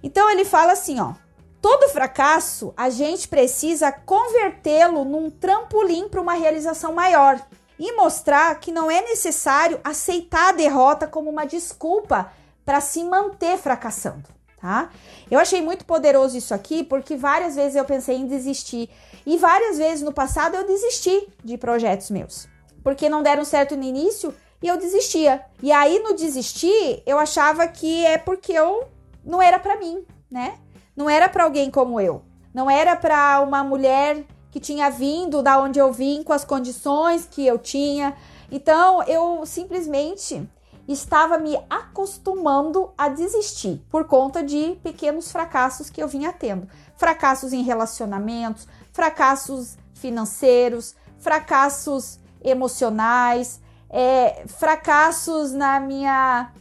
Então 0.03 0.29
ele 0.29 0.43
fala 0.43 0.73
assim, 0.73 0.99
ó: 0.99 1.13
todo 1.61 1.89
fracasso 1.89 2.73
a 2.75 2.89
gente 2.89 3.27
precisa 3.27 3.91
convertê-lo 3.91 5.05
num 5.05 5.29
trampolim 5.29 6.09
para 6.09 6.21
uma 6.21 6.33
realização 6.33 6.93
maior 6.93 7.39
e 7.79 7.91
mostrar 7.93 8.59
que 8.59 8.71
não 8.71 8.89
é 8.89 9.01
necessário 9.01 9.79
aceitar 9.83 10.49
a 10.49 10.53
derrota 10.53 11.07
como 11.07 11.29
uma 11.29 11.45
desculpa 11.45 12.31
para 12.65 12.81
se 12.81 13.03
manter 13.03 13.57
fracassando 13.57 14.34
tá? 14.65 14.89
Eu 15.29 15.39
achei 15.39 15.61
muito 15.61 15.85
poderoso 15.85 16.35
isso 16.35 16.51
aqui 16.51 16.83
porque 16.83 17.15
várias 17.15 17.55
vezes 17.55 17.75
eu 17.75 17.85
pensei 17.85 18.17
em 18.17 18.25
desistir 18.25 18.89
e 19.23 19.37
várias 19.37 19.77
vezes 19.77 20.03
no 20.03 20.11
passado 20.11 20.55
eu 20.55 20.65
desisti 20.65 21.27
de 21.43 21.55
projetos 21.55 22.09
meus, 22.09 22.47
porque 22.83 23.07
não 23.07 23.21
deram 23.21 23.45
certo 23.45 23.75
no 23.75 23.83
início 23.83 24.33
e 24.63 24.67
eu 24.67 24.75
desistia. 24.77 25.45
E 25.61 25.71
aí 25.71 25.99
no 25.99 26.15
desistir, 26.15 27.03
eu 27.05 27.19
achava 27.19 27.67
que 27.67 28.03
é 28.07 28.17
porque 28.17 28.53
eu 28.53 28.87
não 29.23 29.39
era 29.39 29.59
para 29.59 29.77
mim, 29.77 30.03
né? 30.31 30.57
Não 30.95 31.07
era 31.07 31.29
para 31.29 31.43
alguém 31.43 31.69
como 31.69 32.01
eu. 32.01 32.23
Não 32.51 32.67
era 32.67 32.95
para 32.95 33.41
uma 33.41 33.63
mulher 33.63 34.23
que 34.49 34.59
tinha 34.59 34.89
vindo 34.89 35.43
da 35.43 35.61
onde 35.61 35.77
eu 35.77 35.91
vim 35.91 36.23
com 36.23 36.33
as 36.33 36.43
condições 36.43 37.27
que 37.29 37.45
eu 37.45 37.59
tinha. 37.59 38.15
Então, 38.49 39.03
eu 39.03 39.45
simplesmente 39.45 40.41
estava 40.87 41.37
me 41.37 41.57
acostumando 41.69 42.91
a 42.97 43.09
desistir 43.09 43.83
por 43.89 44.05
conta 44.05 44.43
de 44.43 44.77
pequenos 44.83 45.31
fracassos 45.31 45.89
que 45.89 46.01
eu 46.01 46.07
vinha 46.07 46.31
tendo. 46.31 46.67
Fracassos 46.95 47.53
em 47.53 47.63
relacionamentos, 47.63 48.67
fracassos 48.93 49.77
financeiros, 49.93 50.95
fracassos 51.17 52.19
emocionais, 52.43 53.59
é, 53.89 54.45
fracassos 54.47 55.51
na 55.51 55.79
minha 55.79 56.51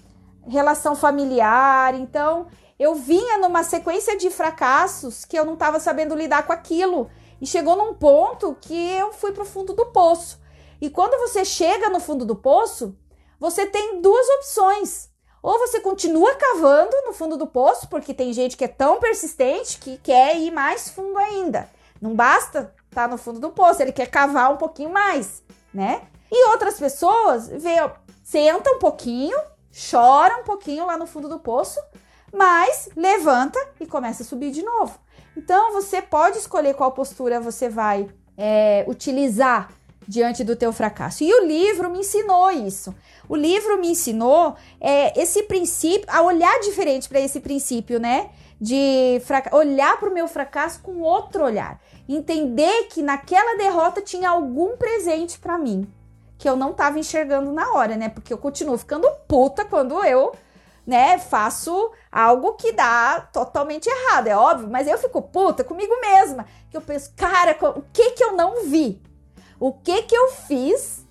relação 0.46 0.96
familiar. 0.96 1.94
Então, 1.94 2.46
eu 2.78 2.94
vinha 2.94 3.38
numa 3.38 3.62
sequência 3.62 4.16
de 4.16 4.30
fracassos 4.30 5.24
que 5.24 5.38
eu 5.38 5.44
não 5.44 5.54
estava 5.54 5.78
sabendo 5.78 6.14
lidar 6.14 6.46
com 6.46 6.52
aquilo. 6.52 7.10
E 7.40 7.46
chegou 7.46 7.76
num 7.76 7.94
ponto 7.94 8.56
que 8.60 8.74
eu 8.74 9.12
fui 9.12 9.32
para 9.32 9.42
o 9.42 9.46
fundo 9.46 9.74
do 9.74 9.86
poço. 9.86 10.40
E 10.80 10.90
quando 10.90 11.18
você 11.20 11.44
chega 11.44 11.88
no 11.90 12.00
fundo 12.00 12.24
do 12.24 12.36
poço, 12.36 12.96
você 13.44 13.66
tem 13.66 14.00
duas 14.00 14.26
opções. 14.38 15.10
Ou 15.42 15.58
você 15.58 15.78
continua 15.78 16.34
cavando 16.34 16.96
no 17.04 17.12
fundo 17.12 17.36
do 17.36 17.46
poço, 17.46 17.86
porque 17.88 18.14
tem 18.14 18.32
gente 18.32 18.56
que 18.56 18.64
é 18.64 18.68
tão 18.68 18.98
persistente 18.98 19.76
que 19.76 19.98
quer 19.98 20.38
ir 20.38 20.50
mais 20.50 20.88
fundo 20.88 21.18
ainda. 21.18 21.68
Não 22.00 22.14
basta 22.14 22.72
estar 22.88 23.02
tá 23.02 23.08
no 23.08 23.18
fundo 23.18 23.38
do 23.38 23.50
poço, 23.50 23.82
ele 23.82 23.92
quer 23.92 24.06
cavar 24.06 24.50
um 24.50 24.56
pouquinho 24.56 24.88
mais, 24.90 25.42
né? 25.74 26.00
E 26.32 26.48
outras 26.48 26.78
pessoas 26.78 27.48
vê, 27.48 27.76
senta 28.24 28.70
um 28.70 28.78
pouquinho, 28.78 29.38
chora 29.90 30.38
um 30.38 30.44
pouquinho 30.44 30.86
lá 30.86 30.96
no 30.96 31.06
fundo 31.06 31.28
do 31.28 31.38
poço, 31.38 31.78
mas 32.32 32.88
levanta 32.96 33.58
e 33.78 33.86
começa 33.86 34.22
a 34.22 34.26
subir 34.26 34.52
de 34.52 34.62
novo. 34.62 34.98
Então 35.36 35.70
você 35.70 36.00
pode 36.00 36.38
escolher 36.38 36.72
qual 36.72 36.92
postura 36.92 37.38
você 37.40 37.68
vai 37.68 38.08
é, 38.38 38.86
utilizar 38.88 39.68
diante 40.06 40.44
do 40.44 40.56
teu 40.56 40.72
fracasso. 40.72 41.24
E 41.24 41.32
o 41.32 41.44
livro 41.44 41.90
me 41.90 42.00
ensinou 42.00 42.50
isso. 42.50 42.94
O 43.28 43.36
livro 43.36 43.78
me 43.80 43.88
ensinou 43.88 44.56
é, 44.80 45.18
esse 45.20 45.44
princípio, 45.44 46.06
a 46.08 46.22
olhar 46.22 46.60
diferente 46.60 47.08
para 47.08 47.20
esse 47.20 47.40
princípio, 47.40 47.98
né? 47.98 48.30
De 48.60 49.20
olhar 49.52 49.98
para 49.98 50.08
o 50.08 50.14
meu 50.14 50.28
fracasso 50.28 50.80
com 50.80 51.00
outro 51.00 51.44
olhar. 51.44 51.80
Entender 52.08 52.84
que 52.84 53.02
naquela 53.02 53.56
derrota 53.56 54.00
tinha 54.00 54.30
algum 54.30 54.76
presente 54.76 55.38
para 55.38 55.58
mim 55.58 55.90
que 56.36 56.48
eu 56.48 56.56
não 56.56 56.72
estava 56.72 56.98
enxergando 56.98 57.52
na 57.52 57.72
hora, 57.72 57.96
né? 57.96 58.08
Porque 58.08 58.32
eu 58.32 58.38
continuo 58.38 58.76
ficando 58.76 59.08
puta 59.26 59.64
quando 59.64 60.04
eu, 60.04 60.34
né, 60.86 61.18
faço 61.18 61.90
algo 62.10 62.52
que 62.54 62.72
dá 62.72 63.20
totalmente 63.32 63.88
errado, 63.88 64.26
é 64.26 64.36
óbvio, 64.36 64.68
mas 64.70 64.86
eu 64.86 64.98
fico 64.98 65.22
puta 65.22 65.64
comigo 65.64 65.98
mesma, 66.00 66.44
que 66.70 66.76
eu 66.76 66.82
penso, 66.82 67.12
cara, 67.16 67.56
o 67.76 67.82
que 67.92 68.10
que 68.10 68.22
eu 68.22 68.32
não 68.32 68.64
vi? 68.64 69.00
O 69.58 69.72
que 69.72 70.02
que 70.02 70.14
eu 70.14 70.32
fiz 70.32 71.03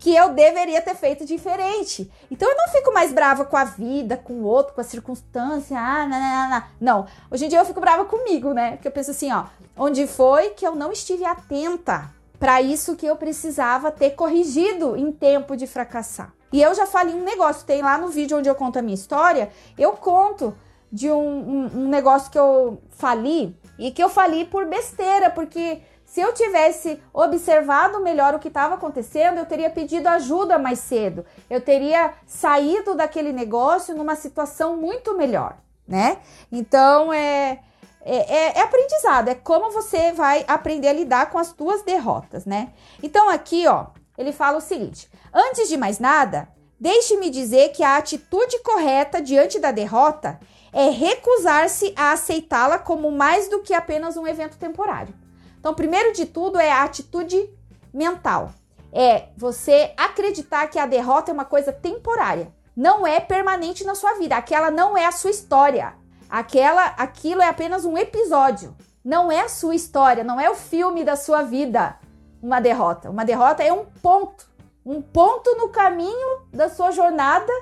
que 0.00 0.16
eu 0.16 0.30
deveria 0.30 0.80
ter 0.80 0.96
feito 0.96 1.26
diferente? 1.26 2.10
Então 2.30 2.50
eu 2.50 2.56
não 2.56 2.68
fico 2.68 2.92
mais 2.92 3.12
brava 3.12 3.44
com 3.44 3.56
a 3.56 3.64
vida, 3.64 4.16
com 4.16 4.32
o 4.32 4.44
outro, 4.44 4.74
com 4.74 4.80
a 4.80 4.84
circunstância. 4.84 5.78
Ah, 5.78 6.06
não, 6.06 6.18
não, 6.18 6.50
não, 6.50 6.62
não. 6.80 7.06
Hoje 7.30 7.44
em 7.44 7.48
dia 7.48 7.58
eu 7.58 7.66
fico 7.66 7.80
brava 7.80 8.06
comigo, 8.06 8.54
né? 8.54 8.72
Porque 8.72 8.88
eu 8.88 8.92
penso 8.92 9.10
assim, 9.10 9.30
ó, 9.30 9.44
onde 9.76 10.06
foi 10.06 10.50
que 10.50 10.66
eu 10.66 10.74
não 10.74 10.90
estive 10.90 11.26
atenta 11.26 12.10
para 12.38 12.62
isso 12.62 12.96
que 12.96 13.04
eu 13.04 13.14
precisava 13.14 13.90
ter 13.90 14.12
corrigido 14.12 14.96
em 14.96 15.12
tempo 15.12 15.54
de 15.54 15.66
fracassar? 15.66 16.32
E 16.50 16.62
eu 16.62 16.74
já 16.74 16.86
falei 16.86 17.14
um 17.14 17.22
negócio, 17.22 17.66
tem 17.66 17.82
lá 17.82 17.98
no 17.98 18.08
vídeo 18.08 18.38
onde 18.38 18.48
eu 18.48 18.54
conto 18.54 18.78
a 18.78 18.82
minha 18.82 18.94
história, 18.94 19.50
eu 19.78 19.92
conto 19.92 20.56
de 20.90 21.10
um, 21.10 21.20
um, 21.20 21.70
um 21.82 21.88
negócio 21.88 22.30
que 22.30 22.38
eu 22.38 22.80
fali 22.88 23.54
e 23.78 23.90
que 23.90 24.02
eu 24.02 24.08
fali 24.08 24.46
por 24.46 24.64
besteira, 24.64 25.30
porque 25.30 25.82
se 26.10 26.20
eu 26.20 26.34
tivesse 26.34 27.00
observado 27.14 28.00
melhor 28.00 28.34
o 28.34 28.40
que 28.40 28.48
estava 28.48 28.74
acontecendo, 28.74 29.38
eu 29.38 29.46
teria 29.46 29.70
pedido 29.70 30.08
ajuda 30.08 30.58
mais 30.58 30.80
cedo. 30.80 31.24
Eu 31.48 31.60
teria 31.60 32.12
saído 32.26 32.96
daquele 32.96 33.32
negócio 33.32 33.94
numa 33.94 34.16
situação 34.16 34.76
muito 34.76 35.16
melhor, 35.16 35.56
né? 35.86 36.18
Então 36.50 37.12
é, 37.12 37.60
é, 38.00 38.16
é, 38.16 38.58
é 38.58 38.60
aprendizado, 38.60 39.28
é 39.28 39.36
como 39.36 39.70
você 39.70 40.10
vai 40.10 40.44
aprender 40.48 40.88
a 40.88 40.92
lidar 40.92 41.30
com 41.30 41.38
as 41.38 41.52
tuas 41.52 41.82
derrotas, 41.82 42.44
né? 42.44 42.72
Então 43.00 43.28
aqui, 43.28 43.68
ó, 43.68 43.86
ele 44.18 44.32
fala 44.32 44.58
o 44.58 44.60
seguinte: 44.60 45.08
antes 45.32 45.68
de 45.68 45.76
mais 45.76 46.00
nada, 46.00 46.48
deixe-me 46.80 47.30
dizer 47.30 47.68
que 47.68 47.84
a 47.84 47.96
atitude 47.96 48.58
correta 48.64 49.22
diante 49.22 49.60
da 49.60 49.70
derrota 49.70 50.40
é 50.72 50.90
recusar-se 50.90 51.94
a 51.96 52.10
aceitá-la 52.10 52.80
como 52.80 53.12
mais 53.12 53.48
do 53.48 53.60
que 53.60 53.72
apenas 53.72 54.16
um 54.16 54.26
evento 54.26 54.58
temporário. 54.58 55.14
Então, 55.60 55.74
primeiro 55.74 56.12
de 56.14 56.24
tudo 56.24 56.58
é 56.58 56.72
a 56.72 56.82
atitude 56.82 57.48
mental. 57.92 58.52
é 58.92 59.28
você 59.36 59.92
acreditar 59.96 60.66
que 60.66 60.78
a 60.78 60.86
derrota 60.86 61.30
é 61.30 61.34
uma 61.34 61.44
coisa 61.44 61.72
temporária. 61.72 62.52
Não 62.76 63.06
é 63.06 63.20
permanente 63.20 63.84
na 63.84 63.94
sua 63.94 64.14
vida. 64.14 64.36
Aquela 64.36 64.68
não 64.68 64.98
é 64.98 65.06
a 65.06 65.12
sua 65.12 65.30
história. 65.30 65.94
Aquela, 66.28 66.86
aquilo 66.96 67.40
é 67.40 67.48
apenas 67.48 67.84
um 67.84 67.96
episódio. 67.96 68.74
Não 69.04 69.30
é 69.30 69.42
a 69.42 69.48
sua 69.48 69.74
história, 69.74 70.24
não 70.24 70.40
é 70.40 70.50
o 70.50 70.54
filme 70.54 71.04
da 71.04 71.14
sua 71.14 71.42
vida. 71.42 71.96
Uma 72.42 72.60
derrota. 72.60 73.10
Uma 73.10 73.24
derrota 73.24 73.62
é 73.62 73.72
um 73.72 73.84
ponto, 73.84 74.48
um 74.84 75.00
ponto 75.00 75.54
no 75.56 75.68
caminho 75.68 76.40
da 76.52 76.68
sua 76.68 76.90
jornada 76.90 77.52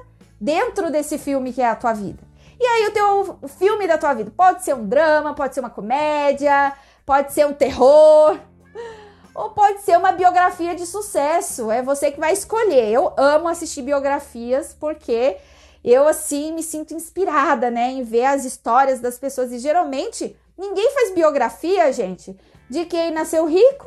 dentro 0.41 0.91
desse 0.91 1.19
filme 1.19 1.53
que 1.53 1.61
é 1.61 1.69
a 1.69 1.77
tua 1.77 1.93
vida. 1.93 2.23
E 2.61 2.65
aí 2.65 2.87
o 2.89 2.93
teu 2.93 3.39
o 3.41 3.49
filme 3.49 3.87
da 3.87 3.99
tua 3.99 4.15
vida 4.15 4.33
pode 4.37 4.65
ser 4.65 4.75
um 4.75 4.87
drama, 4.87 5.35
pode 5.35 5.55
ser 5.55 5.61
uma 5.61 5.71
comédia, 5.71 6.73
pode 7.09 7.33
ser 7.33 7.47
um 7.47 7.55
terror, 7.55 8.39
ou 9.35 9.49
pode 9.53 9.81
ser 9.81 9.97
uma 9.97 10.13
biografia 10.13 10.75
de 10.75 10.85
sucesso. 10.85 11.71
É 11.71 11.81
você 11.81 12.11
que 12.11 12.21
vai 12.21 12.35
escolher. 12.35 12.93
Eu 12.93 13.15
amo 13.17 13.49
assistir 13.49 13.81
biografias 13.81 14.77
porque 14.79 15.39
eu 15.83 16.07
assim 16.07 16.53
me 16.53 16.63
sinto 16.63 16.93
inspirada, 16.93 17.71
né, 17.71 17.93
em 17.93 18.03
ver 18.03 18.27
as 18.27 18.45
histórias 18.45 19.01
das 19.01 19.19
pessoas 19.19 19.51
e 19.53 19.59
geralmente 19.59 20.37
ninguém 20.55 20.93
faz 20.93 21.15
biografia, 21.15 21.91
gente, 21.95 22.37
de 22.69 22.85
quem 22.85 23.11
nasceu 23.11 23.47
rico, 23.47 23.87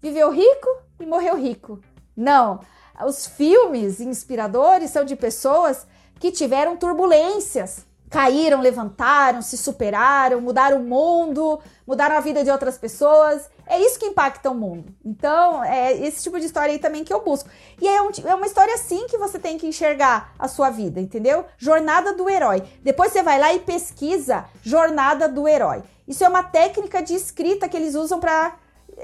viveu 0.00 0.30
rico 0.30 0.68
e 0.98 1.04
morreu 1.04 1.36
rico. 1.36 1.82
Não, 2.16 2.60
os 3.06 3.26
filmes 3.26 4.00
inspiradores 4.00 4.88
são 4.88 5.04
de 5.04 5.14
pessoas 5.14 5.86
que 6.18 6.32
tiveram 6.32 6.78
turbulências, 6.78 7.84
caíram, 8.14 8.60
levantaram, 8.60 9.42
se 9.42 9.58
superaram, 9.58 10.40
mudaram 10.40 10.80
o 10.80 10.84
mundo, 10.84 11.58
mudaram 11.84 12.16
a 12.16 12.20
vida 12.20 12.44
de 12.44 12.50
outras 12.50 12.78
pessoas. 12.78 13.50
É 13.66 13.80
isso 13.80 13.98
que 13.98 14.06
impacta 14.06 14.48
o 14.48 14.54
mundo. 14.54 14.94
Então, 15.04 15.64
é 15.64 15.92
esse 15.94 16.22
tipo 16.22 16.38
de 16.38 16.46
história 16.46 16.70
aí 16.70 16.78
também 16.78 17.02
que 17.02 17.12
eu 17.12 17.24
busco. 17.24 17.50
E 17.82 17.88
é, 17.88 18.00
um, 18.00 18.10
é 18.24 18.32
uma 18.36 18.46
história 18.46 18.72
assim 18.74 19.08
que 19.08 19.18
você 19.18 19.36
tem 19.36 19.58
que 19.58 19.66
enxergar 19.66 20.32
a 20.38 20.46
sua 20.46 20.70
vida, 20.70 21.00
entendeu? 21.00 21.44
Jornada 21.58 22.12
do 22.12 22.30
herói. 22.30 22.62
Depois 22.84 23.10
você 23.10 23.20
vai 23.20 23.36
lá 23.36 23.52
e 23.52 23.58
pesquisa 23.58 24.44
Jornada 24.62 25.28
do 25.28 25.48
Herói. 25.48 25.82
Isso 26.06 26.22
é 26.22 26.28
uma 26.28 26.44
técnica 26.44 27.02
de 27.02 27.16
escrita 27.16 27.68
que 27.68 27.76
eles 27.76 27.96
usam 27.96 28.20
para 28.20 28.54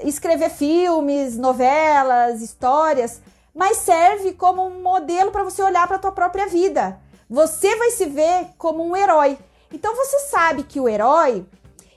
escrever 0.05 0.51
filmes, 0.51 1.37
novelas, 1.37 2.41
histórias, 2.41 3.21
mas 3.53 3.75
serve 3.75 4.31
como 4.31 4.65
um 4.65 4.81
modelo 4.81 5.31
para 5.31 5.43
você 5.43 5.61
olhar 5.61 5.85
para 5.85 5.97
a 5.97 5.99
tua 5.99 6.13
própria 6.13 6.47
vida. 6.47 6.97
Você 7.31 7.77
vai 7.77 7.91
se 7.91 8.07
ver 8.07 8.47
como 8.57 8.85
um 8.85 8.93
herói. 8.93 9.37
Então 9.71 9.95
você 9.95 10.19
sabe 10.27 10.63
que 10.63 10.81
o 10.81 10.89
herói, 10.89 11.45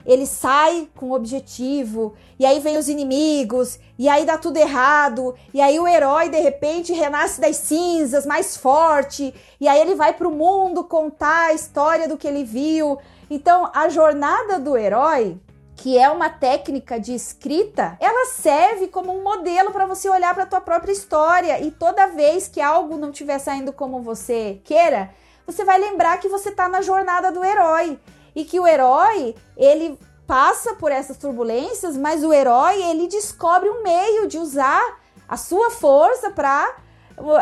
ele 0.06 0.26
sai 0.26 0.88
com 0.94 1.10
objetivo, 1.10 2.14
e 2.38 2.46
aí 2.46 2.60
vem 2.60 2.78
os 2.78 2.88
inimigos, 2.88 3.80
e 3.98 4.08
aí 4.08 4.24
dá 4.24 4.38
tudo 4.38 4.58
errado, 4.58 5.34
e 5.52 5.60
aí 5.60 5.76
o 5.80 5.88
herói 5.88 6.28
de 6.28 6.38
repente 6.38 6.92
renasce 6.92 7.40
das 7.40 7.56
cinzas, 7.56 8.24
mais 8.24 8.56
forte, 8.56 9.34
e 9.60 9.66
aí 9.66 9.80
ele 9.80 9.96
vai 9.96 10.12
para 10.12 10.28
o 10.28 10.30
mundo 10.30 10.84
contar 10.84 11.46
a 11.46 11.52
história 11.52 12.06
do 12.06 12.16
que 12.16 12.28
ele 12.28 12.44
viu. 12.44 12.96
Então, 13.28 13.68
a 13.74 13.88
jornada 13.88 14.60
do 14.60 14.76
herói, 14.76 15.36
que 15.74 15.98
é 15.98 16.08
uma 16.08 16.30
técnica 16.30 17.00
de 17.00 17.12
escrita, 17.12 17.96
ela 17.98 18.26
serve 18.26 18.86
como 18.86 19.12
um 19.12 19.24
modelo 19.24 19.72
para 19.72 19.84
você 19.84 20.08
olhar 20.08 20.32
para 20.32 20.44
a 20.44 20.46
tua 20.46 20.60
própria 20.60 20.92
história 20.92 21.60
e 21.60 21.72
toda 21.72 22.06
vez 22.06 22.46
que 22.46 22.60
algo 22.60 22.96
não 22.96 23.10
estiver 23.10 23.40
saindo 23.40 23.72
como 23.72 24.00
você 24.00 24.60
queira, 24.62 25.10
você 25.46 25.64
vai 25.64 25.78
lembrar 25.78 26.18
que 26.18 26.28
você 26.28 26.48
está 26.48 26.68
na 26.68 26.80
jornada 26.80 27.30
do 27.30 27.44
herói 27.44 27.98
e 28.34 28.44
que 28.44 28.58
o 28.58 28.66
herói, 28.66 29.34
ele 29.56 29.98
passa 30.26 30.74
por 30.74 30.90
essas 30.90 31.16
turbulências, 31.16 31.96
mas 31.96 32.24
o 32.24 32.32
herói, 32.32 32.82
ele 32.82 33.06
descobre 33.06 33.68
um 33.68 33.82
meio 33.82 34.26
de 34.26 34.38
usar 34.38 34.98
a 35.28 35.36
sua 35.36 35.70
força 35.70 36.30
para 36.30 36.76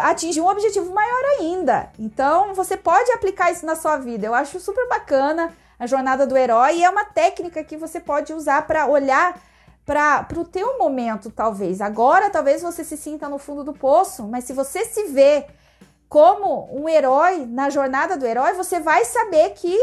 atingir 0.02 0.40
um 0.40 0.48
objetivo 0.48 0.92
maior 0.92 1.24
ainda. 1.38 1.90
Então, 1.98 2.54
você 2.54 2.76
pode 2.76 3.10
aplicar 3.12 3.50
isso 3.50 3.64
na 3.64 3.76
sua 3.76 3.96
vida. 3.96 4.26
Eu 4.26 4.34
acho 4.34 4.60
super 4.60 4.86
bacana 4.88 5.52
a 5.78 5.86
jornada 5.86 6.26
do 6.26 6.36
herói 6.36 6.78
e 6.78 6.84
é 6.84 6.90
uma 6.90 7.04
técnica 7.04 7.64
que 7.64 7.76
você 7.76 7.98
pode 7.98 8.32
usar 8.32 8.66
para 8.66 8.86
olhar 8.86 9.40
para 9.84 10.26
o 10.36 10.44
teu 10.44 10.78
momento, 10.78 11.30
talvez. 11.30 11.80
Agora, 11.80 12.30
talvez 12.30 12.62
você 12.62 12.84
se 12.84 12.96
sinta 12.96 13.28
no 13.28 13.38
fundo 13.38 13.64
do 13.64 13.72
poço, 13.72 14.24
mas 14.24 14.44
se 14.44 14.52
você 14.52 14.84
se 14.84 15.04
vê 15.04 15.46
como 16.12 16.68
um 16.70 16.86
herói 16.90 17.46
na 17.46 17.70
jornada 17.70 18.18
do 18.18 18.26
herói, 18.26 18.52
você 18.52 18.78
vai 18.78 19.02
saber 19.02 19.54
que 19.54 19.74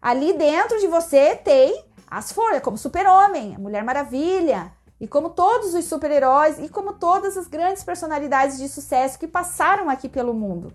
ali 0.00 0.32
dentro 0.32 0.80
de 0.80 0.86
você 0.86 1.36
tem 1.36 1.84
as 2.10 2.32
forças, 2.32 2.62
como 2.62 2.78
Super-Homem, 2.78 3.58
Mulher 3.58 3.84
Maravilha, 3.84 4.72
e 4.98 5.06
como 5.06 5.28
todos 5.28 5.74
os 5.74 5.84
super-heróis 5.84 6.58
e 6.58 6.70
como 6.70 6.94
todas 6.94 7.36
as 7.36 7.46
grandes 7.46 7.84
personalidades 7.84 8.56
de 8.56 8.66
sucesso 8.66 9.18
que 9.18 9.28
passaram 9.28 9.90
aqui 9.90 10.08
pelo 10.08 10.32
mundo. 10.32 10.72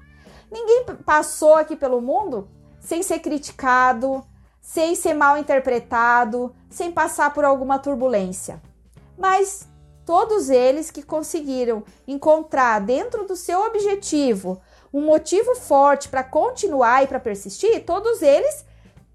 Ninguém 0.51 0.85
passou 1.03 1.55
aqui 1.55 1.75
pelo 1.75 1.99
mundo 1.99 2.47
sem 2.79 3.01
ser 3.01 3.17
criticado, 3.17 4.23
sem 4.61 4.93
ser 4.93 5.15
mal 5.15 5.39
interpretado, 5.39 6.53
sem 6.69 6.91
passar 6.91 7.33
por 7.33 7.43
alguma 7.43 7.79
turbulência. 7.79 8.61
Mas 9.17 9.67
todos 10.05 10.51
eles 10.51 10.91
que 10.91 11.01
conseguiram 11.01 11.83
encontrar 12.07 12.79
dentro 12.79 13.25
do 13.25 13.35
seu 13.35 13.65
objetivo 13.65 14.61
um 14.93 15.01
motivo 15.01 15.55
forte 15.55 16.09
para 16.09 16.23
continuar 16.23 17.03
e 17.03 17.07
para 17.07 17.19
persistir, 17.19 17.83
todos 17.85 18.21
eles 18.21 18.65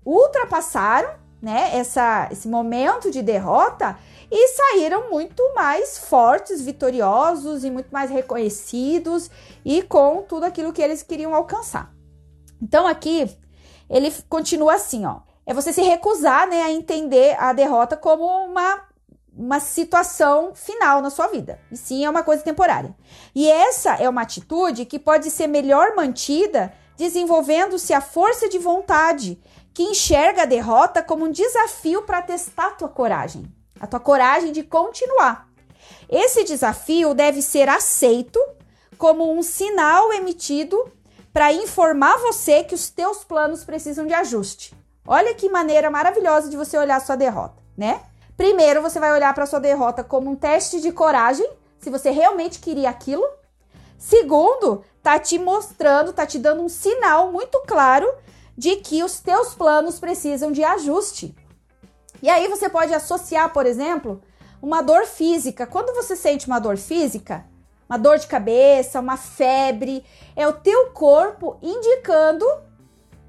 ultrapassaram 0.04 1.10
né, 1.40 1.70
essa, 1.76 2.28
esse 2.30 2.48
momento 2.48 3.10
de 3.10 3.22
derrota 3.22 3.98
e 4.30 4.48
saíram 4.48 5.10
muito 5.10 5.42
mais 5.54 5.98
fortes, 5.98 6.62
vitoriosos 6.62 7.64
e 7.64 7.70
muito 7.70 7.90
mais 7.90 8.10
reconhecidos 8.10 9.30
e 9.64 9.82
com 9.82 10.22
tudo 10.22 10.44
aquilo 10.44 10.72
que 10.72 10.82
eles 10.82 11.02
queriam 11.02 11.34
alcançar. 11.34 11.92
Então 12.62 12.86
aqui 12.86 13.30
ele 13.88 14.10
continua 14.28 14.74
assim, 14.74 15.04
ó. 15.04 15.20
É 15.46 15.52
você 15.52 15.72
se 15.74 15.82
recusar, 15.82 16.48
né, 16.48 16.62
a 16.62 16.72
entender 16.72 17.36
a 17.38 17.52
derrota 17.52 17.96
como 17.96 18.24
uma 18.24 18.80
uma 19.36 19.60
situação 19.60 20.54
final 20.54 21.00
na 21.00 21.10
sua 21.10 21.26
vida. 21.26 21.60
E 21.70 21.76
sim, 21.76 22.04
é 22.04 22.10
uma 22.10 22.22
coisa 22.22 22.42
temporária. 22.42 22.94
E 23.34 23.50
essa 23.50 23.94
é 23.94 24.08
uma 24.08 24.22
atitude 24.22 24.84
que 24.84 24.98
pode 24.98 25.30
ser 25.30 25.46
melhor 25.46 25.94
mantida 25.96 26.72
desenvolvendo-se 26.96 27.92
a 27.92 28.00
força 28.00 28.48
de 28.48 28.58
vontade, 28.58 29.40
que 29.72 29.82
enxerga 29.82 30.42
a 30.42 30.46
derrota 30.46 31.02
como 31.02 31.24
um 31.24 31.30
desafio 31.30 32.02
para 32.02 32.22
testar 32.22 32.68
a 32.68 32.70
tua 32.70 32.88
coragem, 32.88 33.52
a 33.80 33.86
tua 33.86 33.98
coragem 33.98 34.52
de 34.52 34.62
continuar. 34.62 35.48
Esse 36.08 36.44
desafio 36.44 37.12
deve 37.14 37.42
ser 37.42 37.68
aceito 37.68 38.38
como 38.96 39.36
um 39.36 39.42
sinal 39.42 40.12
emitido 40.12 40.92
para 41.32 41.52
informar 41.52 42.16
você 42.18 42.62
que 42.62 42.74
os 42.74 42.88
teus 42.88 43.24
planos 43.24 43.64
precisam 43.64 44.06
de 44.06 44.14
ajuste. 44.14 44.72
Olha 45.06 45.34
que 45.34 45.48
maneira 45.48 45.90
maravilhosa 45.90 46.48
de 46.48 46.56
você 46.56 46.78
olhar 46.78 46.96
a 46.96 47.00
sua 47.00 47.16
derrota, 47.16 47.60
né? 47.76 48.00
Primeiro, 48.36 48.82
você 48.82 48.98
vai 48.98 49.12
olhar 49.12 49.32
para 49.32 49.46
sua 49.46 49.60
derrota 49.60 50.02
como 50.02 50.30
um 50.30 50.36
teste 50.36 50.80
de 50.80 50.90
coragem, 50.90 51.48
se 51.78 51.88
você 51.88 52.10
realmente 52.10 52.58
queria 52.58 52.90
aquilo. 52.90 53.24
Segundo, 53.96 54.82
tá 55.02 55.18
te 55.18 55.38
mostrando, 55.38 56.12
tá 56.12 56.26
te 56.26 56.38
dando 56.38 56.62
um 56.62 56.68
sinal 56.68 57.30
muito 57.30 57.60
claro 57.66 58.12
de 58.56 58.76
que 58.76 59.04
os 59.04 59.20
teus 59.20 59.54
planos 59.54 60.00
precisam 60.00 60.50
de 60.50 60.64
ajuste. 60.64 61.34
E 62.20 62.28
aí 62.28 62.48
você 62.48 62.68
pode 62.68 62.92
associar, 62.92 63.52
por 63.52 63.66
exemplo, 63.66 64.20
uma 64.60 64.82
dor 64.82 65.06
física. 65.06 65.66
Quando 65.66 65.94
você 65.94 66.16
sente 66.16 66.46
uma 66.46 66.58
dor 66.58 66.76
física, 66.76 67.44
uma 67.88 67.98
dor 67.98 68.18
de 68.18 68.26
cabeça, 68.26 68.98
uma 68.98 69.16
febre, 69.16 70.04
é 70.34 70.48
o 70.48 70.52
teu 70.52 70.90
corpo 70.90 71.58
indicando 71.62 72.46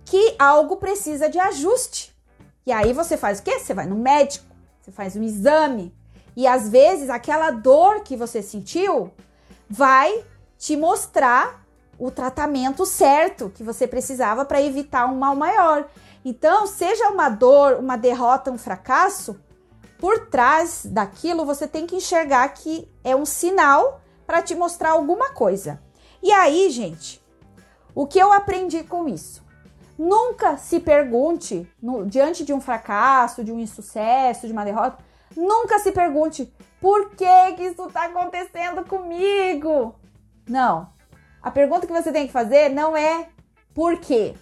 que 0.03 0.35
algo 0.39 0.77
precisa 0.77 1.29
de 1.29 1.39
ajuste. 1.39 2.15
E 2.65 2.71
aí 2.71 2.93
você 2.93 3.17
faz 3.17 3.39
o 3.39 3.43
quê? 3.43 3.59
Você 3.59 3.73
vai 3.73 3.85
no 3.85 3.95
médico 3.95 4.54
você 4.85 4.91
faz 4.91 5.15
um 5.15 5.23
exame 5.23 5.91
e 6.35 6.45
às 6.45 6.69
vezes 6.69 7.09
aquela 7.09 7.49
dor 7.49 8.01
que 8.01 8.15
você 8.15 8.43
sentiu 8.43 9.11
vai 9.67 10.23
te 10.59 10.77
mostrar 10.77 11.65
o 11.97 12.11
tratamento 12.11 12.85
certo 12.85 13.49
que 13.49 13.63
você 13.63 13.87
precisava 13.87 14.45
para 14.45 14.61
evitar 14.61 15.07
um 15.07 15.15
mal 15.15 15.35
maior. 15.35 15.87
Então, 16.23 16.67
seja 16.67 17.09
uma 17.09 17.29
dor, 17.29 17.79
uma 17.79 17.95
derrota, 17.95 18.51
um 18.51 18.59
fracasso, 18.59 19.39
por 19.97 20.27
trás 20.27 20.85
daquilo 20.85 21.45
você 21.45 21.67
tem 21.67 21.87
que 21.87 21.95
enxergar 21.95 22.47
que 22.49 22.87
é 23.03 23.15
um 23.15 23.25
sinal 23.25 24.01
para 24.27 24.43
te 24.43 24.53
mostrar 24.53 24.91
alguma 24.91 25.31
coisa. 25.31 25.81
E 26.21 26.31
aí, 26.31 26.69
gente, 26.69 27.23
o 27.95 28.05
que 28.05 28.19
eu 28.19 28.31
aprendi 28.31 28.83
com 28.83 29.07
isso? 29.07 29.43
Nunca 29.97 30.57
se 30.57 30.79
pergunte, 30.79 31.67
no, 31.81 32.05
diante 32.05 32.43
de 32.43 32.53
um 32.53 32.59
fracasso, 32.59 33.43
de 33.43 33.51
um 33.51 33.59
insucesso, 33.59 34.45
de 34.45 34.53
uma 34.53 34.65
derrota, 34.65 34.97
nunca 35.35 35.79
se 35.79 35.91
pergunte 35.91 36.53
por 36.81 37.11
que, 37.11 37.53
que 37.55 37.63
isso 37.63 37.87
está 37.87 38.05
acontecendo 38.05 38.83
comigo. 38.85 39.95
Não. 40.47 40.89
A 41.41 41.49
pergunta 41.49 41.87
que 41.87 41.93
você 41.93 42.11
tem 42.11 42.27
que 42.27 42.33
fazer 42.33 42.69
não 42.69 42.95
é 42.95 43.29
por 43.73 43.99
quê. 43.99 44.33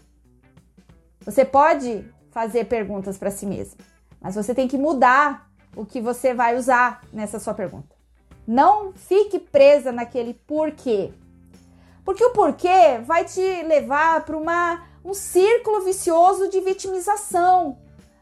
Você 1.22 1.46
pode 1.46 2.04
fazer 2.32 2.66
perguntas 2.66 3.18
para 3.18 3.32
si 3.32 3.46
mesmo, 3.46 3.78
mas 4.20 4.36
você 4.36 4.56
tem 4.56 4.68
que 4.68 4.78
mudar 4.78 5.50
o 5.76 5.86
que 5.86 6.02
você 6.02 6.34
vai 6.34 6.58
usar 6.58 7.02
nessa 7.14 7.40
sua 7.40 7.54
pergunta. 7.54 7.96
Não 8.46 8.92
fique 8.94 9.40
presa 9.40 9.92
naquele 9.92 10.34
porquê. 10.34 11.14
Porque 12.04 12.24
o 12.24 12.32
porquê 12.32 13.00
vai 13.06 13.24
te 13.24 13.64
levar 13.64 14.26
para 14.26 14.36
uma 14.36 14.84
um 15.04 15.14
círculo 15.14 15.82
vicioso 15.82 16.48
de 16.50 16.60
vitimização. 16.62 17.78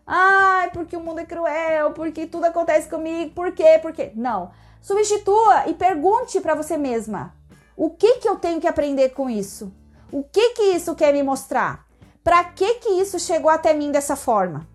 Ai, 0.06 0.72
porque 0.72 0.98
o 0.98 1.02
mundo 1.02 1.20
é 1.20 1.26
cruel, 1.26 1.92
porque 1.92 2.26
tudo 2.26 2.46
acontece 2.46 2.90
comigo, 2.90 3.34
por 3.34 3.52
quê? 3.52 3.80
Por 3.82 3.94
quê? 3.94 4.12
Não. 4.16 4.52
Substitua 4.82 5.68
e 5.68 5.74
pergunte 5.74 6.42
para 6.42 6.56
você 6.56 6.76
mesma: 6.76 7.36
o 7.78 7.90
que 7.90 8.16
que 8.16 8.28
eu 8.28 8.38
tenho 8.38 8.60
que 8.60 8.68
aprender 8.68 9.10
com 9.10 9.30
isso? 9.30 9.72
O 10.12 10.24
que 10.24 10.50
que 10.50 10.64
isso 10.64 10.96
quer 10.96 11.14
me 11.14 11.24
mostrar? 11.24 11.86
Para 12.24 12.44
que 12.44 12.76
que 12.76 12.90
isso 12.90 13.20
chegou 13.20 13.50
até 13.50 13.74
mim 13.74 13.92
dessa 13.92 14.16
forma? 14.16 14.68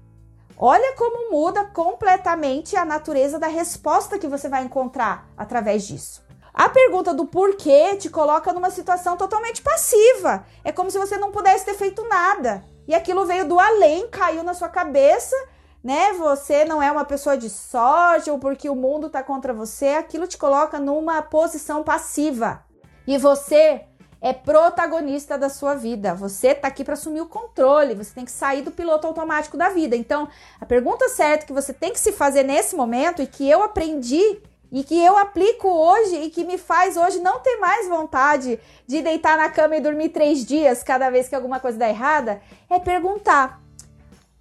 Olha 0.56 0.96
como 0.96 1.30
muda 1.30 1.66
completamente 1.66 2.76
a 2.76 2.84
natureza 2.84 3.38
da 3.38 3.46
resposta 3.46 4.18
que 4.18 4.26
você 4.26 4.48
vai 4.48 4.64
encontrar 4.64 5.28
através 5.36 5.86
disso. 5.86 6.25
A 6.56 6.70
pergunta 6.70 7.12
do 7.12 7.26
porquê 7.26 7.96
te 7.96 8.08
coloca 8.08 8.50
numa 8.50 8.70
situação 8.70 9.14
totalmente 9.14 9.60
passiva. 9.60 10.46
É 10.64 10.72
como 10.72 10.90
se 10.90 10.98
você 10.98 11.18
não 11.18 11.30
pudesse 11.30 11.66
ter 11.66 11.74
feito 11.74 12.02
nada. 12.08 12.64
E 12.88 12.94
aquilo 12.94 13.26
veio 13.26 13.46
do 13.46 13.60
além, 13.60 14.08
caiu 14.08 14.42
na 14.42 14.54
sua 14.54 14.70
cabeça, 14.70 15.36
né? 15.84 16.14
Você 16.14 16.64
não 16.64 16.82
é 16.82 16.90
uma 16.90 17.04
pessoa 17.04 17.36
de 17.36 17.50
sorte 17.50 18.30
ou 18.30 18.38
porque 18.38 18.70
o 18.70 18.74
mundo 18.74 19.10
tá 19.10 19.22
contra 19.22 19.52
você. 19.52 19.88
Aquilo 19.88 20.26
te 20.26 20.38
coloca 20.38 20.78
numa 20.78 21.20
posição 21.20 21.82
passiva. 21.82 22.64
E 23.06 23.18
você 23.18 23.82
é 24.22 24.32
protagonista 24.32 25.36
da 25.36 25.50
sua 25.50 25.74
vida. 25.74 26.14
Você 26.14 26.54
tá 26.54 26.68
aqui 26.68 26.82
para 26.82 26.94
assumir 26.94 27.20
o 27.20 27.28
controle. 27.28 27.94
Você 27.94 28.14
tem 28.14 28.24
que 28.24 28.32
sair 28.32 28.62
do 28.62 28.70
piloto 28.70 29.06
automático 29.06 29.58
da 29.58 29.68
vida. 29.68 29.94
Então, 29.94 30.26
a 30.58 30.64
pergunta 30.64 31.06
certa 31.10 31.44
que 31.44 31.52
você 31.52 31.74
tem 31.74 31.92
que 31.92 32.00
se 32.00 32.12
fazer 32.12 32.44
nesse 32.44 32.74
momento 32.74 33.20
e 33.20 33.26
que 33.26 33.46
eu 33.46 33.62
aprendi 33.62 34.40
e 34.70 34.82
que 34.82 34.98
eu 34.98 35.16
aplico 35.16 35.68
hoje 35.68 36.16
e 36.16 36.30
que 36.30 36.44
me 36.44 36.58
faz 36.58 36.96
hoje 36.96 37.20
não 37.20 37.40
ter 37.40 37.56
mais 37.58 37.88
vontade 37.88 38.58
de 38.86 39.02
deitar 39.02 39.36
na 39.36 39.48
cama 39.48 39.76
e 39.76 39.80
dormir 39.80 40.10
três 40.10 40.44
dias 40.44 40.82
cada 40.82 41.10
vez 41.10 41.28
que 41.28 41.34
alguma 41.34 41.60
coisa 41.60 41.78
dá 41.78 41.88
errada, 41.88 42.40
é 42.68 42.78
perguntar: 42.78 43.60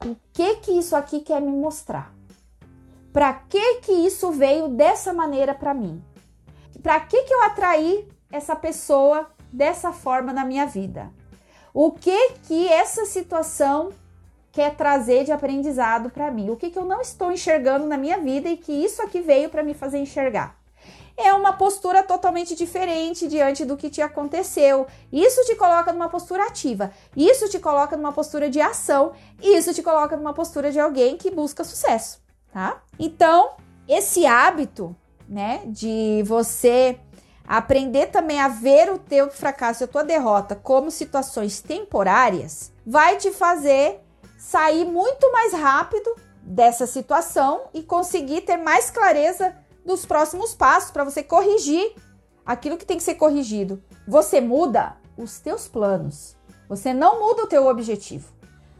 o 0.04 0.16
que 0.34 0.56
que 0.58 0.72
isso 0.72 0.96
aqui 0.96 1.20
quer 1.20 1.42
me 1.42 1.52
mostrar? 1.52 2.14
Para 3.14 3.34
que 3.34 3.76
que 3.76 3.92
isso 3.92 4.32
veio 4.32 4.68
dessa 4.68 5.14
maneira 5.14 5.54
para 5.54 5.74
mim? 5.74 6.04
Para 6.84 7.00
que 7.00 7.24
que 7.24 7.34
eu 7.34 7.44
atraí 7.44 8.08
essa 8.32 8.56
pessoa 8.56 9.30
dessa 9.52 9.94
forma 9.94 10.34
na 10.34 10.44
minha 10.44 10.66
vida? 10.66 11.10
O 11.74 11.92
que 11.92 12.32
que 12.48 12.68
essa 12.68 13.06
situação 13.06 13.92
quer 14.56 14.74
trazer 14.74 15.26
de 15.26 15.34
aprendizado 15.34 16.10
para 16.10 16.32
mim? 16.32 16.50
O 16.50 16.56
que, 16.56 16.70
que 16.70 16.80
eu 16.80 16.86
não 16.86 17.02
estou 17.02 17.30
enxergando 17.30 17.86
na 17.86 17.98
minha 17.98 18.18
vida 18.20 18.48
e 18.48 18.56
que 18.56 18.72
isso 18.72 19.02
aqui 19.02 19.20
veio 19.20 19.50
para 19.50 19.62
me 19.62 19.74
fazer 19.74 19.98
enxergar? 19.98 20.58
É 21.18 21.34
uma 21.34 21.52
postura 21.52 22.02
totalmente 22.02 22.56
diferente 22.56 23.28
diante 23.28 23.66
do 23.66 23.76
que 23.76 23.90
te 23.90 24.02
aconteceu. 24.02 24.88
Isso 25.12 25.44
te 25.44 25.56
coloca 25.56 25.92
numa 25.92 26.08
postura 26.08 26.46
ativa, 26.46 26.92
isso 27.18 27.50
te 27.50 27.60
coloca 27.60 27.98
numa 27.98 28.14
postura 28.14 28.50
de 28.50 28.62
ação, 28.62 29.12
e 29.42 29.58
isso 29.58 29.74
te 29.74 29.84
coloca 29.84 30.16
numa 30.16 30.34
postura 30.34 30.72
de 30.72 30.80
alguém 30.80 31.18
que 31.18 31.30
busca 31.30 31.66
sucesso, 31.66 32.22
tá? 32.54 32.82
Então, 32.98 33.58
esse 33.86 34.26
hábito, 34.26 34.96
né, 35.28 35.64
de 35.66 36.24
você 36.26 36.98
aprender 37.46 38.08
também 38.08 38.40
a 38.40 38.48
ver 38.48 38.90
o 38.90 38.98
teu 38.98 39.30
fracasso, 39.30 39.84
a 39.84 39.88
tua 39.88 40.04
derrota 40.04 40.56
como 40.56 40.90
situações 40.90 41.62
temporárias, 41.62 42.72
vai 42.86 43.18
te 43.18 43.32
fazer 43.32 44.05
sair 44.46 44.86
muito 44.86 45.32
mais 45.32 45.54
rápido 45.54 46.16
dessa 46.40 46.86
situação 46.86 47.64
e 47.74 47.82
conseguir 47.82 48.42
ter 48.42 48.58
mais 48.58 48.92
clareza 48.92 49.58
dos 49.84 50.06
próximos 50.06 50.54
passos 50.54 50.92
para 50.92 51.04
você 51.04 51.24
corrigir 51.24 51.96
aquilo 52.46 52.78
que 52.78 52.86
tem 52.86 52.98
que 52.98 53.04
ser 53.04 53.16
corrigido. 53.16 53.84
Você 54.08 54.40
muda 54.40 54.98
os 55.18 55.40
teus 55.40 55.68
planos. 55.68 56.38
Você 56.70 56.94
não 56.94 57.20
muda 57.20 57.44
o 57.44 57.48
teu 57.48 57.66
objetivo. 57.66 58.32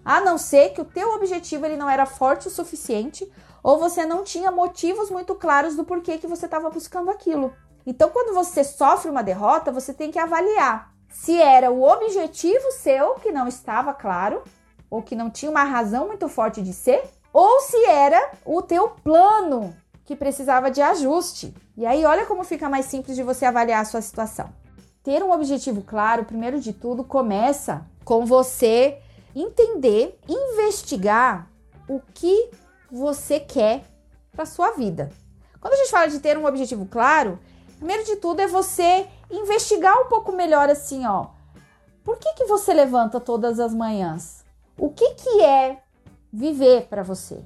A 0.04 0.22
não 0.22 0.38
ser 0.38 0.70
que 0.70 0.82
o 0.82 0.86
teu 0.86 1.16
objetivo 1.16 1.66
ele 1.66 1.78
não 1.78 1.90
era 1.90 2.06
forte 2.06 2.48
o 2.48 2.52
suficiente 2.52 3.28
ou 3.64 3.80
você 3.80 4.06
não 4.06 4.24
tinha 4.24 4.52
motivos 4.52 5.10
muito 5.10 5.34
claros 5.34 5.76
do 5.76 5.84
porquê 5.84 6.20
que 6.20 6.28
você 6.28 6.46
estava 6.46 6.70
buscando 6.70 7.10
aquilo. 7.10 7.52
Então, 7.88 8.12
quando 8.12 8.36
você 8.36 8.64
sofre 8.64 9.10
uma 9.10 9.24
derrota, 9.24 9.72
você 9.72 9.96
tem 9.96 10.12
que 10.12 10.20
avaliar 10.20 10.94
se 11.10 11.42
era 11.42 11.72
o 11.72 11.82
objetivo 11.82 12.72
seu 12.72 13.16
que 13.16 13.32
não 13.32 13.48
estava 13.48 13.96
claro 13.96 14.44
ou 14.90 15.02
que 15.02 15.16
não 15.16 15.30
tinha 15.30 15.52
uma 15.52 15.64
razão 15.64 16.08
muito 16.08 16.28
forte 16.28 16.62
de 16.62 16.74
ser, 16.74 17.04
ou 17.34 17.62
se 17.62 17.86
era 17.86 18.32
o 18.46 18.62
teu 18.62 18.90
plano 18.90 19.76
que 20.06 20.16
precisava 20.16 20.70
de 20.70 20.82
ajuste. 20.82 21.54
E 21.76 21.86
aí, 21.86 22.06
olha 22.06 22.26
como 22.26 22.44
fica 22.44 22.70
mais 22.70 22.86
simples 22.86 23.16
de 23.16 23.24
você 23.24 23.46
avaliar 23.46 23.82
a 23.82 23.86
sua 23.86 24.02
situação. 24.02 24.50
Ter 25.04 25.22
um 25.24 25.32
objetivo 25.32 25.82
claro, 25.82 26.26
primeiro 26.26 26.60
de 26.60 26.72
tudo, 26.72 27.04
começa 27.04 27.86
com 28.04 28.26
você 28.26 29.00
entender, 29.36 30.18
investigar 30.28 31.50
o 31.88 32.00
que 32.14 32.50
você 32.90 33.40
quer 33.40 33.84
para 34.32 34.46
sua 34.46 34.72
vida. 34.72 35.12
Quando 35.60 35.74
a 35.74 35.78
gente 35.78 35.92
fala 35.92 36.08
de 36.08 36.20
ter 36.20 36.38
um 36.38 36.46
objetivo 36.46 36.86
claro, 36.86 37.40
primeiro 37.78 38.06
de 38.06 38.16
tudo 38.18 38.40
é 38.40 38.48
você 38.48 39.08
investigar 39.30 40.00
um 40.00 40.06
pouco 40.06 40.32
melhor 40.32 40.70
assim, 40.70 41.06
ó. 41.06 41.28
Por 42.04 42.18
que 42.18 42.34
que 42.36 42.46
você 42.46 42.72
levanta 42.74 43.20
todas 43.20 43.60
as 43.60 43.74
manhãs? 43.74 44.45
O 44.78 44.90
que, 44.90 45.14
que 45.16 45.42
é 45.42 45.82
viver 46.32 46.88
para 46.88 47.04
você? 47.04 47.40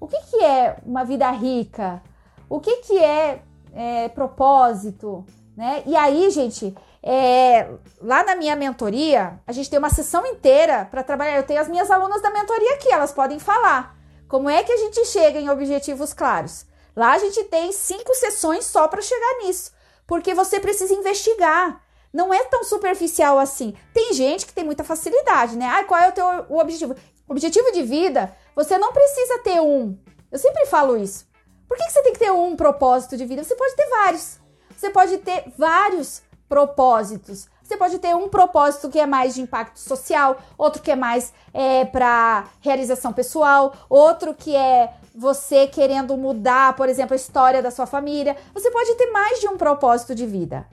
O 0.00 0.06
que, 0.06 0.18
que 0.30 0.42
é 0.42 0.76
uma 0.84 1.04
vida 1.04 1.30
rica? 1.30 2.02
O 2.48 2.60
que, 2.60 2.76
que 2.76 2.98
é, 2.98 3.42
é 3.74 4.08
propósito? 4.08 5.24
Né? 5.56 5.82
E 5.86 5.96
aí, 5.96 6.30
gente, 6.30 6.76
é, 7.02 7.68
lá 8.00 8.22
na 8.24 8.36
minha 8.36 8.54
mentoria, 8.54 9.40
a 9.46 9.52
gente 9.52 9.70
tem 9.70 9.78
uma 9.78 9.90
sessão 9.90 10.24
inteira 10.26 10.86
para 10.90 11.02
trabalhar. 11.02 11.36
Eu 11.36 11.46
tenho 11.46 11.60
as 11.60 11.68
minhas 11.68 11.90
alunas 11.90 12.22
da 12.22 12.30
mentoria 12.30 12.74
aqui, 12.74 12.92
elas 12.92 13.12
podem 13.12 13.38
falar. 13.38 13.96
Como 14.28 14.50
é 14.50 14.62
que 14.62 14.72
a 14.72 14.76
gente 14.76 15.04
chega 15.06 15.38
em 15.38 15.48
objetivos 15.48 16.12
claros? 16.12 16.66
Lá 16.94 17.12
a 17.12 17.18
gente 17.18 17.44
tem 17.44 17.72
cinco 17.72 18.14
sessões 18.14 18.64
só 18.64 18.88
para 18.88 19.02
chegar 19.02 19.38
nisso, 19.44 19.72
porque 20.06 20.34
você 20.34 20.58
precisa 20.58 20.94
investigar 20.94 21.80
não 22.16 22.32
é 22.32 22.44
tão 22.44 22.64
superficial 22.64 23.38
assim. 23.38 23.74
Tem 23.92 24.14
gente 24.14 24.46
que 24.46 24.52
tem 24.54 24.64
muita 24.64 24.82
facilidade, 24.82 25.54
né? 25.54 25.66
Ah, 25.66 25.84
qual 25.84 26.00
é 26.00 26.08
o 26.08 26.12
teu 26.12 26.24
o 26.48 26.58
objetivo? 26.58 26.96
Objetivo 27.28 27.70
de 27.72 27.82
vida, 27.82 28.34
você 28.54 28.78
não 28.78 28.90
precisa 28.90 29.38
ter 29.40 29.60
um. 29.60 29.98
Eu 30.32 30.38
sempre 30.38 30.64
falo 30.64 30.96
isso. 30.96 31.26
Por 31.68 31.76
que, 31.76 31.84
que 31.84 31.92
você 31.92 32.02
tem 32.02 32.12
que 32.14 32.18
ter 32.18 32.32
um 32.32 32.56
propósito 32.56 33.18
de 33.18 33.26
vida? 33.26 33.44
Você 33.44 33.54
pode 33.54 33.76
ter 33.76 33.86
vários. 33.90 34.38
Você 34.74 34.88
pode 34.88 35.18
ter 35.18 35.44
vários 35.58 36.22
propósitos. 36.48 37.48
Você 37.62 37.76
pode 37.76 37.98
ter 37.98 38.14
um 38.14 38.28
propósito 38.28 38.88
que 38.88 38.98
é 38.98 39.06
mais 39.06 39.34
de 39.34 39.42
impacto 39.42 39.78
social, 39.78 40.38
outro 40.56 40.80
que 40.80 40.92
é 40.92 40.96
mais 40.96 41.34
é, 41.52 41.84
para 41.84 42.44
realização 42.60 43.12
pessoal, 43.12 43.74
outro 43.90 44.32
que 44.32 44.54
é 44.56 44.94
você 45.14 45.66
querendo 45.66 46.16
mudar, 46.16 46.76
por 46.76 46.88
exemplo, 46.88 47.12
a 47.12 47.16
história 47.16 47.62
da 47.62 47.70
sua 47.70 47.86
família. 47.86 48.36
Você 48.54 48.70
pode 48.70 48.94
ter 48.94 49.10
mais 49.10 49.40
de 49.40 49.48
um 49.48 49.58
propósito 49.58 50.14
de 50.14 50.24
vida. 50.24 50.66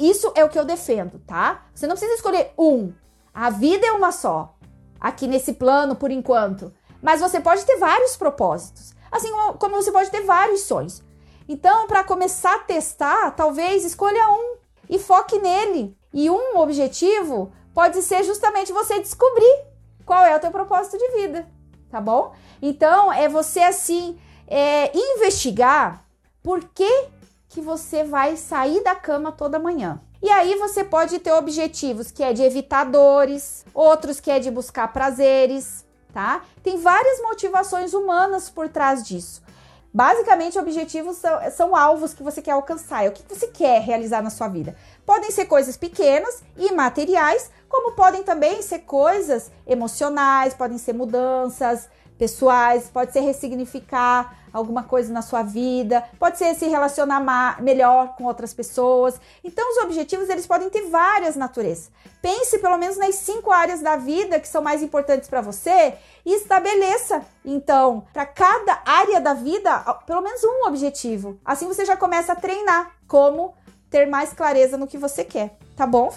Isso 0.00 0.32
é 0.34 0.42
o 0.42 0.48
que 0.48 0.58
eu 0.58 0.64
defendo, 0.64 1.20
tá? 1.26 1.66
Você 1.74 1.86
não 1.86 1.94
precisa 1.94 2.14
escolher 2.14 2.52
um. 2.58 2.92
A 3.34 3.50
vida 3.50 3.86
é 3.86 3.92
uma 3.92 4.10
só. 4.10 4.54
Aqui 4.98 5.26
nesse 5.26 5.52
plano, 5.52 5.94
por 5.94 6.10
enquanto. 6.10 6.72
Mas 7.02 7.20
você 7.20 7.38
pode 7.38 7.64
ter 7.66 7.76
vários 7.76 8.16
propósitos. 8.16 8.94
Assim 9.12 9.30
como 9.58 9.76
você 9.76 9.92
pode 9.92 10.10
ter 10.10 10.22
vários 10.22 10.62
sonhos. 10.62 11.02
Então, 11.46 11.86
para 11.86 12.02
começar 12.04 12.54
a 12.54 12.60
testar, 12.60 13.32
talvez 13.32 13.84
escolha 13.84 14.30
um 14.30 14.56
e 14.88 14.98
foque 14.98 15.38
nele. 15.38 15.94
E 16.14 16.30
um 16.30 16.56
objetivo 16.58 17.52
pode 17.74 18.00
ser 18.02 18.24
justamente 18.24 18.72
você 18.72 19.00
descobrir 19.00 19.64
qual 20.06 20.24
é 20.24 20.34
o 20.34 20.40
teu 20.40 20.50
propósito 20.50 20.96
de 20.96 21.10
vida, 21.20 21.46
tá 21.90 22.00
bom? 22.00 22.32
Então, 22.62 23.12
é 23.12 23.28
você 23.28 23.60
assim 23.60 24.18
é, 24.46 24.90
investigar 24.96 26.04
por 26.42 26.64
que 26.64 27.08
que 27.50 27.60
você 27.60 28.04
vai 28.04 28.36
sair 28.36 28.82
da 28.82 28.94
cama 28.94 29.32
toda 29.32 29.58
manhã. 29.58 30.00
E 30.22 30.30
aí 30.30 30.54
você 30.54 30.84
pode 30.84 31.18
ter 31.18 31.32
objetivos 31.32 32.10
que 32.10 32.22
é 32.22 32.32
de 32.32 32.42
evitar 32.42 32.84
dores, 32.84 33.64
outros 33.74 34.20
que 34.20 34.30
é 34.30 34.38
de 34.38 34.50
buscar 34.50 34.92
prazeres, 34.92 35.84
tá? 36.14 36.42
Tem 36.62 36.78
várias 36.78 37.20
motivações 37.20 37.92
humanas 37.92 38.48
por 38.48 38.68
trás 38.68 39.02
disso. 39.02 39.42
Basicamente, 39.92 40.56
objetivos 40.56 41.16
são, 41.16 41.50
são 41.50 41.76
alvos 41.76 42.14
que 42.14 42.22
você 42.22 42.40
quer 42.40 42.52
alcançar, 42.52 43.04
é 43.04 43.08
o 43.08 43.12
que 43.12 43.24
você 43.28 43.48
quer 43.48 43.82
realizar 43.82 44.22
na 44.22 44.30
sua 44.30 44.46
vida. 44.46 44.76
Podem 45.04 45.32
ser 45.32 45.46
coisas 45.46 45.76
pequenas 45.76 46.44
e 46.56 46.72
materiais, 46.72 47.50
como 47.68 47.96
podem 47.96 48.22
também 48.22 48.62
ser 48.62 48.80
coisas 48.80 49.50
emocionais, 49.66 50.54
podem 50.54 50.78
ser 50.78 50.92
mudanças 50.92 51.88
pessoais, 52.16 52.88
pode 52.88 53.12
ser 53.12 53.20
ressignificar 53.20 54.38
alguma 54.52 54.82
coisa 54.82 55.12
na 55.12 55.22
sua 55.22 55.42
vida, 55.42 56.04
pode 56.18 56.38
ser 56.38 56.54
se 56.54 56.66
relacionar 56.66 57.60
melhor 57.62 58.14
com 58.16 58.24
outras 58.24 58.52
pessoas. 58.54 59.20
Então, 59.42 59.70
os 59.72 59.84
objetivos 59.84 60.28
eles 60.28 60.46
podem 60.46 60.70
ter 60.70 60.88
várias 60.88 61.36
naturezas. 61.36 61.90
Pense 62.20 62.58
pelo 62.58 62.76
menos 62.76 62.96
nas 62.96 63.14
cinco 63.14 63.50
áreas 63.50 63.80
da 63.80 63.96
vida 63.96 64.38
que 64.38 64.48
são 64.48 64.62
mais 64.62 64.82
importantes 64.82 65.28
para 65.28 65.40
você 65.40 65.94
e 66.24 66.34
estabeleça, 66.34 67.22
então, 67.44 68.04
para 68.12 68.26
cada 68.26 68.82
área 68.84 69.20
da 69.20 69.34
vida, 69.34 69.78
pelo 70.06 70.20
menos 70.20 70.42
um 70.44 70.66
objetivo. 70.66 71.38
Assim 71.44 71.66
você 71.66 71.84
já 71.84 71.96
começa 71.96 72.32
a 72.32 72.36
treinar 72.36 72.92
como 73.08 73.54
ter 73.88 74.06
mais 74.06 74.32
clareza 74.32 74.76
no 74.76 74.86
que 74.86 74.98
você 74.98 75.24
quer, 75.24 75.56
tá 75.74 75.86
bom? 75.86 76.12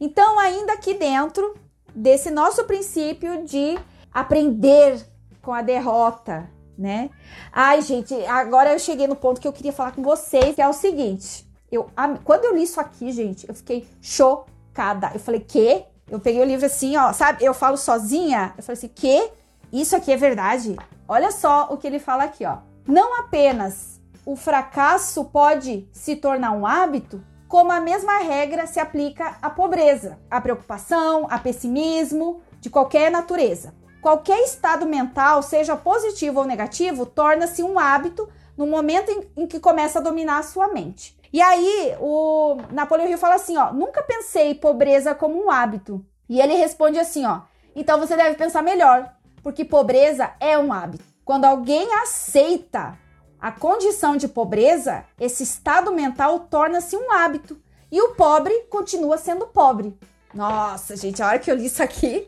Então, 0.00 0.38
ainda 0.38 0.74
aqui 0.74 0.94
dentro 0.94 1.54
desse 1.94 2.30
nosso 2.30 2.64
princípio 2.64 3.44
de 3.44 3.76
aprender 4.12 5.04
com 5.42 5.52
a 5.52 5.60
derrota, 5.60 6.48
né? 6.78 7.10
Ai, 7.52 7.82
gente, 7.82 8.14
agora 8.26 8.72
eu 8.72 8.78
cheguei 8.78 9.08
no 9.08 9.16
ponto 9.16 9.40
que 9.40 9.48
eu 9.48 9.52
queria 9.52 9.72
falar 9.72 9.92
com 9.92 10.02
vocês, 10.02 10.54
que 10.54 10.62
é 10.62 10.68
o 10.68 10.72
seguinte. 10.72 11.46
Eu, 11.70 11.90
quando 12.24 12.44
eu 12.44 12.54
li 12.54 12.62
isso 12.62 12.80
aqui, 12.80 13.10
gente, 13.10 13.46
eu 13.48 13.54
fiquei 13.54 13.86
chocada. 14.00 15.10
Eu 15.12 15.20
falei, 15.20 15.40
que? 15.40 15.84
Eu 16.08 16.20
peguei 16.20 16.40
o 16.40 16.44
livro 16.44 16.64
assim, 16.64 16.96
ó, 16.96 17.12
sabe? 17.12 17.44
Eu 17.44 17.52
falo 17.52 17.76
sozinha. 17.76 18.54
Eu 18.56 18.62
falei 18.62 18.78
assim, 18.78 18.88
que? 18.88 19.30
Isso 19.72 19.94
aqui 19.94 20.12
é 20.12 20.16
verdade? 20.16 20.76
Olha 21.06 21.30
só 21.30 21.68
o 21.70 21.76
que 21.76 21.86
ele 21.86 21.98
fala 21.98 22.24
aqui, 22.24 22.46
ó. 22.46 22.58
Não 22.86 23.18
apenas 23.20 24.00
o 24.24 24.36
fracasso 24.36 25.24
pode 25.24 25.88
se 25.92 26.16
tornar 26.16 26.52
um 26.52 26.66
hábito, 26.66 27.22
como 27.46 27.72
a 27.72 27.80
mesma 27.80 28.18
regra 28.18 28.66
se 28.66 28.78
aplica 28.78 29.36
à 29.40 29.50
pobreza, 29.50 30.18
à 30.30 30.40
preocupação, 30.40 31.26
a 31.30 31.38
pessimismo 31.38 32.42
de 32.60 32.68
qualquer 32.70 33.10
natureza. 33.10 33.74
Qualquer 34.00 34.42
estado 34.44 34.86
mental, 34.86 35.42
seja 35.42 35.76
positivo 35.76 36.40
ou 36.40 36.46
negativo, 36.46 37.04
torna-se 37.04 37.62
um 37.62 37.78
hábito 37.78 38.28
no 38.56 38.66
momento 38.66 39.10
em, 39.10 39.42
em, 39.42 39.46
que 39.46 39.60
começa 39.60 39.98
a 39.98 40.02
dominar 40.02 40.38
a 40.38 40.42
sua 40.42 40.68
mente. 40.68 41.16
E 41.32 41.42
aí, 41.42 41.94
o 42.00 42.56
Napoleão 42.70 43.08
Hill 43.08 43.18
fala 43.18 43.34
assim, 43.34 43.56
ó, 43.56 43.72
nunca 43.72 44.02
pensei 44.02 44.54
pobreza 44.54 45.14
como 45.14 45.44
um 45.44 45.50
hábito. 45.50 46.04
E 46.28 46.40
ele 46.40 46.54
responde 46.54 46.98
assim, 46.98 47.26
ó, 47.26 47.42
então 47.74 47.98
você 47.98 48.16
deve 48.16 48.36
pensar 48.36 48.62
melhor, 48.62 49.12
porque 49.42 49.64
pobreza 49.64 50.30
é 50.40 50.56
um 50.56 50.72
hábito. 50.72 51.04
Quando 51.24 51.44
alguém 51.44 51.92
aceita 51.94 52.98
a 53.40 53.52
condição 53.52 54.16
de 54.16 54.26
pobreza, 54.26 55.04
esse 55.20 55.42
estado 55.42 55.92
mental 55.92 56.40
torna-se 56.40 56.96
um 56.96 57.12
hábito. 57.12 57.60
E 57.90 58.00
o 58.00 58.14
pobre 58.14 58.52
continua 58.70 59.16
sendo 59.16 59.46
pobre. 59.46 59.96
Nossa, 60.34 60.96
gente, 60.96 61.22
a 61.22 61.26
hora 61.26 61.38
que 61.38 61.50
eu 61.50 61.54
li 61.54 61.66
isso 61.66 61.82
aqui, 61.82 62.26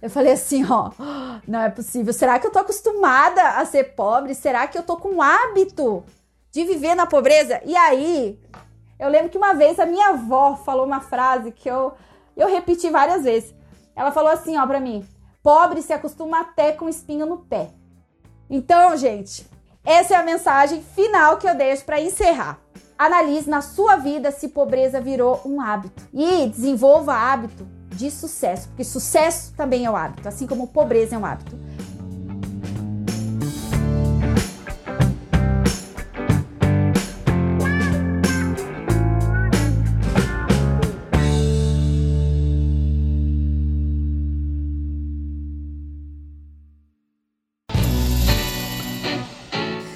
eu 0.00 0.08
falei 0.08 0.32
assim, 0.32 0.64
ó, 0.70 0.90
não 1.46 1.60
é 1.60 1.68
possível. 1.68 2.12
Será 2.12 2.38
que 2.38 2.46
eu 2.46 2.50
tô 2.50 2.58
acostumada 2.58 3.42
a 3.58 3.64
ser 3.64 3.94
pobre? 3.94 4.34
Será 4.34 4.66
que 4.66 4.78
eu 4.78 4.82
tô 4.82 4.96
com 4.96 5.16
o 5.16 5.22
hábito 5.22 6.04
de 6.50 6.64
viver 6.64 6.94
na 6.94 7.06
pobreza? 7.06 7.60
E 7.64 7.76
aí, 7.76 8.40
eu 8.98 9.08
lembro 9.08 9.28
que 9.28 9.38
uma 9.38 9.54
vez 9.54 9.78
a 9.78 9.86
minha 9.86 10.10
avó 10.10 10.56
falou 10.56 10.86
uma 10.86 11.00
frase 11.00 11.52
que 11.52 11.68
eu 11.68 11.92
eu 12.36 12.48
repeti 12.48 12.88
várias 12.88 13.24
vezes. 13.24 13.54
Ela 13.94 14.12
falou 14.12 14.30
assim, 14.30 14.56
ó, 14.56 14.66
para 14.66 14.80
mim: 14.80 15.06
"Pobre 15.42 15.82
se 15.82 15.92
acostuma 15.92 16.40
até 16.40 16.72
com 16.72 16.88
espinho 16.88 17.26
no 17.26 17.38
pé". 17.38 17.70
Então, 18.48 18.96
gente, 18.96 19.46
essa 19.84 20.14
é 20.14 20.16
a 20.16 20.22
mensagem 20.22 20.82
final 20.82 21.36
que 21.36 21.48
eu 21.48 21.54
deixo 21.54 21.84
para 21.84 22.00
encerrar. 22.00 22.58
Analise 22.98 23.48
na 23.48 23.60
sua 23.60 23.96
vida 23.96 24.30
se 24.30 24.48
pobreza 24.48 25.00
virou 25.00 25.40
um 25.44 25.60
hábito 25.60 26.02
e 26.12 26.46
desenvolva 26.48 27.14
hábito 27.14 27.66
de 28.00 28.10
sucesso, 28.10 28.68
porque 28.68 28.82
sucesso 28.82 29.52
também 29.54 29.84
é 29.84 29.90
um 29.90 29.94
hábito, 29.94 30.26
assim 30.26 30.46
como 30.46 30.66
pobreza 30.66 31.16
é 31.16 31.18
um 31.18 31.26
hábito. 31.26 31.54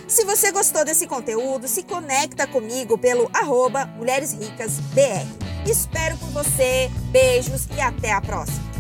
Se 0.07 0.25
você 0.25 0.53
gostou 0.53 0.85
desse 0.85 1.07
conteúdo, 1.07 1.67
se 1.67 1.83
conecta 1.83 2.47
comigo 2.47 2.99
pelo 2.99 3.31
arroba 3.33 3.87
Mulheres 3.87 4.35
Ricas 4.35 4.79
BR. 4.93 5.54
Espero 5.67 6.17
por 6.19 6.29
você. 6.31 6.91
Beijos 7.11 7.67
e 7.77 7.81
até 7.81 8.13
a 8.13 8.21
próxima. 8.21 8.74